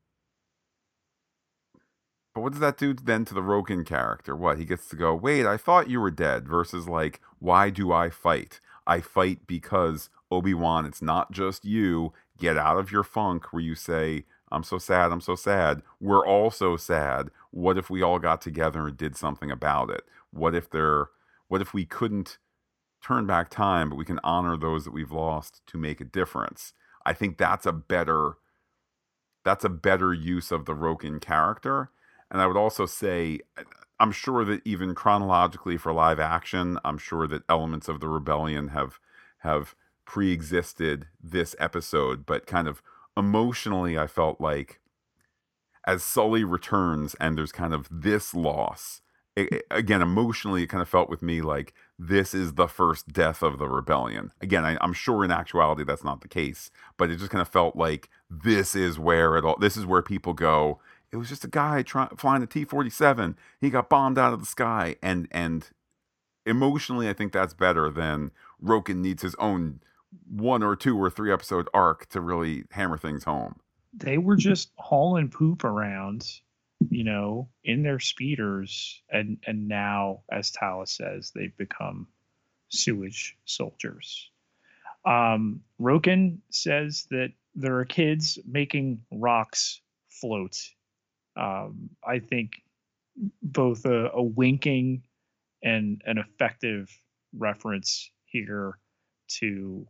but 2.34 2.40
what 2.40 2.52
does 2.52 2.60
that 2.60 2.76
do 2.76 2.92
then 2.92 3.24
to 3.26 3.34
the 3.34 3.40
Roken 3.40 3.86
character? 3.86 4.34
What 4.34 4.58
he 4.58 4.64
gets 4.64 4.88
to 4.88 4.96
go, 4.96 5.14
wait, 5.14 5.46
I 5.46 5.56
thought 5.56 5.88
you 5.88 6.00
were 6.00 6.10
dead, 6.10 6.48
versus 6.48 6.88
like, 6.88 7.20
why 7.38 7.70
do 7.70 7.92
I 7.92 8.10
fight? 8.10 8.60
I 8.86 9.00
fight 9.00 9.46
because 9.46 10.10
Obi 10.30 10.52
Wan, 10.52 10.84
it's 10.84 11.00
not 11.00 11.30
just 11.30 11.64
you. 11.64 12.12
Get 12.36 12.58
out 12.58 12.78
of 12.78 12.90
your 12.90 13.04
funk 13.04 13.52
where 13.52 13.62
you 13.62 13.76
say, 13.76 14.24
I'm 14.50 14.64
so 14.64 14.78
sad, 14.78 15.12
I'm 15.12 15.20
so 15.20 15.36
sad. 15.36 15.82
We're 16.00 16.26
all 16.26 16.50
so 16.50 16.76
sad. 16.76 17.30
What 17.50 17.78
if 17.78 17.88
we 17.88 18.02
all 18.02 18.18
got 18.18 18.40
together 18.40 18.88
and 18.88 18.96
did 18.96 19.16
something 19.16 19.50
about 19.50 19.90
it? 19.90 20.04
What 20.32 20.54
if 20.54 20.68
there 20.68 21.08
what 21.48 21.60
if 21.60 21.72
we 21.72 21.84
couldn't 21.84 22.38
turn 23.02 23.26
back 23.26 23.50
time, 23.50 23.90
but 23.90 23.96
we 23.96 24.04
can 24.04 24.18
honor 24.24 24.56
those 24.56 24.84
that 24.84 24.92
we've 24.92 25.12
lost 25.12 25.62
to 25.68 25.78
make 25.78 26.00
a 26.00 26.04
difference? 26.04 26.72
I 27.06 27.12
think 27.12 27.38
that's 27.38 27.66
a 27.66 27.72
better 27.72 28.38
that's 29.44 29.64
a 29.64 29.68
better 29.68 30.12
use 30.12 30.50
of 30.50 30.64
the 30.64 30.74
Roken 30.74 31.20
character 31.20 31.90
and 32.34 32.42
I 32.42 32.48
would 32.48 32.56
also 32.56 32.84
say, 32.84 33.38
I'm 34.00 34.10
sure 34.10 34.44
that 34.44 34.60
even 34.64 34.92
chronologically 34.96 35.76
for 35.76 35.92
live 35.92 36.18
action, 36.18 36.80
I'm 36.84 36.98
sure 36.98 37.28
that 37.28 37.44
elements 37.48 37.88
of 37.88 38.00
the 38.00 38.08
rebellion 38.08 38.68
have 38.68 38.98
have 39.38 39.76
pre-existed 40.04 41.06
this 41.22 41.54
episode, 41.60 42.26
but 42.26 42.46
kind 42.48 42.66
of 42.66 42.82
emotionally, 43.16 43.96
I 43.96 44.08
felt 44.08 44.40
like 44.40 44.80
as 45.86 46.02
Sully 46.02 46.42
returns 46.42 47.14
and 47.20 47.38
there's 47.38 47.52
kind 47.52 47.72
of 47.72 47.86
this 47.88 48.34
loss. 48.34 49.00
It, 49.36 49.64
again, 49.70 50.02
emotionally, 50.02 50.64
it 50.64 50.68
kind 50.68 50.82
of 50.82 50.88
felt 50.88 51.08
with 51.08 51.22
me 51.22 51.40
like 51.40 51.72
this 51.98 52.34
is 52.34 52.54
the 52.54 52.66
first 52.66 53.12
death 53.12 53.42
of 53.42 53.58
the 53.58 53.68
rebellion. 53.68 54.32
Again, 54.40 54.64
I, 54.64 54.76
am 54.82 54.92
sure 54.92 55.24
in 55.24 55.30
actuality 55.30 55.84
that's 55.84 56.04
not 56.04 56.20
the 56.20 56.28
case, 56.28 56.72
but 56.96 57.10
it 57.10 57.18
just 57.18 57.30
kind 57.30 57.42
of 57.42 57.48
felt 57.48 57.76
like 57.76 58.08
this 58.28 58.74
is 58.74 58.98
where 58.98 59.36
it 59.36 59.44
all. 59.44 59.56
This 59.56 59.76
is 59.76 59.86
where 59.86 60.02
people 60.02 60.32
go 60.32 60.80
it 61.14 61.18
was 61.18 61.28
just 61.28 61.44
a 61.44 61.48
guy 61.48 61.82
trying 61.82 62.08
flying 62.16 62.42
a 62.42 62.46
T 62.46 62.64
forty 62.64 62.90
seven. 62.90 63.36
He 63.60 63.70
got 63.70 63.88
bombed 63.88 64.18
out 64.18 64.32
of 64.32 64.40
the 64.40 64.46
sky, 64.46 64.96
and 65.00 65.28
and 65.30 65.70
emotionally, 66.44 67.08
I 67.08 67.12
think 67.12 67.32
that's 67.32 67.54
better 67.54 67.88
than 67.88 68.32
Roken 68.62 68.96
needs 68.96 69.22
his 69.22 69.36
own 69.36 69.80
one 70.28 70.64
or 70.64 70.74
two 70.74 71.00
or 71.00 71.08
three 71.10 71.32
episode 71.32 71.68
arc 71.72 72.08
to 72.10 72.20
really 72.20 72.64
hammer 72.72 72.98
things 72.98 73.22
home. 73.22 73.60
They 73.92 74.18
were 74.18 74.34
just 74.34 74.72
hauling 74.76 75.30
poop 75.30 75.62
around, 75.62 76.28
you 76.90 77.04
know, 77.04 77.48
in 77.62 77.84
their 77.84 78.00
speeders, 78.00 79.00
and 79.08 79.38
and 79.46 79.68
now, 79.68 80.22
as 80.32 80.50
Tala 80.50 80.88
says, 80.88 81.30
they've 81.32 81.56
become 81.56 82.08
sewage 82.70 83.36
soldiers. 83.44 84.30
Um, 85.06 85.60
Roken 85.80 86.38
says 86.50 87.06
that 87.12 87.30
there 87.54 87.78
are 87.78 87.84
kids 87.84 88.40
making 88.44 89.02
rocks 89.12 89.80
float 90.08 90.58
um, 91.36 91.90
I 92.06 92.18
think 92.18 92.62
both 93.42 93.84
a, 93.84 94.10
a, 94.10 94.22
winking 94.22 95.02
and 95.62 96.02
an 96.04 96.18
effective 96.18 96.90
reference 97.36 98.10
here 98.26 98.78
to 99.26 99.86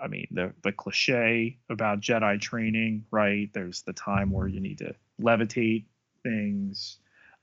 I 0.00 0.06
mean 0.06 0.28
the 0.30 0.52
the 0.62 0.72
cliche 0.72 1.58
about 1.70 2.00
Jedi 2.00 2.40
training, 2.40 3.04
right? 3.10 3.50
There's 3.52 3.82
the 3.82 3.92
time 3.92 4.30
where 4.30 4.48
you 4.48 4.60
need 4.60 4.78
to 4.78 4.94
levitate 5.20 5.84
things, 6.22 6.98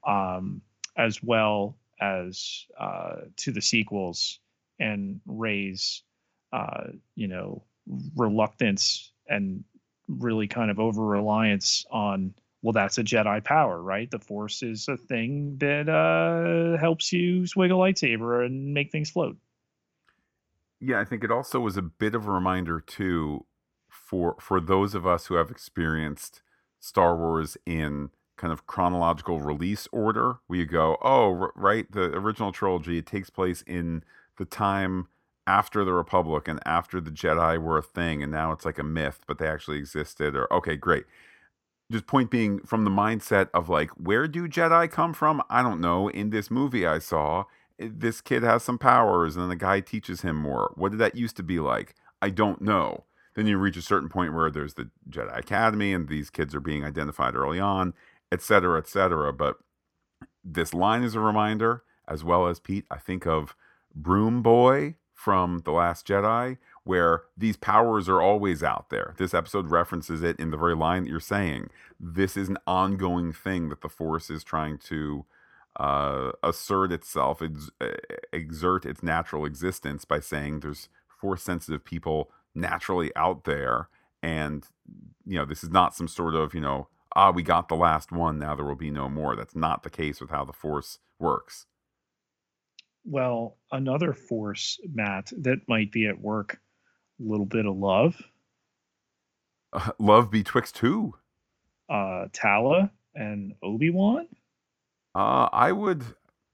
um, 0.08 0.62
as 0.96 1.22
well 1.22 1.78
as 2.00 2.66
uh, 2.80 3.16
to 3.38 3.52
the 3.52 3.62
sequels 3.62 4.40
and 4.80 5.20
Rey's, 5.26 6.04
uh, 6.54 6.86
you 7.16 7.28
know 7.28 7.64
reluctance 8.16 9.12
and 9.28 9.64
really 10.08 10.48
kind 10.48 10.72
of 10.72 10.80
over 10.80 11.04
reliance 11.06 11.86
on 11.92 12.34
well, 12.66 12.74
that's 12.74 12.98
a 12.98 13.04
Jedi 13.04 13.44
power, 13.44 13.80
right? 13.80 14.10
The 14.10 14.18
Force 14.18 14.64
is 14.64 14.88
a 14.88 14.98
thing 14.98 15.56
that 15.60 15.88
uh, 15.88 16.80
helps 16.80 17.14
you 17.14 17.46
swing 17.46 17.70
a 17.70 17.76
lightsaber 17.76 18.44
and 18.44 18.74
make 18.74 18.92
things 18.92 19.12
float. 19.12 19.38
Yeah, 20.80 21.00
I 21.00 21.06
think 21.06 21.24
it 21.24 21.30
also 21.30 21.60
was 21.60 21.78
a 21.78 21.84
bit 21.84 22.16
of 22.16 22.28
a 22.28 22.32
reminder 22.32 22.80
too 22.80 23.46
for 23.88 24.36
for 24.40 24.60
those 24.60 24.96
of 24.96 25.06
us 25.06 25.28
who 25.28 25.36
have 25.36 25.52
experienced 25.52 26.42
Star 26.80 27.16
Wars 27.16 27.56
in 27.68 28.10
kind 28.36 28.52
of 28.52 28.66
chronological 28.66 29.40
release 29.40 29.88
order, 29.92 30.38
where 30.48 30.58
you 30.58 30.66
go, 30.66 30.98
oh, 31.04 31.52
right, 31.56 31.92
the 31.92 32.06
original 32.18 32.52
trilogy 32.52 32.98
it 32.98 33.06
takes 33.06 33.30
place 33.30 33.64
in 33.68 34.04
the 34.40 34.46
time 34.46 35.08
after 35.46 35.86
the 35.86 35.94
Republic 35.94 36.48
and 36.48 36.60
after 36.66 37.00
the 37.00 37.12
Jedi 37.12 37.62
were 37.62 37.78
a 37.78 37.84
thing, 37.84 38.24
and 38.24 38.32
now 38.32 38.52
it's 38.52 38.66
like 38.66 38.80
a 38.80 38.84
myth, 38.84 39.20
but 39.28 39.38
they 39.38 39.48
actually 39.48 39.78
existed. 39.78 40.36
Or 40.36 40.52
okay, 40.52 40.76
great 40.76 41.06
just 41.92 42.08
point 42.08 42.32
being 42.32 42.60
from 42.62 42.84
the 42.84 42.92
mindset 42.92 43.50
of 43.54 43.70
like 43.70 43.90
where 43.92 44.28
do 44.28 44.48
jedi 44.48 44.90
come 44.90 45.14
from? 45.14 45.42
I 45.50 45.62
don't 45.62 45.82
know. 45.82 46.10
In 46.10 46.30
this 46.30 46.50
movie 46.50 46.86
i 46.86 47.00
saw 47.00 47.46
eh, 47.80 47.90
this 47.92 48.22
kid 48.22 48.44
has 48.44 48.64
some 48.64 48.78
powers 48.78 49.36
and 49.36 49.50
the 49.52 49.56
guy 49.56 49.80
teaches 49.80 50.22
him 50.22 50.36
more. 50.36 50.74
What 50.76 50.92
did 50.92 51.00
that 51.00 51.16
used 51.16 51.38
to 51.38 51.44
be 51.44 51.60
like? 51.60 51.96
I 52.22 52.30
don't 52.30 52.62
know. 52.62 53.04
Then 53.36 53.48
you 53.48 53.58
reach 53.58 53.78
a 53.78 53.82
certain 53.82 54.10
point 54.10 54.34
where 54.34 54.50
there's 54.50 54.76
the 54.76 54.90
jedi 55.10 55.38
academy 55.38 55.94
and 55.94 56.08
these 56.08 56.30
kids 56.30 56.56
are 56.56 56.62
being 56.62 56.84
identified 56.84 57.36
early 57.36 57.60
on 57.60 57.94
etc 58.32 58.78
etc 58.80 59.32
but 59.32 59.58
this 60.44 60.74
line 60.74 61.04
is 61.04 61.16
a 61.16 61.20
reminder 61.20 61.84
as 62.08 62.24
well 62.24 62.48
as 62.48 62.60
pete 62.60 62.86
i 62.90 62.98
think 62.98 63.26
of 63.26 63.56
broom 63.94 64.42
boy 64.42 64.96
from 65.14 65.60
the 65.60 65.72
last 65.72 66.08
jedi 66.08 66.58
where 66.86 67.24
these 67.36 67.58
powers 67.58 68.08
are 68.08 68.22
always 68.22 68.64
out 68.64 68.90
there. 68.90 69.16
This 69.18 69.34
episode 69.34 69.70
references 69.70 70.22
it 70.22 70.40
in 70.40 70.52
the 70.52 70.58
very 70.58 70.76
line 70.76 71.04
that 71.04 71.10
you're 71.10 71.20
saying. 71.20 71.70
This 72.00 72.38
is 72.38 72.48
an 72.48 72.60
ongoing 72.68 73.34
thing 73.34 73.70
that 73.70 73.82
the 73.82 73.90
Force 73.90 74.30
is 74.30 74.44
trying 74.44 74.78
to 74.78 75.26
uh, 75.78 76.32
assert 76.44 76.92
itself, 76.92 77.42
ex- 77.42 77.72
exert 78.32 78.86
its 78.86 79.02
natural 79.02 79.46
existence 79.46 80.06
by 80.06 80.20
saying 80.20 80.60
there's 80.60 80.88
Force 81.20 81.42
sensitive 81.42 81.84
people 81.84 82.32
naturally 82.54 83.12
out 83.16 83.46
there. 83.46 83.90
And, 84.22 84.66
you 85.26 85.38
know, 85.38 85.46
this 85.46 85.64
is 85.64 85.72
not 85.72 85.96
some 85.96 86.08
sort 86.08 86.36
of, 86.36 86.54
you 86.54 86.62
know, 86.62 86.88
ah, 87.16 87.32
we 87.32 87.42
got 87.42 87.68
the 87.68 87.76
last 87.76 88.12
one, 88.12 88.38
now 88.38 88.54
there 88.54 88.66
will 88.66 88.76
be 88.76 88.92
no 88.92 89.10
more. 89.10 89.36
That's 89.36 89.56
not 89.56 89.82
the 89.82 89.90
case 89.90 90.22
with 90.22 90.30
how 90.30 90.46
the 90.46 90.54
Force 90.54 91.00
works. 91.18 91.66
Well, 93.06 93.58
another 93.72 94.14
force, 94.14 94.80
Matt, 94.94 95.32
that 95.38 95.60
might 95.68 95.92
be 95.92 96.08
at 96.08 96.20
work 96.20 96.60
little 97.20 97.46
bit 97.46 97.66
of 97.66 97.76
love. 97.76 98.22
Uh, 99.74 99.92
love 100.00 100.32
betwixt 100.32 100.78
who? 100.80 101.16
Uh, 101.90 102.26
Tala 102.34 102.92
and 103.14 103.54
Obi 103.62 103.90
Wan. 103.90 104.28
Uh, 105.14 105.50
I 105.52 105.72
would, 105.72 106.04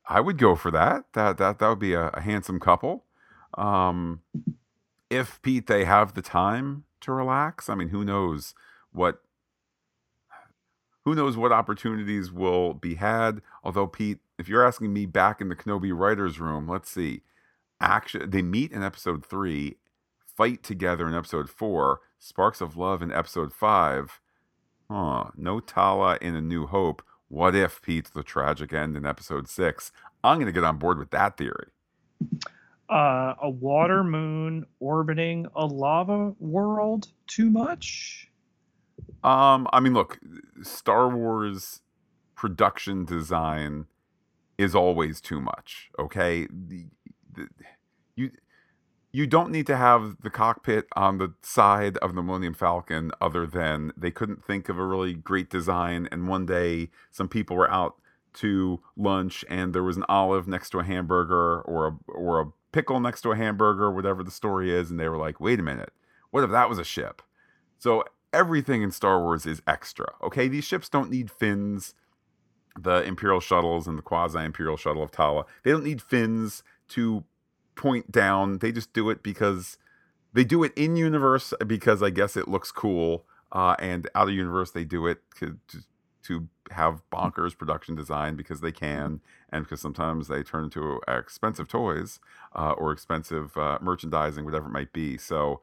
I 0.07 0.19
would 0.19 0.37
go 0.37 0.55
for 0.55 0.71
that. 0.71 1.05
That 1.13 1.37
that 1.37 1.59
that 1.59 1.67
would 1.67 1.79
be 1.79 1.93
a, 1.93 2.07
a 2.09 2.21
handsome 2.21 2.59
couple. 2.59 3.05
Um, 3.57 4.21
if 5.09 5.41
Pete 5.41 5.67
they 5.67 5.85
have 5.85 6.13
the 6.13 6.21
time 6.21 6.85
to 7.01 7.11
relax. 7.11 7.69
I 7.69 7.75
mean, 7.75 7.89
who 7.89 8.05
knows 8.05 8.53
what 8.91 9.21
who 11.03 11.15
knows 11.15 11.35
what 11.35 11.51
opportunities 11.51 12.31
will 12.31 12.73
be 12.73 12.95
had. 12.95 13.41
Although 13.63 13.87
Pete, 13.87 14.19
if 14.37 14.47
you're 14.47 14.65
asking 14.65 14.93
me 14.93 15.05
back 15.05 15.41
in 15.41 15.49
the 15.49 15.55
Kenobi 15.55 15.91
writers 15.95 16.39
room, 16.39 16.67
let's 16.67 16.89
see. 16.89 17.21
Action 17.79 18.29
they 18.29 18.43
meet 18.43 18.71
in 18.71 18.83
episode 18.83 19.25
3, 19.25 19.75
fight 20.41 20.63
together 20.63 21.07
in 21.07 21.13
episode 21.13 21.47
4, 21.47 21.99
Sparks 22.17 22.61
of 22.61 22.75
Love 22.75 23.03
in 23.03 23.11
episode 23.11 23.53
5. 23.53 24.19
Huh, 24.89 25.25
no 25.37 25.59
Tala 25.59 26.17
in 26.19 26.35
A 26.35 26.41
New 26.41 26.65
Hope. 26.65 27.03
What 27.27 27.53
if 27.53 27.79
Pete's 27.79 28.09
the 28.09 28.23
tragic 28.23 28.73
end 28.73 28.97
in 28.97 29.05
episode 29.05 29.47
6? 29.47 29.91
I'm 30.23 30.37
going 30.37 30.47
to 30.47 30.51
get 30.51 30.63
on 30.63 30.79
board 30.79 30.97
with 30.97 31.11
that 31.11 31.37
theory. 31.37 31.67
Uh, 32.89 33.35
a 33.39 33.51
water 33.51 34.03
moon 34.03 34.65
orbiting 34.79 35.45
a 35.55 35.67
lava 35.67 36.33
world 36.39 37.09
too 37.27 37.51
much? 37.51 38.27
Um, 39.23 39.67
I 39.71 39.79
mean, 39.79 39.93
look, 39.93 40.17
Star 40.63 41.07
Wars 41.07 41.81
production 42.33 43.05
design 43.05 43.85
is 44.57 44.73
always 44.73 45.21
too 45.21 45.39
much. 45.39 45.91
Okay, 45.99 46.47
the, 46.47 46.87
the, 47.31 47.47
you 48.15 48.31
you 49.11 49.27
don't 49.27 49.51
need 49.51 49.67
to 49.67 49.77
have 49.77 50.17
the 50.21 50.29
cockpit 50.29 50.87
on 50.95 51.17
the 51.17 51.33
side 51.41 51.97
of 51.97 52.15
the 52.15 52.23
Millennium 52.23 52.53
Falcon, 52.53 53.11
other 53.19 53.45
than 53.45 53.91
they 53.97 54.11
couldn't 54.11 54.43
think 54.43 54.69
of 54.69 54.77
a 54.77 54.85
really 54.85 55.13
great 55.13 55.49
design, 55.49 56.07
and 56.11 56.27
one 56.27 56.45
day 56.45 56.89
some 57.11 57.27
people 57.27 57.55
were 57.55 57.69
out 57.69 57.95
to 58.33 58.79
lunch 58.95 59.43
and 59.49 59.73
there 59.73 59.83
was 59.83 59.97
an 59.97 60.05
olive 60.07 60.47
next 60.47 60.69
to 60.69 60.79
a 60.79 60.85
hamburger 60.85 61.59
or 61.61 61.87
a 61.87 61.97
or 62.07 62.39
a 62.39 62.45
pickle 62.71 62.99
next 63.01 63.21
to 63.21 63.31
a 63.31 63.35
hamburger, 63.35 63.91
whatever 63.91 64.23
the 64.23 64.31
story 64.31 64.73
is, 64.73 64.89
and 64.89 64.99
they 64.99 65.09
were 65.09 65.17
like, 65.17 65.41
"Wait 65.41 65.59
a 65.59 65.63
minute, 65.63 65.91
what 66.29 66.43
if 66.43 66.49
that 66.49 66.69
was 66.69 66.79
a 66.79 66.83
ship?" 66.85 67.21
So 67.77 68.05
everything 68.31 68.81
in 68.81 68.91
Star 68.91 69.19
Wars 69.19 69.45
is 69.45 69.61
extra. 69.67 70.13
Okay, 70.23 70.47
these 70.47 70.63
ships 70.63 70.87
don't 70.87 71.11
need 71.11 71.29
fins. 71.29 71.93
The 72.79 73.03
Imperial 73.03 73.41
shuttles 73.41 73.85
and 73.85 73.97
the 73.97 74.01
quasi 74.01 74.39
Imperial 74.39 74.77
shuttle 74.77 75.03
of 75.03 75.11
Tala, 75.11 75.45
they 75.63 75.71
don't 75.71 75.83
need 75.83 76.01
fins 76.01 76.63
to 76.89 77.25
point 77.75 78.11
down. 78.11 78.59
They 78.59 78.71
just 78.71 78.93
do 78.93 79.09
it 79.09 79.23
because 79.23 79.77
they 80.33 80.43
do 80.43 80.63
it 80.63 80.73
in 80.77 80.95
universe 80.97 81.53
because 81.67 82.03
I 82.03 82.09
guess 82.11 82.37
it 82.37 82.47
looks 82.47 82.71
cool. 82.71 83.25
Uh, 83.51 83.75
and 83.79 84.09
out 84.15 84.29
of 84.29 84.33
universe, 84.35 84.71
they 84.71 84.85
do 84.85 85.07
it 85.07 85.19
to, 85.39 85.57
to 86.23 86.49
have 86.71 87.03
bonkers 87.11 87.57
production 87.57 87.95
design 87.95 88.35
because 88.35 88.61
they 88.61 88.71
can, 88.71 89.21
and 89.51 89.65
because 89.65 89.81
sometimes 89.81 90.27
they 90.27 90.43
turn 90.43 90.65
into 90.65 91.01
expensive 91.07 91.67
toys 91.67 92.19
uh, 92.55 92.73
or 92.73 92.91
expensive 92.91 93.57
uh, 93.57 93.77
merchandising, 93.81 94.45
whatever 94.45 94.67
it 94.67 94.71
might 94.73 94.93
be. 94.93 95.17
So 95.17 95.59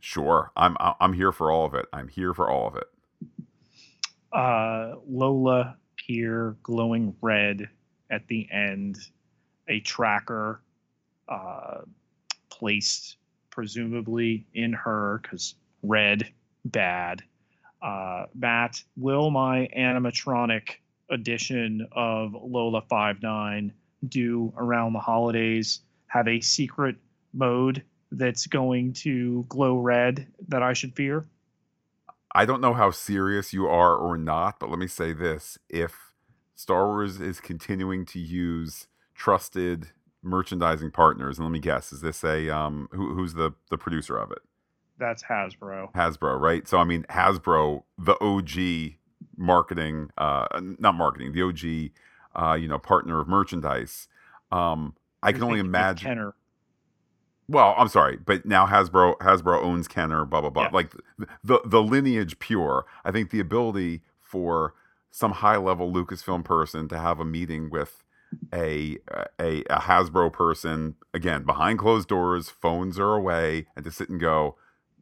Sure, 0.00 0.52
I'm 0.56 0.76
I'm 1.00 1.14
here 1.14 1.32
for 1.32 1.50
all 1.50 1.66
of 1.66 1.74
it. 1.74 1.86
I'm 1.92 2.08
here 2.08 2.34
for 2.34 2.50
all 2.50 2.68
of 2.68 2.76
it. 2.76 2.84
Uh, 4.32 4.96
Lola 5.08 5.76
here, 6.06 6.56
glowing 6.62 7.16
red 7.22 7.68
at 8.10 8.26
the 8.28 8.48
end, 8.52 8.98
a 9.68 9.80
tracker 9.80 10.62
uh, 11.30 11.82
placed 12.50 13.16
presumably 13.50 14.46
in 14.54 14.72
her 14.72 15.20
because 15.22 15.54
red 15.82 16.30
bad. 16.64 17.22
Uh, 17.82 18.26
Matt, 18.34 18.82
will 18.96 19.30
my 19.30 19.68
animatronic 19.76 20.74
edition 21.10 21.86
of 21.92 22.34
Lola 22.34 22.82
Five 22.82 23.22
Nine 23.22 23.72
do 24.08 24.52
around 24.56 24.92
the 24.92 25.00
holidays 25.00 25.80
have 26.06 26.28
a 26.28 26.40
secret 26.40 26.96
mode 27.32 27.82
that's 28.12 28.46
going 28.46 28.92
to 28.92 29.44
glow 29.48 29.76
red 29.76 30.26
that 30.48 30.62
I 30.62 30.72
should 30.72 30.94
fear? 30.94 31.26
I 32.34 32.44
don't 32.44 32.60
know 32.60 32.74
how 32.74 32.90
serious 32.90 33.52
you 33.52 33.66
are 33.66 33.96
or 33.96 34.16
not, 34.16 34.60
but 34.60 34.70
let 34.70 34.78
me 34.78 34.86
say 34.86 35.12
this. 35.12 35.58
If 35.68 36.12
Star 36.54 36.86
Wars 36.86 37.20
is 37.20 37.40
continuing 37.40 38.04
to 38.06 38.18
use 38.18 38.86
trusted 39.14 39.88
merchandising 40.22 40.90
partners, 40.90 41.38
and 41.38 41.46
let 41.46 41.52
me 41.52 41.58
guess, 41.58 41.92
is 41.92 42.00
this 42.00 42.22
a 42.24 42.48
um 42.50 42.88
who, 42.92 43.14
who's 43.14 43.34
the 43.34 43.52
the 43.70 43.78
producer 43.78 44.16
of 44.16 44.30
it? 44.30 44.40
That's 44.98 45.22
Hasbro. 45.24 45.92
Hasbro, 45.94 46.38
right? 46.38 46.66
So 46.68 46.78
I 46.78 46.84
mean 46.84 47.04
Hasbro, 47.10 47.82
the 47.98 48.16
OG 48.22 48.96
marketing 49.36 50.10
uh 50.18 50.46
not 50.78 50.94
marketing, 50.94 51.32
the 51.32 51.42
OG 51.42 51.90
uh 52.42 52.54
you 52.54 52.68
know 52.68 52.78
partner 52.78 53.20
of 53.20 53.28
merchandise. 53.28 54.08
Um 54.52 54.94
I 55.22 55.32
can 55.32 55.42
only 55.42 55.60
imagine 55.60 56.08
Kenner 56.08 56.34
well, 57.50 57.74
I'm 57.76 57.88
sorry, 57.88 58.16
but 58.16 58.46
now 58.46 58.64
Hasbro 58.64 59.18
Hasbro 59.18 59.60
owns 59.60 59.88
Kenner, 59.88 60.24
blah 60.24 60.40
blah 60.40 60.50
blah. 60.50 60.64
Yeah. 60.64 60.70
Like 60.72 60.92
the 61.42 61.60
the 61.64 61.82
lineage 61.82 62.38
pure. 62.38 62.86
I 63.04 63.10
think 63.10 63.30
the 63.30 63.40
ability 63.40 64.02
for 64.20 64.74
some 65.10 65.32
high 65.32 65.56
level 65.56 65.92
Lucasfilm 65.92 66.44
person 66.44 66.86
to 66.88 66.98
have 66.98 67.18
a 67.18 67.24
meeting 67.24 67.68
with 67.68 68.04
a, 68.52 68.98
a 69.40 69.62
a 69.62 69.80
Hasbro 69.80 70.32
person 70.32 70.96
again 71.12 71.44
behind 71.44 71.78
closed 71.78 72.08
doors, 72.08 72.48
phones 72.48 72.98
are 72.98 73.14
away, 73.14 73.66
and 73.74 73.84
to 73.84 73.90
sit 73.90 74.08
and 74.08 74.20
go, 74.20 74.56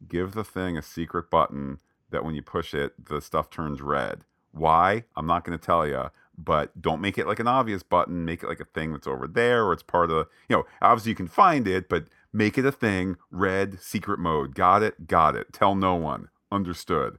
give 0.07 0.33
the 0.33 0.43
thing 0.43 0.77
a 0.77 0.81
secret 0.81 1.29
button 1.29 1.79
that 2.11 2.23
when 2.23 2.35
you 2.35 2.41
push 2.41 2.73
it, 2.73 3.05
the 3.05 3.21
stuff 3.21 3.49
turns 3.49 3.81
red. 3.81 4.23
Why? 4.51 5.03
I'm 5.15 5.27
not 5.27 5.43
going 5.43 5.57
to 5.57 5.63
tell 5.63 5.85
you, 5.85 6.05
but 6.37 6.81
don't 6.81 7.01
make 7.01 7.17
it 7.17 7.27
like 7.27 7.39
an 7.39 7.47
obvious 7.47 7.83
button. 7.83 8.25
Make 8.25 8.41
it 8.43 8.49
like 8.49 8.59
a 8.59 8.65
thing 8.65 8.93
that's 8.93 9.07
over 9.07 9.27
there, 9.27 9.65
or 9.65 9.73
it's 9.73 9.83
part 9.83 10.09
of 10.09 10.27
you 10.47 10.55
know. 10.55 10.65
Obviously, 10.81 11.11
you 11.11 11.15
can 11.15 11.27
find 11.27 11.67
it, 11.67 11.87
but 11.87 12.05
Make 12.31 12.57
it 12.57 12.65
a 12.65 12.71
thing. 12.71 13.17
Red 13.31 13.81
secret 13.81 14.19
mode. 14.19 14.53
Got 14.53 14.83
it? 14.83 15.07
Got 15.07 15.35
it. 15.35 15.51
Tell 15.51 15.75
no 15.75 15.95
one. 15.95 16.29
Understood. 16.51 17.17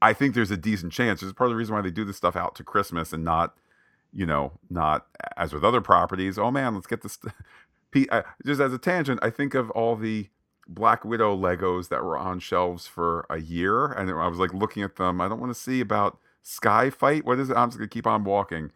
I 0.00 0.12
think 0.12 0.34
there's 0.34 0.50
a 0.50 0.56
decent 0.56 0.92
chance. 0.92 1.20
There's 1.20 1.32
part 1.32 1.48
of 1.48 1.52
the 1.52 1.56
reason 1.56 1.74
why 1.74 1.82
they 1.82 1.90
do 1.90 2.04
this 2.04 2.16
stuff 2.16 2.36
out 2.36 2.54
to 2.56 2.64
Christmas 2.64 3.12
and 3.12 3.24
not, 3.24 3.56
you 4.14 4.26
know, 4.26 4.52
not 4.70 5.06
as 5.36 5.52
with 5.52 5.64
other 5.64 5.80
properties. 5.80 6.38
Oh 6.38 6.50
man, 6.50 6.74
let's 6.74 6.86
get 6.86 7.02
this. 7.02 7.18
Uh, 8.10 8.22
just 8.44 8.60
as 8.60 8.72
a 8.72 8.78
tangent, 8.78 9.20
I 9.22 9.30
think 9.30 9.54
of 9.54 9.70
all 9.70 9.94
the 9.94 10.28
Black 10.66 11.04
Widow 11.04 11.36
Legos 11.36 11.90
that 11.90 12.02
were 12.02 12.18
on 12.18 12.40
shelves 12.40 12.88
for 12.88 13.24
a 13.30 13.38
year, 13.38 13.86
and 13.86 14.10
I 14.10 14.26
was 14.26 14.40
like 14.40 14.52
looking 14.52 14.82
at 14.82 14.96
them. 14.96 15.20
I 15.20 15.28
don't 15.28 15.38
want 15.38 15.54
to 15.54 15.60
see 15.60 15.80
about 15.80 16.18
Sky 16.42 16.90
Fight. 16.90 17.24
What 17.24 17.38
is 17.38 17.50
it? 17.50 17.56
I'm 17.56 17.68
just 17.68 17.78
gonna 17.78 17.86
keep 17.86 18.08
on 18.08 18.24
walking 18.24 18.72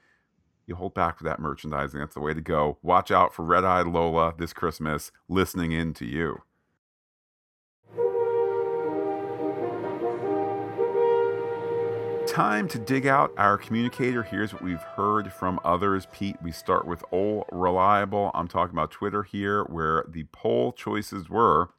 you 0.68 0.76
hold 0.76 0.94
back 0.94 1.18
for 1.18 1.24
that 1.24 1.40
merchandising. 1.40 1.98
That's 1.98 2.14
the 2.14 2.20
way 2.20 2.34
to 2.34 2.40
go. 2.40 2.78
Watch 2.82 3.10
out 3.10 3.34
for 3.34 3.42
Red 3.42 3.64
Eyed 3.64 3.86
Lola 3.86 4.34
this 4.38 4.52
Christmas 4.52 5.10
listening 5.28 5.72
in 5.72 5.94
to 5.94 6.04
you. 6.04 6.42
Time 12.38 12.68
to 12.68 12.78
dig 12.78 13.04
out 13.04 13.32
our 13.36 13.58
communicator. 13.58 14.22
Here's 14.22 14.52
what 14.52 14.62
we've 14.62 14.80
heard 14.80 15.32
from 15.32 15.58
others. 15.64 16.06
Pete, 16.12 16.36
we 16.40 16.52
start 16.52 16.86
with 16.86 17.04
old 17.10 17.46
Reliable. 17.50 18.30
I'm 18.32 18.46
talking 18.46 18.76
about 18.76 18.92
Twitter 18.92 19.24
here, 19.24 19.64
where 19.64 20.04
the 20.08 20.22
poll 20.30 20.70
choices 20.70 21.28
were 21.28 21.70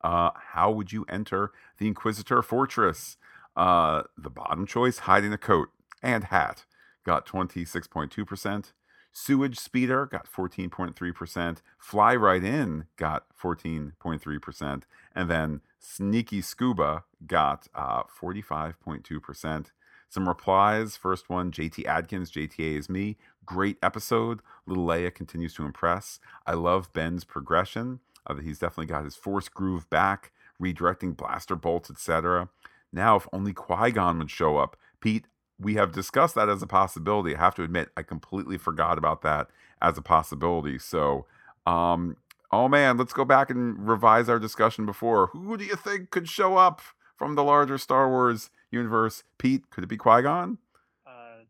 uh, 0.00 0.30
how 0.52 0.70
would 0.70 0.90
you 0.90 1.04
enter 1.10 1.52
the 1.76 1.86
Inquisitor 1.86 2.40
Fortress? 2.40 3.18
Uh, 3.54 4.04
the 4.16 4.30
bottom 4.30 4.64
choice, 4.64 5.00
hiding 5.00 5.34
a 5.34 5.38
coat 5.38 5.68
and 6.02 6.24
hat 6.24 6.64
got 7.04 7.26
26.2%. 7.26 8.72
Sewage 9.12 9.58
Speeder 9.58 10.06
got 10.06 10.26
14.3%. 10.26 11.58
Fly 11.76 12.16
Right 12.16 12.42
In 12.42 12.86
got 12.96 13.26
14.3%. 13.38 14.82
And 15.14 15.28
then 15.28 15.60
Sneaky 15.78 16.40
Scuba 16.40 17.04
got 17.26 17.68
uh, 17.74 18.04
45.2%. 18.04 19.66
Some 20.10 20.28
replies. 20.28 20.96
First 20.96 21.30
one, 21.30 21.52
JT 21.52 21.86
Adkins, 21.86 22.32
JTA 22.32 22.76
is 22.76 22.90
me. 22.90 23.16
Great 23.46 23.78
episode. 23.80 24.40
Little 24.66 24.84
Leia 24.84 25.14
continues 25.14 25.54
to 25.54 25.64
impress. 25.64 26.18
I 26.46 26.54
love 26.54 26.92
Ben's 26.92 27.22
progression. 27.22 28.00
Uh, 28.26 28.34
he's 28.34 28.58
definitely 28.58 28.86
got 28.86 29.04
his 29.04 29.14
force 29.14 29.48
groove 29.48 29.88
back, 29.88 30.32
redirecting 30.60 31.16
blaster 31.16 31.54
bolts, 31.54 31.90
etc. 31.90 32.48
Now, 32.92 33.16
if 33.16 33.28
only 33.32 33.52
Qui 33.52 33.92
Gon 33.92 34.18
would 34.18 34.32
show 34.32 34.58
up. 34.58 34.76
Pete, 35.00 35.26
we 35.60 35.74
have 35.74 35.92
discussed 35.92 36.34
that 36.34 36.48
as 36.48 36.60
a 36.60 36.66
possibility. 36.66 37.36
I 37.36 37.38
have 37.38 37.54
to 37.54 37.62
admit, 37.62 37.90
I 37.96 38.02
completely 38.02 38.58
forgot 38.58 38.98
about 38.98 39.22
that 39.22 39.46
as 39.80 39.96
a 39.96 40.02
possibility. 40.02 40.78
So, 40.78 41.26
um, 41.66 42.16
oh 42.50 42.68
man, 42.68 42.96
let's 42.96 43.12
go 43.12 43.24
back 43.24 43.48
and 43.48 43.86
revise 43.86 44.28
our 44.28 44.40
discussion 44.40 44.86
before. 44.86 45.28
Who 45.28 45.56
do 45.56 45.64
you 45.64 45.76
think 45.76 46.10
could 46.10 46.28
show 46.28 46.56
up 46.56 46.82
from 47.14 47.36
the 47.36 47.44
larger 47.44 47.78
Star 47.78 48.08
Wars 48.08 48.50
universe? 48.70 49.24
Pete, 49.38 49.70
could 49.70 49.84
it 49.84 49.88
be 49.88 49.96
Qui 49.96 50.22
Gon? 50.22 50.58
Uh, 51.06 51.44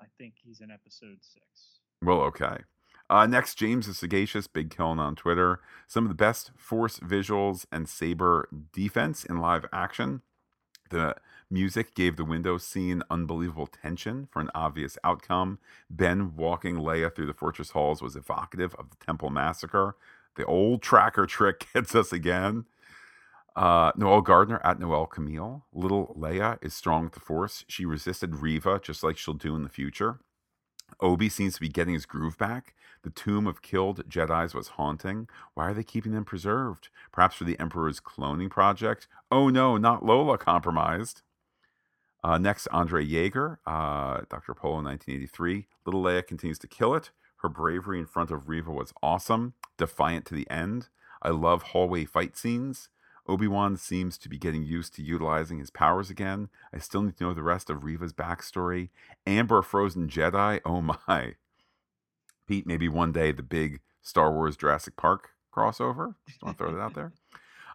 I 0.00 0.04
think 0.18 0.34
he's 0.44 0.60
in 0.60 0.70
episode 0.70 1.18
six. 1.20 1.44
Well, 2.02 2.20
okay. 2.22 2.58
Uh, 3.08 3.26
next, 3.26 3.54
James 3.54 3.86
is 3.86 3.98
Sagacious, 3.98 4.46
Big 4.46 4.74
Kiln 4.74 4.98
on 4.98 5.14
Twitter. 5.14 5.60
Some 5.86 6.04
of 6.04 6.08
the 6.08 6.14
best 6.14 6.50
Force 6.56 6.98
visuals 6.98 7.66
and 7.70 7.88
saber 7.88 8.48
defense 8.72 9.24
in 9.24 9.38
live 9.38 9.64
action. 9.72 10.22
The 10.90 11.16
Music 11.48 11.94
gave 11.94 12.16
the 12.16 12.24
window 12.24 12.58
scene 12.58 13.02
unbelievable 13.08 13.68
tension 13.68 14.26
for 14.32 14.40
an 14.40 14.50
obvious 14.52 14.98
outcome. 15.04 15.60
Ben 15.88 16.34
walking 16.34 16.76
Leia 16.76 17.14
through 17.14 17.26
the 17.26 17.34
fortress 17.34 17.70
halls 17.70 18.02
was 18.02 18.16
evocative 18.16 18.74
of 18.74 18.90
the 18.90 18.96
Temple 18.96 19.30
Massacre. 19.30 19.94
The 20.34 20.44
old 20.44 20.82
tracker 20.82 21.24
trick 21.24 21.66
hits 21.74 21.94
us 21.94 22.12
again. 22.12 22.66
Uh, 23.56 23.90
Noel 23.96 24.20
Gardner 24.20 24.60
at 24.62 24.78
Noel 24.78 25.06
Camille. 25.06 25.64
Little 25.72 26.14
Leia 26.16 26.62
is 26.62 26.74
strong 26.74 27.04
with 27.04 27.14
the 27.14 27.20
Force. 27.20 27.64
She 27.68 27.86
resisted 27.86 28.36
Reva 28.36 28.78
just 28.82 29.02
like 29.02 29.16
she'll 29.16 29.34
do 29.34 29.56
in 29.56 29.62
the 29.62 29.70
future. 29.70 30.20
Obi 31.00 31.28
seems 31.28 31.54
to 31.54 31.60
be 31.60 31.68
getting 31.68 31.94
his 31.94 32.06
groove 32.06 32.36
back. 32.38 32.74
The 33.02 33.10
tomb 33.10 33.46
of 33.46 33.62
killed 33.62 34.08
Jedi's 34.08 34.54
was 34.54 34.68
haunting. 34.68 35.28
Why 35.54 35.70
are 35.70 35.74
they 35.74 35.82
keeping 35.82 36.12
them 36.12 36.24
preserved? 36.24 36.90
Perhaps 37.12 37.36
for 37.36 37.44
the 37.44 37.58
Emperor's 37.58 37.98
cloning 38.00 38.50
project? 38.50 39.08
Oh 39.30 39.48
no, 39.48 39.78
not 39.78 40.04
Lola 40.04 40.38
compromised. 40.38 41.22
Uh, 42.22 42.38
next, 42.38 42.66
Andre 42.68 43.06
Yeager, 43.06 43.58
uh, 43.66 44.22
Dr. 44.28 44.54
Polo 44.54 44.82
1983. 44.82 45.66
Little 45.84 46.02
Leia 46.02 46.26
continues 46.26 46.58
to 46.58 46.66
kill 46.66 46.94
it. 46.94 47.10
Her 47.38 47.48
bravery 47.48 47.98
in 48.00 48.06
front 48.06 48.30
of 48.30 48.48
Reva 48.48 48.70
was 48.70 48.92
awesome, 49.02 49.54
defiant 49.76 50.24
to 50.26 50.34
the 50.34 50.50
end. 50.50 50.88
I 51.22 51.30
love 51.30 51.62
hallway 51.62 52.04
fight 52.04 52.36
scenes. 52.36 52.88
Obi 53.28 53.48
Wan 53.48 53.76
seems 53.76 54.18
to 54.18 54.28
be 54.28 54.38
getting 54.38 54.62
used 54.62 54.94
to 54.94 55.02
utilizing 55.02 55.58
his 55.58 55.70
powers 55.70 56.10
again. 56.10 56.48
I 56.72 56.78
still 56.78 57.02
need 57.02 57.16
to 57.18 57.24
know 57.24 57.34
the 57.34 57.42
rest 57.42 57.70
of 57.70 57.84
Reva's 57.84 58.12
backstory. 58.12 58.90
Amber 59.26 59.62
Frozen 59.62 60.08
Jedi, 60.08 60.60
oh 60.64 60.80
my. 61.08 61.34
Pete, 62.46 62.66
maybe 62.66 62.88
one 62.88 63.12
day 63.12 63.32
the 63.32 63.42
big 63.42 63.80
Star 64.02 64.32
Wars 64.32 64.56
Jurassic 64.56 64.96
Park 64.96 65.30
crossover. 65.54 66.14
Just 66.28 66.42
want 66.42 66.56
to 66.56 66.64
throw 66.64 66.72
that 66.72 66.80
out 66.80 66.94
there. 66.94 67.12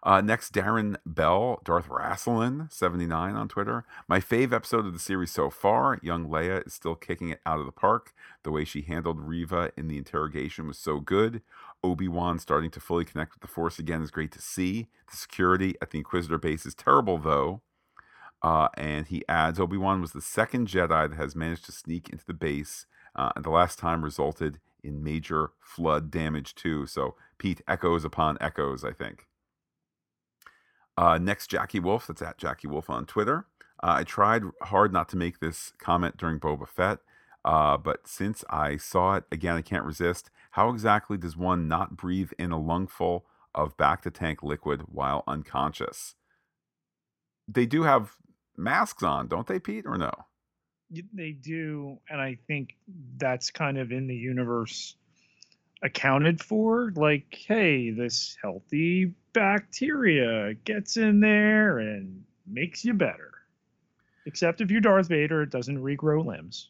Uh, 0.04 0.20
next, 0.20 0.52
Darren 0.52 0.95
Bell, 1.06 1.62
Darth 1.64 1.88
Rassilin, 1.88 2.72
79 2.74 3.36
on 3.36 3.47
Twitter. 3.47 3.86
My 4.08 4.20
fave 4.20 4.52
episode 4.52 4.88
of 4.88 4.93
the 4.93 4.99
series 4.99 5.32
so 5.32 5.52
far. 5.52 5.99
Young 6.02 6.28
Leia 6.28 6.66
is 6.66 6.74
still 6.74 6.95
kicking 6.95 7.30
it 7.30 7.39
out 7.45 7.60
of 7.60 7.68
the 7.68 7.72
park. 7.72 8.14
The 8.43 8.49
way 8.49 8.66
she 8.66 8.82
handled 8.82 9.22
Reva 9.22 9.72
in 9.78 9.88
the 9.88 9.99
interrogation 9.99 10.68
was 10.68 10.80
so 10.80 10.99
good. 10.99 11.41
Obi 11.84 12.08
Wan 12.08 12.39
starting 12.39 12.72
to 12.72 12.80
fully 12.80 13.06
connect 13.06 13.34
with 13.34 13.41
the 13.41 13.47
Force 13.47 13.78
again 13.78 14.02
is 14.02 14.10
great 14.10 14.32
to 14.32 14.41
see. 14.41 14.88
The 15.12 15.18
security 15.18 15.76
at 15.82 15.91
the 15.91 15.99
Inquisitor 15.99 16.39
base 16.39 16.66
is 16.66 16.74
terrible, 16.74 17.20
though. 17.20 17.62
Uh, 18.41 18.70
and 18.76 19.06
he 19.06 19.24
adds 19.30 19.60
Obi 19.60 19.78
Wan 19.78 20.02
was 20.02 20.14
the 20.14 20.22
second 20.22 20.68
Jedi 20.68 21.10
that 21.10 21.16
has 21.16 21.36
managed 21.36 21.66
to 21.66 21.72
sneak 21.72 22.10
into 22.10 22.26
the 22.26 22.34
base, 22.34 22.88
uh, 23.16 23.32
and 23.36 23.45
the 23.45 23.52
last 23.52 23.78
time 23.78 24.04
resulted 24.04 24.60
in 24.84 25.04
major 25.04 25.52
flood 25.60 26.10
damage, 26.10 26.56
too. 26.56 26.88
So, 26.88 27.14
Pete, 27.38 27.62
echoes 27.68 28.04
upon 28.04 28.39
echoes, 28.41 28.84
I 28.84 28.93
think. 28.93 29.28
Uh, 30.98 31.18
next, 31.18 31.48
Jackie 31.48 31.80
Wolf. 31.80 32.08
That's 32.08 32.22
at 32.22 32.38
Jackie 32.38 32.68
Wolf 32.68 32.89
on 32.89 33.06
Twitter. 33.06 33.46
Uh, 33.84 33.96
I 34.00 34.04
tried 34.04 34.44
hard 34.62 34.94
not 34.94 35.10
to 35.10 35.18
make 35.18 35.39
this 35.39 35.74
comment 35.80 36.18
during 36.18 36.39
Boba 36.39 36.68
Fett, 36.68 37.00
uh, 37.44 37.78
but 37.78 38.08
since 38.08 38.44
I 38.50 38.78
saw 38.78 39.16
it 39.16 39.24
again, 39.32 39.56
I 39.56 39.62
can't 39.62 39.86
resist. 39.86 40.30
How 40.52 40.70
exactly 40.70 41.18
does 41.18 41.36
one 41.36 41.68
not 41.68 41.98
breathe 41.98 42.32
in 42.38 42.52
a 42.52 42.60
lungful 42.60 43.26
of 43.56 43.76
bacta 43.78 44.14
tank 44.14 44.44
liquid 44.44 44.84
while 44.92 45.24
unconscious? 45.28 46.16
They 47.48 47.66
do 47.66 47.84
have 47.84 48.16
masks 48.56 49.02
on, 49.02 49.28
don't 49.28 49.48
they, 49.48 49.60
Pete, 49.60 49.86
or 49.86 49.98
no? 49.98 50.12
They 51.14 51.32
do, 51.32 52.00
and 52.10 52.22
I 52.22 52.38
think 52.48 52.76
that's 53.18 53.50
kind 53.50 53.78
of 53.78 53.92
in 53.92 54.08
the 54.08 54.16
universe 54.16 54.96
accounted 55.82 56.44
for. 56.44 56.92
Like, 56.96 57.34
hey, 57.48 57.92
this 57.92 58.38
healthy 58.42 59.14
bacteria 59.34 60.54
gets 60.66 60.98
in 60.98 61.20
there 61.20 61.80
and 61.80 62.24
makes 62.48 62.84
you 62.86 62.94
better. 62.94 63.32
Except 64.26 64.62
if 64.62 64.70
you're 64.70 64.82
Darth 64.82 65.08
Vader, 65.08 65.42
it 65.42 65.50
doesn't 65.50 65.82
regrow 65.82 66.24
limbs. 66.26 66.70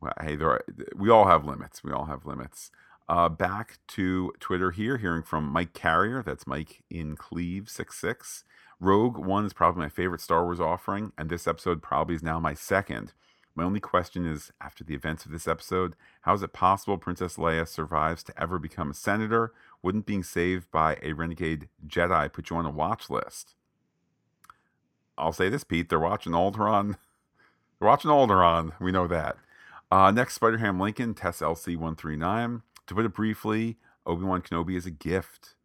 Well, 0.00 0.12
hey, 0.20 0.36
there 0.36 0.50
are, 0.50 0.64
we 0.96 1.10
all 1.10 1.26
have 1.26 1.44
limits. 1.44 1.82
We 1.82 1.92
all 1.92 2.06
have 2.06 2.26
limits. 2.26 2.70
Uh, 3.08 3.28
back 3.28 3.78
to 3.88 4.32
Twitter 4.40 4.70
here, 4.70 4.96
hearing 4.98 5.22
from 5.22 5.44
Mike 5.44 5.74
Carrier. 5.74 6.22
That's 6.22 6.46
Mike 6.46 6.82
in 6.90 7.16
Cleve 7.16 7.68
six 7.68 7.98
six. 7.98 8.44
Rogue 8.80 9.16
One 9.16 9.44
is 9.44 9.52
probably 9.52 9.82
my 9.82 9.88
favorite 9.88 10.20
Star 10.20 10.44
Wars 10.44 10.60
offering, 10.60 11.12
and 11.18 11.28
this 11.28 11.46
episode 11.46 11.82
probably 11.82 12.14
is 12.14 12.22
now 12.22 12.40
my 12.40 12.54
second. 12.54 13.12
My 13.54 13.64
only 13.64 13.80
question 13.80 14.24
is 14.26 14.50
after 14.60 14.82
the 14.82 14.94
events 14.94 15.26
of 15.26 15.30
this 15.30 15.46
episode, 15.46 15.94
how 16.22 16.34
is 16.34 16.42
it 16.42 16.54
possible 16.54 16.96
Princess 16.96 17.36
Leia 17.36 17.68
survives 17.68 18.22
to 18.24 18.42
ever 18.42 18.58
become 18.58 18.90
a 18.90 18.94
senator? 18.94 19.52
Wouldn't 19.82 20.06
being 20.06 20.22
saved 20.22 20.70
by 20.70 20.96
a 21.02 21.12
renegade 21.12 21.68
Jedi 21.86 22.32
put 22.32 22.48
you 22.48 22.56
on 22.56 22.64
a 22.64 22.70
watch 22.70 23.10
list? 23.10 23.54
I'll 25.18 25.32
say 25.32 25.50
this, 25.50 25.64
Pete. 25.64 25.90
They're 25.90 25.98
watching 25.98 26.32
Alderaan. 26.32 26.96
They're 27.78 27.88
watching 27.88 28.10
Alderaan. 28.10 28.72
We 28.80 28.90
know 28.90 29.06
that. 29.06 29.36
Uh, 29.90 30.10
next, 30.10 30.34
Spider 30.34 30.58
Ham 30.58 30.80
Lincoln, 30.80 31.12
Tess 31.12 31.40
LC139. 31.40 32.62
To 32.86 32.94
put 32.94 33.04
it 33.04 33.12
briefly, 33.12 33.76
Obi 34.06 34.24
Wan 34.24 34.40
Kenobi 34.40 34.76
is 34.76 34.86
a 34.86 34.90
gift 34.90 35.56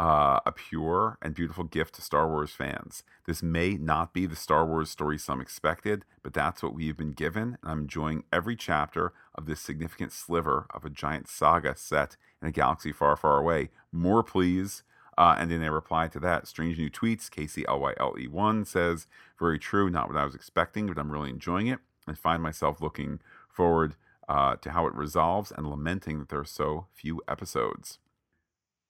uh, 0.00 0.40
a 0.46 0.52
pure 0.52 1.18
and 1.20 1.34
beautiful 1.34 1.64
gift 1.64 1.94
to 1.94 2.00
Star 2.00 2.26
Wars 2.26 2.52
fans. 2.52 3.02
This 3.26 3.42
may 3.42 3.74
not 3.74 4.14
be 4.14 4.24
the 4.24 4.34
Star 4.34 4.64
Wars 4.64 4.88
story 4.88 5.18
some 5.18 5.42
expected, 5.42 6.06
but 6.22 6.32
that's 6.32 6.62
what 6.62 6.72
we've 6.72 6.96
been 6.96 7.12
given, 7.12 7.58
and 7.60 7.70
I'm 7.70 7.80
enjoying 7.80 8.24
every 8.32 8.56
chapter 8.56 9.12
of 9.34 9.44
this 9.44 9.60
significant 9.60 10.12
sliver 10.12 10.66
of 10.70 10.86
a 10.86 10.90
giant 10.90 11.28
saga 11.28 11.76
set 11.76 12.16
in 12.40 12.48
a 12.48 12.50
galaxy 12.50 12.92
far, 12.92 13.14
far 13.14 13.36
away. 13.36 13.68
More, 13.92 14.22
please. 14.22 14.84
Uh, 15.18 15.36
and 15.38 15.52
in 15.52 15.62
a 15.62 15.70
reply 15.70 16.08
to 16.08 16.18
that, 16.18 16.48
strange 16.48 16.78
new 16.78 16.88
tweets, 16.88 17.28
KCLYLE1 17.28 18.66
says, 18.66 19.06
Very 19.38 19.58
true, 19.58 19.90
not 19.90 20.08
what 20.08 20.16
I 20.16 20.24
was 20.24 20.34
expecting, 20.34 20.86
but 20.86 20.96
I'm 20.96 21.12
really 21.12 21.28
enjoying 21.28 21.66
it 21.66 21.80
and 22.06 22.16
find 22.16 22.42
myself 22.42 22.80
looking 22.80 23.20
forward 23.50 23.96
uh, 24.30 24.56
to 24.56 24.70
how 24.70 24.86
it 24.86 24.94
resolves 24.94 25.52
and 25.54 25.68
lamenting 25.68 26.20
that 26.20 26.30
there 26.30 26.40
are 26.40 26.44
so 26.46 26.86
few 26.94 27.20
episodes. 27.28 27.98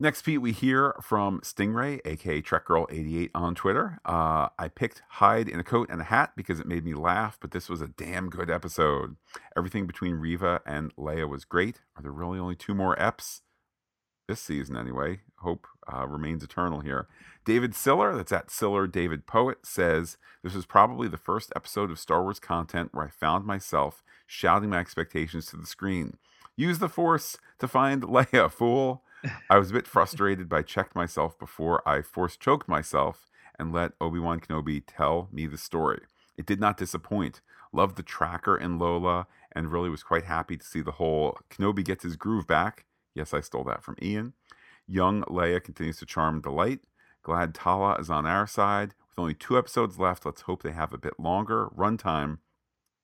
Next, 0.02 0.22
Pete, 0.22 0.40
we 0.40 0.52
hear 0.52 0.94
from 1.02 1.42
Stingray, 1.42 2.00
aka 2.06 2.40
TrekGirl88 2.40 3.30
on 3.34 3.54
Twitter. 3.54 4.00
Uh, 4.02 4.48
I 4.58 4.68
picked 4.74 5.02
Hide 5.10 5.46
in 5.46 5.60
a 5.60 5.62
coat 5.62 5.90
and 5.90 6.00
a 6.00 6.04
hat 6.04 6.32
because 6.34 6.58
it 6.58 6.66
made 6.66 6.86
me 6.86 6.94
laugh, 6.94 7.36
but 7.38 7.50
this 7.50 7.68
was 7.68 7.82
a 7.82 7.86
damn 7.86 8.30
good 8.30 8.48
episode. 8.48 9.16
Everything 9.54 9.86
between 9.86 10.14
Reva 10.14 10.62
and 10.64 10.96
Leia 10.96 11.28
was 11.28 11.44
great. 11.44 11.82
Are 11.94 12.02
there 12.02 12.12
really 12.12 12.38
only 12.38 12.56
two 12.56 12.72
more 12.74 12.96
eps? 12.96 13.42
This 14.26 14.40
season, 14.40 14.74
anyway. 14.74 15.20
Hope 15.40 15.66
uh, 15.92 16.06
remains 16.06 16.42
eternal 16.42 16.80
here. 16.80 17.06
David 17.44 17.74
Siller, 17.74 18.16
that's 18.16 18.32
at 18.32 18.50
Siller 18.50 18.86
David 18.86 19.26
Poet, 19.26 19.58
says 19.64 20.16
this 20.42 20.54
was 20.54 20.64
probably 20.64 21.08
the 21.08 21.18
first 21.18 21.52
episode 21.54 21.90
of 21.90 21.98
Star 21.98 22.22
Wars 22.22 22.40
content 22.40 22.94
where 22.94 23.04
I 23.04 23.10
found 23.10 23.44
myself 23.44 24.02
shouting 24.26 24.70
my 24.70 24.78
expectations 24.78 25.44
to 25.46 25.58
the 25.58 25.66
screen. 25.66 26.16
Use 26.56 26.78
the 26.78 26.88
Force 26.88 27.36
to 27.58 27.68
find 27.68 28.02
Leia, 28.04 28.50
fool. 28.50 29.02
I 29.48 29.58
was 29.58 29.70
a 29.70 29.74
bit 29.74 29.86
frustrated, 29.86 30.48
but 30.48 30.56
I 30.56 30.62
checked 30.62 30.94
myself 30.94 31.38
before 31.38 31.86
I 31.88 32.02
force 32.02 32.36
choked 32.36 32.68
myself 32.68 33.30
and 33.58 33.72
let 33.72 33.92
Obi 34.00 34.18
Wan 34.18 34.40
Kenobi 34.40 34.82
tell 34.86 35.28
me 35.32 35.46
the 35.46 35.58
story. 35.58 36.00
It 36.36 36.46
did 36.46 36.60
not 36.60 36.78
disappoint. 36.78 37.40
Loved 37.72 37.96
the 37.96 38.02
tracker 38.02 38.56
and 38.56 38.78
Lola 38.78 39.26
and 39.52 39.70
really 39.70 39.90
was 39.90 40.02
quite 40.02 40.24
happy 40.24 40.56
to 40.56 40.64
see 40.64 40.80
the 40.80 40.92
whole 40.92 41.38
Kenobi 41.50 41.84
gets 41.84 42.02
his 42.02 42.16
groove 42.16 42.46
back. 42.46 42.84
Yes, 43.14 43.34
I 43.34 43.40
stole 43.40 43.64
that 43.64 43.82
from 43.82 43.96
Ian. 44.00 44.32
Young 44.86 45.22
Leia 45.24 45.62
continues 45.62 45.98
to 45.98 46.06
charm 46.06 46.36
and 46.36 46.42
delight. 46.42 46.80
Glad 47.22 47.54
Tala 47.54 47.96
is 47.96 48.10
on 48.10 48.26
our 48.26 48.46
side. 48.46 48.94
With 49.10 49.18
only 49.18 49.34
two 49.34 49.58
episodes 49.58 49.98
left, 49.98 50.24
let's 50.24 50.42
hope 50.42 50.62
they 50.62 50.72
have 50.72 50.92
a 50.92 50.98
bit 50.98 51.20
longer 51.20 51.68
runtime 51.76 52.38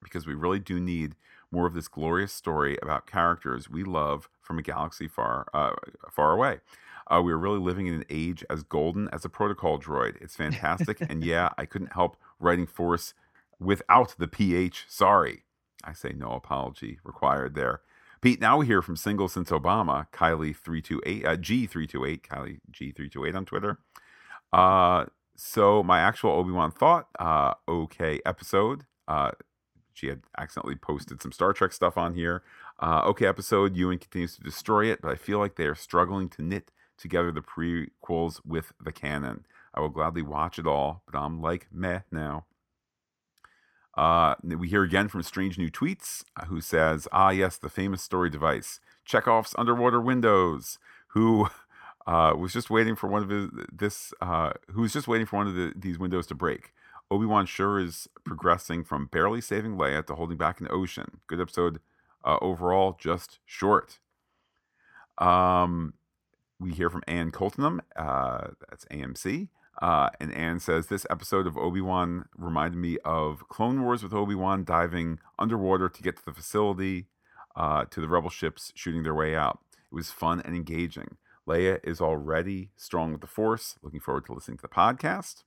because 0.03 0.27
we 0.27 0.35
really 0.35 0.59
do 0.59 0.81
need 0.81 1.15
more 1.51 1.67
of 1.67 1.75
this 1.75 1.89
glorious 1.89 2.33
story 2.33 2.77
about 2.83 3.07
characters 3.07 3.71
we 3.71 3.85
love 3.85 4.29
from 4.43 4.59
a 4.59 4.63
galaxy 4.63 5.09
far, 5.09 5.47
uh, 5.55 5.73
far 6.11 6.33
away. 6.33 6.61
Uh, 7.09 7.23
we 7.23 7.33
are 7.33 7.39
really 7.39 7.61
living 7.61 7.87
in 7.87 7.95
an 7.95 8.05
age 8.11 8.45
as 8.51 8.63
golden 8.63 9.09
as 9.13 9.25
a 9.25 9.29
protocol 9.29 9.79
droid. 9.79 10.21
It's 10.21 10.35
fantastic. 10.35 11.01
and 11.01 11.25
yeah, 11.25 11.51
I 11.57 11.65
couldn't 11.65 11.93
help 11.93 12.17
writing 12.41 12.67
Force 12.67 13.15
without 13.61 14.17
the 14.19 14.27
PH. 14.29 14.87
Sorry. 14.89 15.45
I 15.85 15.93
say 15.93 16.13
no 16.17 16.33
apology 16.33 16.99
required 17.05 17.55
there. 17.55 17.81
Pete, 18.21 18.41
now 18.41 18.57
we 18.57 18.67
hear 18.67 18.83
from 18.83 18.97
single 18.97 19.29
since 19.29 19.51
Obama, 19.51 20.07
Kylie328, 20.13 21.25
uh, 21.25 21.37
G328, 21.37 22.23
Kylie 22.23 22.59
G328 22.73 23.35
on 23.37 23.45
Twitter. 23.45 23.79
Uh, 24.53 25.05
so 25.37 25.83
my 25.83 26.01
actual 26.01 26.31
Obi-Wan 26.33 26.71
thought, 26.71 27.09
uh, 27.19 27.55
okay 27.69 28.21
episode. 28.25 28.85
Uh, 29.07 29.31
she 29.97 30.09
had 30.09 30.21
accidentally 30.37 30.77
posted 30.77 31.23
some 31.23 31.33
Star 31.33 31.55
Trek 31.55 31.73
stuff 31.73 31.97
on 31.97 32.15
here. 32.15 32.43
Uh, 32.79 33.01
okay, 33.07 33.27
episode. 33.27 33.75
Ewan 33.77 33.99
continues 33.99 34.37
to 34.37 34.43
destroy 34.43 34.87
it, 34.93 35.01
but 35.01 35.11
I 35.11 35.15
feel 35.15 35.39
like 35.39 35.57
they 35.57 35.65
are 35.65 35.75
struggling 35.75 36.29
to 36.31 36.43
knit 36.43 36.71
together 36.99 37.33
the 37.33 37.41
prequels 37.41 38.41
with 38.45 38.75
the 38.79 38.93
canon. 38.93 39.47
I 39.75 39.81
will 39.81 39.89
gladly 39.89 40.21
watch 40.21 40.59
it 40.59 40.67
all, 40.67 41.03
but 41.11 41.19
I'm 41.19 41.41
like 41.41 41.69
meh 41.73 42.01
now. 42.11 42.45
Uh, 43.97 44.35
we 44.43 44.69
hear 44.69 44.83
again 44.83 45.09
from 45.09 45.23
Strange 45.23 45.57
New 45.57 45.71
Tweets, 45.71 46.25
uh, 46.39 46.45
who 46.45 46.61
says, 46.61 47.09
Ah, 47.11 47.31
yes, 47.31 47.57
the 47.57 47.71
famous 47.71 48.03
story 48.03 48.29
device, 48.29 48.81
Chekhov's 49.07 49.55
underwater 49.57 50.03
windows, 50.03 50.79
who 51.09 51.49
uh, 52.07 52.35
was 52.37 52.53
just 52.53 52.69
waiting 52.69 52.97
for 52.97 53.07
one 53.07 53.23
of 53.23 53.31
his, 53.31 53.49
this, 53.73 54.13
uh, 54.21 54.51
who 54.73 54.83
was 54.83 54.93
just 54.93 55.09
waiting 55.09 55.27
for 55.27 55.37
one 55.37 55.47
of 55.47 55.55
the, 55.55 55.73
these 55.75 55.99
windows 55.99 56.27
to 56.27 56.35
break. 56.35 56.75
Obi 57.11 57.27
Wan 57.27 57.47
sure 57.47 57.79
is 57.79 58.09
progressing 58.25 58.83
from 58.83 59.07
barely 59.07 59.41
saving 59.41 59.77
Leia 59.77 60.05
to 60.07 60.15
holding 60.15 60.37
back 60.37 60.61
an 60.61 60.67
ocean. 60.71 61.21
Good 61.27 61.41
episode 61.41 61.81
uh, 62.25 62.39
overall, 62.43 62.97
just 62.99 63.39
short. 63.45 64.01
Um, 65.19 65.95
we 66.59 66.73
hear 66.73 66.91
from 66.91 67.05
Ann 67.07 67.31
Coltenham, 67.31 67.81
uh, 67.95 68.49
that's 68.69 68.85
AMC. 68.87 69.49
Uh, 69.81 70.09
and 70.21 70.33
Anne 70.33 70.59
says 70.59 70.87
this 70.87 71.07
episode 71.11 71.47
of 71.47 71.57
Obi 71.57 71.81
Wan 71.81 72.27
reminded 72.37 72.79
me 72.79 72.99
of 73.05 73.49
Clone 73.49 73.83
Wars 73.83 74.03
with 74.03 74.15
Obi 74.15 74.35
Wan 74.35 74.65
diving 74.65 75.21
underwater 75.39 75.89
to 75.89 76.03
get 76.03 76.17
to 76.17 76.25
the 76.25 76.33
facility, 76.33 77.07
uh, 77.55 77.85
to 77.91 78.01
the 78.01 78.09
rebel 78.09 78.31
ships 78.31 78.73
shooting 78.75 79.03
their 79.03 79.15
way 79.15 79.37
out. 79.37 79.61
It 79.73 79.95
was 79.95 80.11
fun 80.11 80.41
and 80.41 80.57
engaging. 80.57 81.19
Leia 81.47 81.79
is 81.85 82.01
already 82.01 82.71
strong 82.77 83.13
with 83.13 83.21
the 83.21 83.27
Force. 83.27 83.77
Looking 83.83 84.01
forward 84.01 84.27
to 84.27 84.33
listening 84.33 84.57
to 84.57 84.63
the 84.63 84.69
podcast. 84.69 85.45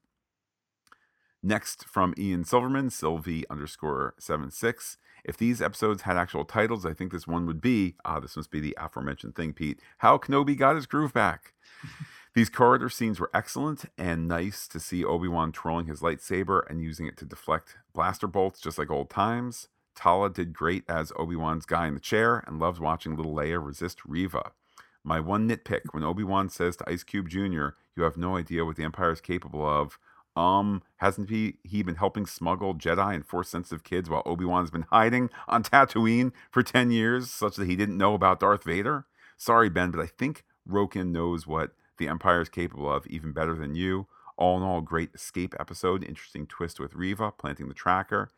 Next 1.41 1.85
from 1.85 2.13
Ian 2.17 2.43
Silverman, 2.43 2.89
Sylvie 2.89 3.45
underscore 3.49 4.13
seven 4.19 4.51
six. 4.51 4.97
If 5.23 5.37
these 5.37 5.61
episodes 5.61 6.03
had 6.03 6.17
actual 6.17 6.45
titles, 6.45 6.85
I 6.85 6.93
think 6.93 7.11
this 7.11 7.27
one 7.27 7.45
would 7.45 7.61
be 7.61 7.95
ah, 8.03 8.19
this 8.19 8.35
must 8.35 8.51
be 8.51 8.59
the 8.59 8.75
aforementioned 8.79 9.35
thing, 9.35 9.53
Pete. 9.53 9.79
How 9.99 10.17
Kenobi 10.17 10.57
got 10.57 10.75
his 10.75 10.85
groove 10.85 11.13
back. 11.13 11.53
These 12.35 12.49
corridor 12.49 12.89
scenes 12.89 13.19
were 13.19 13.31
excellent 13.33 13.85
and 13.97 14.27
nice 14.27 14.67
to 14.67 14.79
see 14.79 15.03
Obi 15.03 15.27
Wan 15.27 15.51
twirling 15.51 15.87
his 15.87 16.01
lightsaber 16.01 16.61
and 16.69 16.81
using 16.81 17.07
it 17.07 17.17
to 17.17 17.25
deflect 17.25 17.77
blaster 17.91 18.27
bolts 18.27 18.61
just 18.61 18.77
like 18.77 18.91
old 18.91 19.09
times. 19.09 19.67
Tala 19.95 20.29
did 20.29 20.53
great 20.53 20.83
as 20.87 21.11
Obi 21.17 21.35
Wan's 21.35 21.65
guy 21.65 21.87
in 21.87 21.95
the 21.95 21.99
chair 21.99 22.43
and 22.47 22.59
loves 22.59 22.79
watching 22.79 23.15
little 23.17 23.33
Leia 23.33 23.65
resist 23.65 24.05
Reva. 24.05 24.51
My 25.03 25.19
one 25.19 25.49
nitpick 25.49 25.81
when 25.91 26.03
Obi 26.03 26.23
Wan 26.23 26.49
says 26.49 26.77
to 26.77 26.89
Ice 26.89 27.03
Cube 27.03 27.27
Jr., 27.29 27.69
You 27.97 28.03
have 28.03 28.15
no 28.15 28.37
idea 28.37 28.63
what 28.63 28.75
the 28.75 28.83
Empire 28.83 29.11
is 29.11 29.21
capable 29.21 29.65
of. 29.67 29.97
Um, 30.39 30.83
hasn't 30.97 31.29
he, 31.29 31.55
he 31.63 31.83
been 31.83 31.95
helping 31.95 32.25
smuggle 32.25 32.73
Jedi 32.73 33.13
and 33.13 33.25
Force 33.25 33.49
sensitive 33.49 33.83
kids 33.83 34.09
while 34.09 34.23
Obi 34.25 34.45
Wan's 34.45 34.71
been 34.71 34.85
hiding 34.89 35.29
on 35.49 35.63
Tatooine 35.63 36.31
for 36.49 36.63
10 36.63 36.91
years, 36.91 37.29
such 37.29 37.57
that 37.57 37.67
he 37.67 37.75
didn't 37.75 37.97
know 37.97 38.13
about 38.13 38.39
Darth 38.39 38.63
Vader? 38.63 39.05
Sorry, 39.35 39.69
Ben, 39.69 39.91
but 39.91 39.99
I 39.99 40.05
think 40.05 40.45
Roken 40.67 41.11
knows 41.11 41.45
what 41.45 41.71
the 41.97 42.07
Empire 42.07 42.39
is 42.39 42.47
capable 42.47 42.89
of 42.89 43.05
even 43.07 43.33
better 43.33 43.53
than 43.53 43.75
you. 43.75 44.07
All 44.37 44.55
in 44.55 44.63
all, 44.63 44.79
great 44.79 45.09
escape 45.13 45.53
episode. 45.59 46.05
Interesting 46.05 46.47
twist 46.47 46.79
with 46.79 46.95
Reva 46.95 47.33
planting 47.33 47.67
the 47.67 47.73
tracker. 47.73 48.29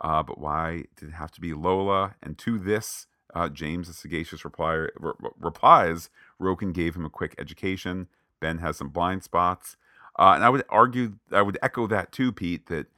Uh, 0.00 0.22
but 0.22 0.38
why 0.38 0.84
did 0.96 1.10
it 1.10 1.14
have 1.14 1.30
to 1.32 1.42
be 1.42 1.52
Lola? 1.52 2.14
And 2.22 2.38
to 2.38 2.58
this, 2.58 3.06
uh, 3.34 3.50
James, 3.50 3.88
the 3.88 3.92
sagacious 3.92 4.46
reply, 4.46 4.86
re- 4.98 5.12
replies, 5.38 6.08
Roken 6.40 6.72
gave 6.72 6.96
him 6.96 7.04
a 7.04 7.10
quick 7.10 7.34
education. 7.38 8.08
Ben 8.40 8.58
has 8.58 8.78
some 8.78 8.88
blind 8.88 9.22
spots. 9.24 9.76
Uh, 10.20 10.34
and 10.34 10.44
I 10.44 10.50
would 10.50 10.64
argue, 10.68 11.14
I 11.32 11.40
would 11.40 11.58
echo 11.62 11.86
that 11.86 12.12
too, 12.12 12.30
Pete, 12.30 12.66
that 12.66 12.88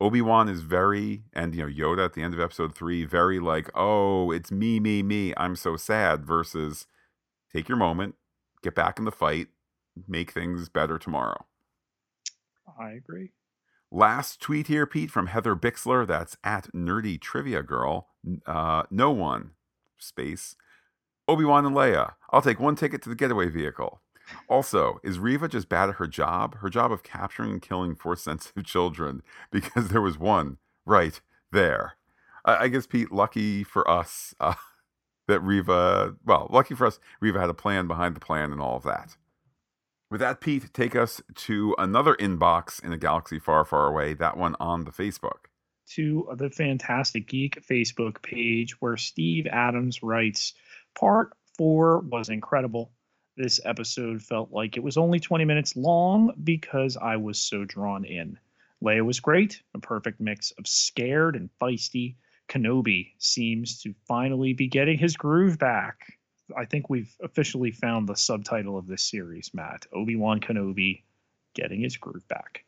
Obi 0.00 0.22
Wan 0.22 0.48
is 0.48 0.62
very, 0.62 1.22
and 1.34 1.54
you 1.54 1.62
know, 1.62 1.68
Yoda 1.68 2.06
at 2.06 2.14
the 2.14 2.22
end 2.22 2.32
of 2.32 2.40
episode 2.40 2.74
three, 2.74 3.04
very 3.04 3.38
like, 3.38 3.70
oh, 3.74 4.32
it's 4.32 4.50
me, 4.50 4.80
me, 4.80 5.02
me. 5.02 5.34
I'm 5.36 5.54
so 5.54 5.76
sad. 5.76 6.24
Versus, 6.24 6.86
take 7.54 7.68
your 7.68 7.76
moment, 7.76 8.14
get 8.62 8.74
back 8.74 8.98
in 8.98 9.04
the 9.04 9.12
fight, 9.12 9.48
make 10.08 10.32
things 10.32 10.70
better 10.70 10.98
tomorrow. 10.98 11.44
I 12.80 12.92
agree. 12.92 13.32
Last 13.90 14.40
tweet 14.40 14.68
here, 14.68 14.86
Pete, 14.86 15.10
from 15.10 15.26
Heather 15.26 15.54
Bixler. 15.54 16.06
That's 16.06 16.38
at 16.42 16.72
Nerdy 16.72 17.20
Trivia 17.20 17.62
Girl. 17.62 18.08
Uh, 18.46 18.84
no 18.90 19.10
one, 19.10 19.50
space. 19.98 20.56
Obi 21.28 21.44
Wan 21.44 21.66
and 21.66 21.76
Leia. 21.76 22.14
I'll 22.30 22.42
take 22.42 22.58
one 22.58 22.74
ticket 22.74 23.02
to 23.02 23.08
the 23.08 23.14
getaway 23.14 23.48
vehicle. 23.48 24.01
Also, 24.48 25.00
is 25.02 25.18
Reva 25.18 25.48
just 25.48 25.68
bad 25.68 25.88
at 25.88 25.96
her 25.96 26.06
job? 26.06 26.56
Her 26.58 26.70
job 26.70 26.92
of 26.92 27.02
capturing 27.02 27.50
and 27.50 27.62
killing 27.62 27.94
force 27.94 28.22
sensitive 28.24 28.64
children? 28.64 29.22
Because 29.50 29.88
there 29.88 30.02
was 30.02 30.18
one 30.18 30.58
right 30.86 31.20
there. 31.50 31.96
I, 32.44 32.64
I 32.64 32.68
guess, 32.68 32.86
Pete, 32.86 33.12
lucky 33.12 33.64
for 33.64 33.88
us 33.88 34.34
uh, 34.40 34.54
that 35.28 35.40
Reva, 35.40 36.16
well, 36.24 36.48
lucky 36.50 36.74
for 36.74 36.86
us, 36.86 36.98
Reva 37.20 37.40
had 37.40 37.50
a 37.50 37.54
plan 37.54 37.86
behind 37.86 38.16
the 38.16 38.20
plan 38.20 38.52
and 38.52 38.60
all 38.60 38.76
of 38.76 38.82
that. 38.84 39.16
With 40.10 40.20
that, 40.20 40.42
Pete, 40.42 40.74
take 40.74 40.94
us 40.94 41.22
to 41.36 41.74
another 41.78 42.14
inbox 42.16 42.84
in 42.84 42.92
a 42.92 42.98
galaxy 42.98 43.38
far, 43.38 43.64
far 43.64 43.86
away, 43.86 44.12
that 44.12 44.36
one 44.36 44.56
on 44.60 44.84
the 44.84 44.90
Facebook. 44.90 45.46
To 45.94 46.28
the 46.36 46.50
Phantastic 46.50 47.28
Geek 47.28 47.66
Facebook 47.66 48.22
page 48.22 48.78
where 48.80 48.98
Steve 48.98 49.46
Adams 49.46 50.02
writes 50.02 50.52
Part 50.94 51.32
four 51.56 52.00
was 52.00 52.28
incredible. 52.28 52.92
This 53.34 53.60
episode 53.64 54.22
felt 54.22 54.52
like 54.52 54.76
it 54.76 54.82
was 54.82 54.98
only 54.98 55.18
20 55.18 55.46
minutes 55.46 55.74
long 55.74 56.34
because 56.44 56.98
I 56.98 57.16
was 57.16 57.38
so 57.38 57.64
drawn 57.64 58.04
in. 58.04 58.38
Leia 58.82 59.06
was 59.06 59.20
great, 59.20 59.62
a 59.72 59.78
perfect 59.78 60.20
mix 60.20 60.50
of 60.58 60.66
scared 60.66 61.34
and 61.34 61.48
feisty. 61.58 62.16
Kenobi 62.50 63.14
seems 63.16 63.80
to 63.82 63.94
finally 64.06 64.52
be 64.52 64.68
getting 64.68 64.98
his 64.98 65.16
groove 65.16 65.58
back. 65.58 66.18
I 66.54 66.66
think 66.66 66.90
we've 66.90 67.16
officially 67.22 67.70
found 67.70 68.06
the 68.06 68.16
subtitle 68.16 68.76
of 68.76 68.86
this 68.86 69.02
series, 69.02 69.54
Matt. 69.54 69.86
Obi 69.94 70.14
Wan 70.14 70.38
Kenobi 70.38 71.02
getting 71.54 71.80
his 71.80 71.96
groove 71.96 72.28
back. 72.28 72.64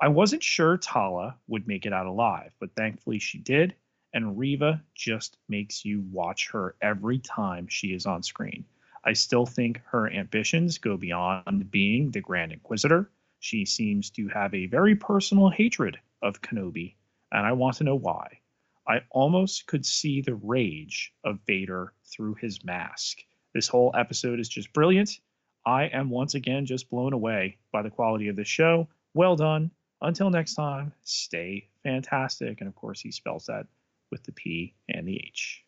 I 0.00 0.08
wasn't 0.08 0.42
sure 0.42 0.78
Tala 0.78 1.36
would 1.48 1.68
make 1.68 1.84
it 1.84 1.92
out 1.92 2.06
alive, 2.06 2.54
but 2.60 2.74
thankfully 2.74 3.18
she 3.18 3.36
did. 3.36 3.74
And 4.14 4.38
Reva 4.38 4.82
just 4.94 5.36
makes 5.50 5.84
you 5.84 6.00
watch 6.10 6.48
her 6.52 6.76
every 6.80 7.18
time 7.18 7.68
she 7.68 7.88
is 7.88 8.06
on 8.06 8.22
screen. 8.22 8.64
I 9.08 9.14
still 9.14 9.46
think 9.46 9.80
her 9.86 10.12
ambitions 10.12 10.76
go 10.76 10.98
beyond 10.98 11.70
being 11.70 12.10
the 12.10 12.20
Grand 12.20 12.52
Inquisitor. 12.52 13.10
She 13.40 13.64
seems 13.64 14.10
to 14.10 14.28
have 14.28 14.52
a 14.52 14.66
very 14.66 14.94
personal 14.96 15.48
hatred 15.48 15.98
of 16.20 16.42
Kenobi, 16.42 16.94
and 17.32 17.46
I 17.46 17.52
want 17.52 17.76
to 17.76 17.84
know 17.84 17.94
why. 17.94 18.40
I 18.86 19.00
almost 19.08 19.66
could 19.66 19.86
see 19.86 20.20
the 20.20 20.34
rage 20.34 21.14
of 21.24 21.40
Vader 21.46 21.94
through 22.04 22.34
his 22.34 22.62
mask. 22.62 23.20
This 23.54 23.66
whole 23.66 23.92
episode 23.96 24.40
is 24.40 24.48
just 24.50 24.74
brilliant. 24.74 25.20
I 25.64 25.84
am 25.84 26.10
once 26.10 26.34
again 26.34 26.66
just 26.66 26.90
blown 26.90 27.14
away 27.14 27.56
by 27.72 27.80
the 27.80 27.90
quality 27.90 28.28
of 28.28 28.36
the 28.36 28.44
show. 28.44 28.88
Well 29.14 29.36
done. 29.36 29.70
Until 30.02 30.28
next 30.28 30.52
time, 30.52 30.92
stay 31.04 31.70
fantastic. 31.82 32.60
And 32.60 32.68
of 32.68 32.74
course, 32.74 33.00
he 33.00 33.10
spells 33.10 33.46
that 33.46 33.68
with 34.10 34.22
the 34.24 34.32
P 34.32 34.74
and 34.86 35.08
the 35.08 35.16
H. 35.16 35.64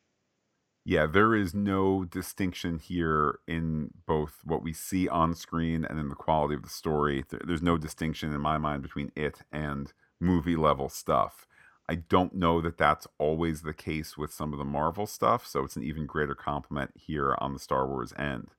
Yeah, 0.84 1.06
there 1.06 1.34
is 1.34 1.54
no 1.54 2.04
distinction 2.04 2.78
here 2.78 3.40
in 3.46 3.90
both 4.06 4.40
what 4.44 4.62
we 4.62 4.72
see 4.72 5.08
on 5.08 5.34
screen 5.34 5.84
and 5.84 5.98
in 5.98 6.08
the 6.08 6.14
quality 6.14 6.54
of 6.54 6.62
the 6.62 6.70
story. 6.70 7.24
There's 7.28 7.62
no 7.62 7.76
distinction 7.76 8.32
in 8.32 8.40
my 8.40 8.56
mind 8.56 8.82
between 8.82 9.12
it 9.14 9.40
and 9.52 9.92
movie 10.18 10.56
level 10.56 10.88
stuff. 10.88 11.46
I 11.88 11.96
don't 11.96 12.34
know 12.34 12.60
that 12.60 12.78
that's 12.78 13.06
always 13.18 13.62
the 13.62 13.74
case 13.74 14.16
with 14.16 14.32
some 14.32 14.52
of 14.52 14.58
the 14.58 14.64
Marvel 14.64 15.06
stuff, 15.06 15.46
so 15.46 15.64
it's 15.64 15.76
an 15.76 15.82
even 15.82 16.06
greater 16.06 16.34
compliment 16.34 16.92
here 16.94 17.36
on 17.38 17.52
the 17.52 17.58
Star 17.58 17.86
Wars 17.86 18.14
end. 18.16 18.50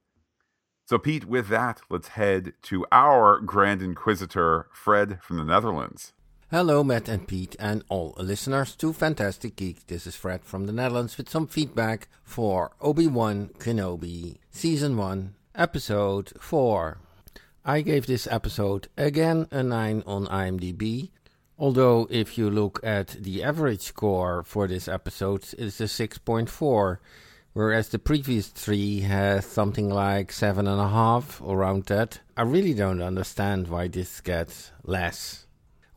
So, 0.85 0.97
Pete, 0.97 1.25
with 1.25 1.47
that, 1.47 1.81
let's 1.89 2.09
head 2.09 2.53
to 2.63 2.85
our 2.91 3.39
Grand 3.39 3.81
Inquisitor, 3.81 4.67
Fred 4.73 5.19
from 5.23 5.37
the 5.37 5.45
Netherlands. 5.45 6.11
Hello, 6.51 6.83
Matt 6.83 7.07
and 7.07 7.25
Pete, 7.25 7.55
and 7.59 7.81
all 7.87 8.13
listeners 8.17 8.75
to 8.75 8.91
Phantastic 8.91 9.55
Geek. 9.55 9.87
This 9.87 10.05
is 10.05 10.17
Fred 10.17 10.43
from 10.43 10.65
the 10.65 10.73
Netherlands 10.73 11.17
with 11.17 11.29
some 11.29 11.47
feedback 11.47 12.09
for 12.25 12.71
Obi 12.81 13.07
Wan 13.07 13.51
Kenobi, 13.57 14.35
Season 14.49 14.97
1, 14.97 15.33
Episode 15.55 16.33
4. 16.41 16.97
I 17.63 17.79
gave 17.79 18.05
this 18.05 18.27
episode 18.27 18.89
again 18.97 19.47
a 19.49 19.63
9 19.63 20.03
on 20.05 20.27
IMDb, 20.27 21.11
Although, 21.57 22.09
if 22.11 22.37
you 22.37 22.49
look 22.49 22.81
at 22.83 23.07
the 23.07 23.43
average 23.43 23.79
score 23.79 24.43
for 24.43 24.67
this 24.67 24.89
episode, 24.89 25.45
it's 25.57 25.79
a 25.79 25.85
6.4, 25.85 26.97
whereas 27.53 27.87
the 27.87 27.97
previous 27.97 28.49
three 28.49 28.99
has 28.99 29.45
something 29.45 29.89
like 29.89 30.33
7.5, 30.33 31.49
around 31.49 31.85
that. 31.85 32.19
I 32.35 32.41
really 32.41 32.73
don't 32.73 33.01
understand 33.01 33.69
why 33.69 33.87
this 33.87 34.19
gets 34.19 34.73
less. 34.83 35.45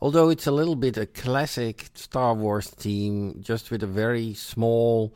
Although 0.01 0.29
it's 0.29 0.47
a 0.47 0.51
little 0.51 0.75
bit 0.75 0.97
a 0.97 1.05
classic 1.05 1.89
Star 1.93 2.33
Wars 2.33 2.69
theme, 2.69 3.41
just 3.41 3.71
with 3.71 3.81
a 3.81 3.87
very 3.87 4.33
small 4.33 5.13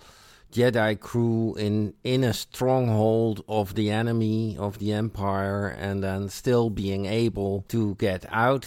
Jedi 0.51 0.99
crew 0.99 1.55
in, 1.55 1.93
in 2.03 2.23
a 2.23 2.33
stronghold 2.33 3.43
of 3.47 3.75
the 3.75 3.91
enemy, 3.91 4.57
of 4.57 4.79
the 4.79 4.93
Empire, 4.93 5.67
and 5.67 6.03
then 6.03 6.29
still 6.29 6.69
being 6.69 7.05
able 7.05 7.65
to 7.67 7.95
get 7.95 8.25
out 8.31 8.65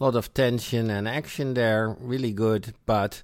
a 0.00 0.04
lot 0.04 0.16
of 0.16 0.32
tension 0.32 0.88
and 0.88 1.06
action 1.06 1.54
there, 1.54 1.94
really 2.00 2.32
good, 2.32 2.74
but 2.86 3.22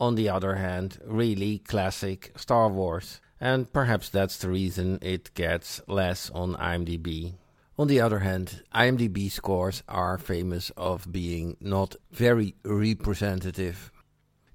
on 0.00 0.14
the 0.14 0.28
other 0.28 0.54
hand, 0.54 0.98
really 1.04 1.58
classic 1.58 2.32
Star 2.36 2.68
Wars. 2.68 3.20
And 3.40 3.70
perhaps 3.72 4.08
that's 4.08 4.38
the 4.38 4.48
reason 4.48 4.98
it 5.02 5.34
gets 5.34 5.82
less 5.86 6.30
on 6.30 6.54
IMDb. 6.54 7.34
On 7.76 7.88
the 7.88 8.00
other 8.00 8.20
hand, 8.20 8.62
IMDb 8.74 9.30
scores 9.30 9.82
are 9.88 10.16
famous 10.18 10.70
of 10.76 11.10
being 11.10 11.56
not 11.60 11.96
very 12.12 12.54
representative 12.64 13.90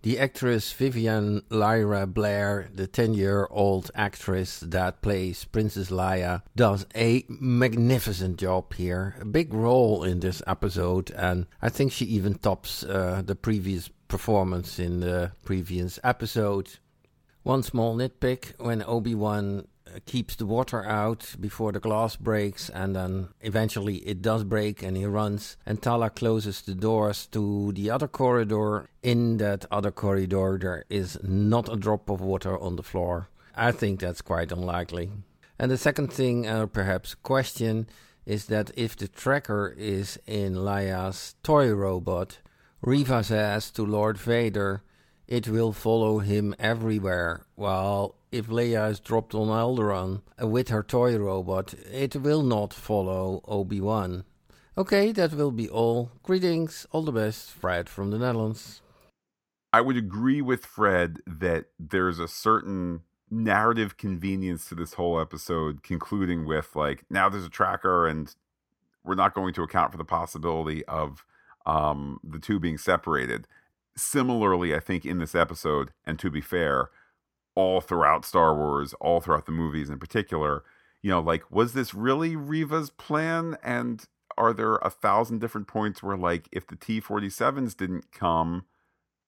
the 0.02 0.18
actress 0.18 0.72
Vivian 0.72 1.44
Lyra 1.50 2.08
Blair, 2.08 2.70
the 2.74 2.88
10 2.88 3.14
year 3.14 3.48
old 3.52 3.92
actress 3.94 4.62
that 4.62 5.02
plays 5.02 5.44
Princess 5.44 5.90
Leia, 5.90 6.42
does 6.56 6.86
a 6.96 7.26
magnificent 7.28 8.38
job 8.38 8.74
here. 8.74 9.16
A 9.20 9.26
big 9.26 9.54
role 9.54 10.04
in 10.04 10.22
this 10.22 10.42
episode, 10.48 11.12
and 11.12 11.48
I 11.62 11.68
think 11.68 11.92
she 11.92 12.06
even 12.06 12.36
tops 12.36 12.84
uh, 12.84 13.24
the 13.26 13.36
previous 13.36 13.90
performance 14.08 14.80
in 14.80 15.02
the 15.02 15.34
previous 15.44 16.00
episode. 16.02 16.80
One 17.44 17.64
small 17.64 17.98
nitpick 17.98 18.54
when 18.58 18.82
Obi 18.84 19.16
Wan 19.16 19.68
keeps 20.06 20.36
the 20.36 20.46
water 20.46 20.86
out 20.86 21.36
before 21.40 21.72
the 21.72 21.80
glass 21.80 22.16
breaks, 22.16 22.70
and 22.70 22.96
then 22.96 23.30
eventually 23.42 23.98
it 23.98 24.22
does 24.22 24.44
break 24.44 24.84
and 24.84 24.98
he 24.98 25.06
runs. 25.06 25.58
And 25.66 25.82
Tala 25.82 26.10
closes 26.10 26.62
the 26.62 26.76
doors 26.76 27.28
to 27.28 27.72
the 27.74 27.90
other 27.90 28.08
corridor. 28.08 28.90
In 29.02 29.38
that 29.38 29.66
other 29.72 29.92
corridor, 29.92 30.58
there 30.60 30.86
is 30.90 31.18
not 31.24 31.72
a 31.72 31.78
drop 31.78 32.10
of 32.10 32.22
water 32.22 32.58
on 32.60 32.76
the 32.76 32.84
floor. 32.84 33.30
I 33.56 33.72
think 33.72 34.00
that's 34.00 34.22
quite 34.22 34.52
unlikely. 34.52 35.12
And 35.58 35.70
the 35.70 35.78
second 35.78 36.14
thing, 36.14 36.48
or 36.48 36.64
uh, 36.64 36.66
perhaps 36.68 37.16
question, 37.16 37.88
is 38.26 38.46
that 38.46 38.72
if 38.78 38.96
the 38.96 39.08
tracker 39.08 39.76
is 39.78 40.20
in 40.26 40.56
Leia's 40.56 41.36
toy 41.44 41.72
robot, 41.72 42.40
Reva 42.82 43.24
says 43.24 43.72
to 43.72 43.86
Lord 43.86 44.18
Vader, 44.18 44.84
it 45.30 45.48
will 45.48 45.72
follow 45.72 46.18
him 46.18 46.56
everywhere, 46.58 47.46
while 47.54 48.16
if 48.32 48.48
Leia 48.48 48.90
is 48.90 49.00
dropped 49.00 49.36
on 49.36 49.48
Alderaan 49.48 50.22
with 50.42 50.70
her 50.70 50.82
toy 50.82 51.18
robot, 51.20 51.76
it 51.92 52.16
will 52.16 52.42
not 52.42 52.74
follow 52.74 53.44
Obi-Wan. 53.48 54.24
Okay, 54.76 55.12
that 55.12 55.34
will 55.34 55.52
be 55.52 55.70
all. 55.70 56.10
Greetings, 56.24 56.88
all 56.92 57.04
the 57.04 57.12
best, 57.12 57.52
Fred 57.52 57.88
from 57.88 58.10
the 58.10 58.18
Netherlands. 58.18 58.82
I 59.72 59.82
would 59.82 59.98
agree 59.98 60.42
with 60.42 60.66
Fred 60.66 61.20
that 61.28 61.66
there's 61.80 62.18
a 62.18 62.28
certain 62.28 63.02
narrative 63.30 63.98
convenience 63.98 64.68
to 64.70 64.74
this 64.74 64.96
whole 64.96 65.22
episode, 65.22 65.84
concluding 65.84 66.48
with 66.48 66.76
like, 66.76 67.06
now 67.08 67.30
there's 67.30 67.46
a 67.46 67.50
tracker 67.50 68.08
and 68.08 68.34
we're 69.04 69.14
not 69.14 69.36
going 69.36 69.54
to 69.54 69.62
account 69.62 69.92
for 69.92 70.00
the 70.00 70.04
possibility 70.04 70.84
of 70.86 71.24
um, 71.68 72.20
the 72.24 72.40
two 72.40 72.60
being 72.60 72.80
separated. 72.80 73.48
Similarly, 74.00 74.74
I 74.74 74.80
think 74.80 75.06
in 75.06 75.20
this 75.20 75.36
episode, 75.36 75.92
and 76.06 76.18
to 76.20 76.30
be 76.30 76.42
fair, 76.42 76.90
all 77.56 77.82
throughout 77.82 78.26
Star 78.26 78.56
Wars, 78.56 78.94
all 79.02 79.20
throughout 79.20 79.46
the 79.46 79.52
movies 79.52 79.90
in 79.90 80.00
particular, 80.00 80.64
you 81.02 81.10
know, 81.10 81.20
like, 81.20 81.50
was 81.52 81.74
this 81.74 81.94
really 81.94 82.36
Reva's 82.36 82.90
plan? 82.90 83.58
And 83.64 84.06
are 84.38 84.54
there 84.54 84.76
a 84.78 84.90
thousand 84.90 85.40
different 85.40 85.68
points 85.68 86.02
where, 86.02 86.18
like, 86.18 86.48
if 86.52 86.68
the 86.68 86.76
T 86.76 87.02
47s 87.02 87.76
didn't 87.76 88.12
come, 88.12 88.66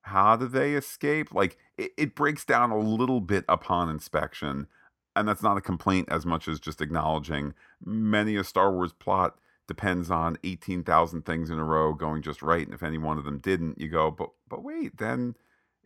how 0.03 0.35
do 0.35 0.47
they 0.47 0.73
escape? 0.73 1.33
Like, 1.33 1.57
it, 1.77 1.91
it 1.97 2.15
breaks 2.15 2.45
down 2.45 2.71
a 2.71 2.79
little 2.79 3.21
bit 3.21 3.45
upon 3.49 3.89
inspection. 3.89 4.67
And 5.15 5.27
that's 5.27 5.43
not 5.43 5.57
a 5.57 5.61
complaint 5.61 6.07
as 6.09 6.25
much 6.25 6.47
as 6.47 6.59
just 6.59 6.81
acknowledging 6.81 7.53
many 7.83 8.37
a 8.37 8.43
Star 8.43 8.71
Wars 8.71 8.93
plot 8.93 9.37
depends 9.71 10.11
on 10.11 10.37
18,000 10.43 11.21
things 11.21 11.49
in 11.49 11.57
a 11.57 11.63
row 11.63 11.93
going 11.93 12.21
just 12.21 12.41
right. 12.41 12.65
And 12.65 12.73
if 12.73 12.83
any 12.83 12.97
one 12.97 13.17
of 13.17 13.23
them 13.23 13.39
didn't, 13.39 13.79
you 13.79 13.87
go, 13.87 14.11
but, 14.11 14.31
but 14.49 14.61
wait, 14.61 14.97
then 14.97 15.35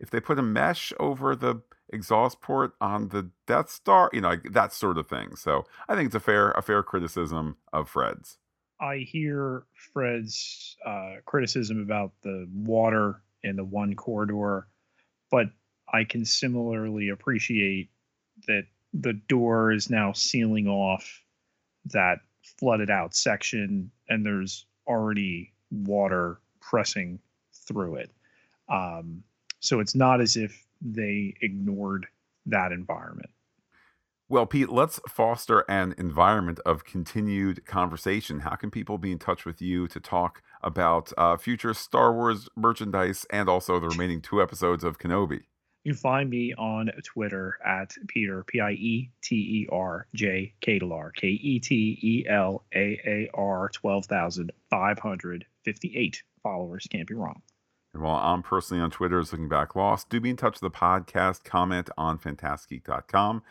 if 0.00 0.10
they 0.10 0.18
put 0.18 0.40
a 0.40 0.42
mesh 0.42 0.92
over 0.98 1.36
the 1.36 1.62
exhaust 1.92 2.40
port 2.40 2.72
on 2.80 3.10
the 3.10 3.30
Death 3.46 3.70
Star, 3.70 4.10
you 4.12 4.20
know, 4.20 4.30
like 4.30 4.52
that 4.54 4.72
sort 4.72 4.98
of 4.98 5.06
thing. 5.06 5.36
So 5.36 5.66
I 5.88 5.94
think 5.94 6.06
it's 6.06 6.16
a 6.16 6.20
fair, 6.20 6.50
a 6.50 6.62
fair 6.62 6.82
criticism 6.82 7.58
of 7.72 7.88
Fred's. 7.88 8.38
I 8.80 9.06
hear 9.08 9.66
Fred's 9.92 10.76
uh, 10.84 11.18
criticism 11.24 11.80
about 11.80 12.10
the 12.24 12.48
water 12.52 13.22
in 13.44 13.54
the 13.54 13.64
one 13.64 13.94
corridor, 13.94 14.66
but 15.30 15.46
I 15.94 16.02
can 16.02 16.24
similarly 16.24 17.10
appreciate 17.10 17.90
that 18.48 18.64
the 18.92 19.12
door 19.28 19.70
is 19.70 19.88
now 19.88 20.12
sealing 20.12 20.66
off 20.66 21.22
that 21.92 22.18
flooded 22.58 22.90
out 22.90 23.14
section 23.14 23.90
and 24.08 24.24
there's 24.24 24.66
already 24.86 25.52
water 25.70 26.40
pressing 26.60 27.18
through 27.52 27.96
it. 27.96 28.10
Um, 28.68 29.22
so 29.60 29.80
it's 29.80 29.94
not 29.94 30.20
as 30.20 30.36
if 30.36 30.64
they 30.80 31.34
ignored 31.40 32.06
that 32.46 32.72
environment. 32.72 33.30
Well, 34.28 34.46
Pete, 34.46 34.70
let's 34.70 34.98
foster 35.08 35.64
an 35.68 35.94
environment 35.98 36.58
of 36.66 36.84
continued 36.84 37.64
conversation. 37.64 38.40
How 38.40 38.56
can 38.56 38.72
people 38.72 38.98
be 38.98 39.12
in 39.12 39.20
touch 39.20 39.44
with 39.44 39.62
you 39.62 39.86
to 39.86 40.00
talk 40.00 40.42
about 40.64 41.12
uh, 41.16 41.36
future 41.36 41.72
Star 41.72 42.12
Wars 42.12 42.48
merchandise 42.56 43.24
and 43.30 43.48
also 43.48 43.78
the 43.78 43.88
remaining 43.88 44.20
two 44.20 44.42
episodes 44.42 44.82
of 44.82 44.98
Kenobi? 44.98 45.42
You 45.86 45.92
can 45.92 46.00
find 46.00 46.28
me 46.28 46.52
on 46.52 46.90
Twitter 47.04 47.58
at 47.64 47.94
Peter 48.08 48.42
P 48.42 48.58
I 48.58 48.72
E 48.72 49.08
T 49.22 49.36
E 49.36 49.68
R 49.70 50.08
J 50.16 50.52
K 50.60 50.78
E 51.28 51.60
T 51.60 51.98
E 52.02 52.26
L 52.28 52.64
A 52.74 53.00
A 53.06 53.30
R 53.32 53.68
twelve 53.68 54.06
thousand 54.06 54.50
five 54.68 54.98
hundred 54.98 55.44
fifty 55.64 55.96
eight 55.96 56.24
followers. 56.42 56.88
Can't 56.90 57.06
be 57.06 57.14
wrong. 57.14 57.40
And 57.94 58.02
while 58.02 58.16
I'm 58.16 58.42
personally 58.42 58.82
on 58.82 58.90
Twitter 58.90 59.20
as 59.20 59.30
Looking 59.30 59.48
Back 59.48 59.76
Lost, 59.76 60.10
do 60.10 60.18
be 60.18 60.30
in 60.30 60.36
touch 60.36 60.60
with 60.60 60.72
the 60.72 60.76
podcast. 60.76 61.44
Comment 61.44 61.88
on 61.96 62.18
phantasticgeek.com. 62.18 63.44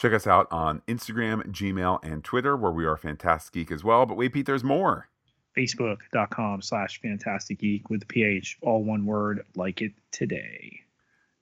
Check 0.00 0.12
us 0.12 0.28
out 0.28 0.46
on 0.52 0.82
Instagram, 0.86 1.48
Gmail, 1.48 1.98
and 2.04 2.22
Twitter, 2.22 2.56
where 2.56 2.70
we 2.70 2.86
are 2.86 2.96
Phantastic 2.96 3.54
Geek 3.54 3.72
as 3.72 3.82
well. 3.82 4.06
But 4.06 4.16
wait, 4.16 4.32
Pete, 4.34 4.46
there's 4.46 4.62
more. 4.62 5.08
Facebook.com 5.58 6.62
slash 6.62 7.00
Phantastic 7.02 7.58
Geek 7.58 7.90
with 7.90 7.98
the 7.98 8.06
PH, 8.06 8.58
all 8.62 8.84
one 8.84 9.04
word, 9.04 9.44
like 9.56 9.82
it 9.82 9.94
today. 10.12 10.82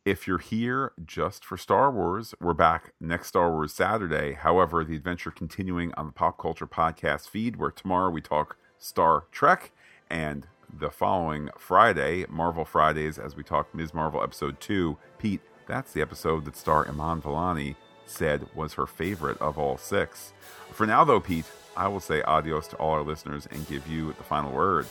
If 0.05 0.27
you're 0.27 0.37
here 0.37 0.93
just 1.07 1.47
for 1.47 1.57
Star 1.57 1.91
Wars, 1.91 2.35
we're 2.39 2.53
back 2.53 2.93
next 3.01 3.29
Star 3.29 3.51
Wars 3.51 3.73
Saturday. 3.73 4.35
However, 4.35 4.85
the 4.85 4.97
adventure 4.97 5.31
continuing 5.31 5.95
on 5.95 6.05
the 6.05 6.13
Pop 6.13 6.37
Culture 6.37 6.67
Podcast 6.67 7.31
feed, 7.31 7.57
where 7.57 7.71
tomorrow 7.71 8.11
we 8.11 8.21
talk 8.21 8.59
Star 8.79 9.25
Trek, 9.33 9.73
and 10.11 10.47
the 10.71 10.91
following 10.91 11.49
Friday, 11.57 12.27
Marvel 12.29 12.67
Fridays, 12.67 13.19
as 13.19 13.35
we 13.35 13.43
talk 13.43 13.75
Ms. 13.75 13.95
Marvel 13.95 14.23
Episode 14.23 14.61
2. 14.61 14.99
Pete, 15.17 15.41
that's 15.67 15.95
the 15.95 16.03
episode 16.03 16.45
that 16.45 16.57
star 16.57 16.87
Iman 16.87 17.23
Vellani 17.23 17.75
said 18.05 18.47
was 18.55 18.75
her 18.75 18.87
favorite 18.87 19.41
of 19.41 19.57
all 19.57 19.79
six. 19.79 20.35
For 20.71 20.87
now, 20.87 21.05
though, 21.05 21.21
Pete, 21.21 21.47
I 21.79 21.89
will 21.89 22.01
say 22.01 22.21
adios 22.25 22.69
to 22.69 22.77
all 22.77 22.91
our 22.91 23.03
listeners 23.03 23.49
and 23.51 23.67
give 23.69 23.89
you 23.89 24.09
the 24.13 24.23
final 24.23 24.53
word. 24.53 24.87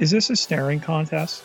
Is 0.00 0.10
this 0.10 0.30
a 0.30 0.34
staring 0.34 0.80
contest? 0.80 1.44